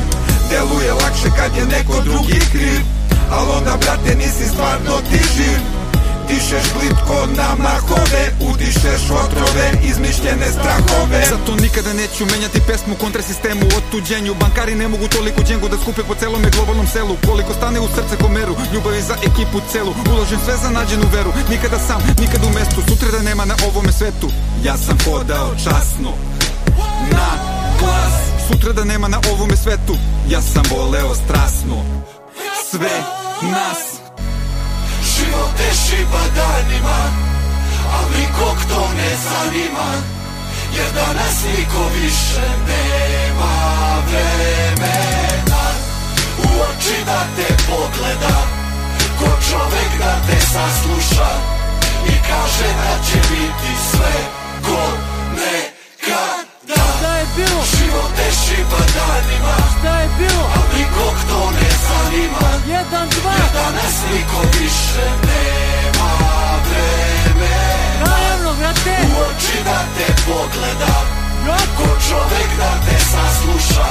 Deluje 0.50 0.92
lakše 0.92 1.28
kad 1.36 1.56
je 1.56 1.64
neko 1.66 2.02
drugi 2.04 2.40
kriv 2.52 2.80
Al 3.30 3.50
onda 3.50 3.76
brate 3.80 4.14
nisi 4.16 4.44
stvarno 4.52 4.96
ti 5.10 5.18
živ 5.36 5.83
Dišeš 6.28 6.66
plitko 6.74 7.26
na 7.36 7.48
mahove 7.64 8.24
Udišeš 8.50 9.02
otrove, 9.22 9.66
izmišljene 9.90 10.46
strahove. 10.56 11.20
Zato 11.30 11.56
nikada 11.62 11.92
neću 11.92 12.26
menjati 12.26 12.60
pesmu 12.66 12.94
kontra 13.00 13.22
sistemu. 13.22 13.62
Otuđenju, 13.78 14.34
bankari 14.34 14.74
ne 14.74 14.88
mogu 14.88 15.08
toliko 15.08 15.42
džengu 15.42 15.68
da 15.68 15.76
skupe 15.78 16.02
po 16.08 16.14
celome 16.14 16.50
globalnom 16.50 16.86
selu. 16.86 17.16
Koliko 17.26 17.52
stane 17.54 17.80
u 17.80 17.88
srce 17.88 18.16
komeru, 18.22 18.54
ljubavi 18.72 19.02
za 19.02 19.16
ekipu 19.28 19.58
celu. 19.72 19.94
Uložim 20.12 20.38
sve 20.44 20.56
za 20.62 20.70
nađenu 20.70 21.06
veru, 21.12 21.32
nikada 21.50 21.78
sam, 21.78 22.00
nikada 22.20 22.46
u 22.46 22.52
mestu. 22.52 22.80
Sutra 22.88 23.10
da 23.10 23.22
nema 23.22 23.44
na 23.44 23.54
ovome 23.68 23.92
svetu. 23.92 24.28
Ja 24.64 24.76
sam 24.76 24.98
hodao 25.04 25.54
časno 25.64 26.10
Na 27.12 27.28
glas. 27.80 28.14
Sutra 28.48 28.72
da 28.72 28.84
nema 28.84 29.08
na 29.08 29.20
ovome 29.32 29.56
svetu. 29.56 29.96
Ja 30.28 30.40
sam 30.42 30.62
voleo 30.70 31.14
strasno 31.14 31.76
Sve 32.70 33.02
nas 33.42 34.03
Život 35.34 35.50
teši 35.56 36.06
pa 36.12 36.22
danima 36.36 36.98
Al 37.94 38.06
nikog 38.18 38.58
to 38.68 38.80
ne 38.96 39.10
zanima 39.26 39.90
Jer 40.76 40.86
danas 40.94 41.36
niko 41.44 41.82
više 41.94 42.46
nema 42.68 43.54
vremena. 44.08 45.64
U 46.38 46.48
oči 46.62 46.98
da 47.06 47.26
te 47.36 47.54
pogleda 47.68 48.36
Ko 49.18 49.24
čovek 49.50 49.90
da 49.98 50.14
te 50.26 50.40
sasluša 50.40 51.30
I 52.06 52.14
kaže 52.28 52.68
da 52.82 53.04
će 53.06 53.18
biti 53.30 53.72
sve 53.90 54.14
ko 54.62 55.14
Da, 56.68 56.80
šta 56.96 57.10
je 57.20 57.26
bilo? 57.36 57.60
Život 57.76 58.10
tešiba 58.16 58.80
danima 58.96 59.54
Šta 59.74 59.92
je 60.00 60.08
bilo? 60.18 60.44
A 60.56 60.58
nikog 60.76 61.16
to 61.28 61.40
ne 61.58 61.70
zanima. 61.86 62.46
Jedan, 62.76 63.08
dva. 63.16 63.32
Jer 63.38 63.50
danas 63.58 63.96
niko 64.12 64.38
više 64.58 65.06
nema 65.28 66.10
vreme. 66.66 67.56
Naravno, 68.06 68.50
vrate 68.58 68.96
U 69.08 69.20
oči 69.26 69.56
da 69.64 69.78
te 69.96 70.06
pogleda. 70.26 70.94
Ko 71.76 71.82
čovek 72.08 72.50
da 72.58 72.70
te 72.86 72.98
sasluša 73.04 73.88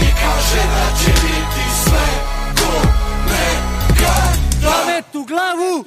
I 0.00 0.06
kaže 0.20 0.62
da 0.74 0.98
će 0.98 1.10
biti 1.10 1.64
sve 1.84 2.06
Ko 2.56 2.88
ne 3.30 3.48
gada 4.00 4.70
Pamet 4.70 5.14
u 5.14 5.24
glavu! 5.24 5.84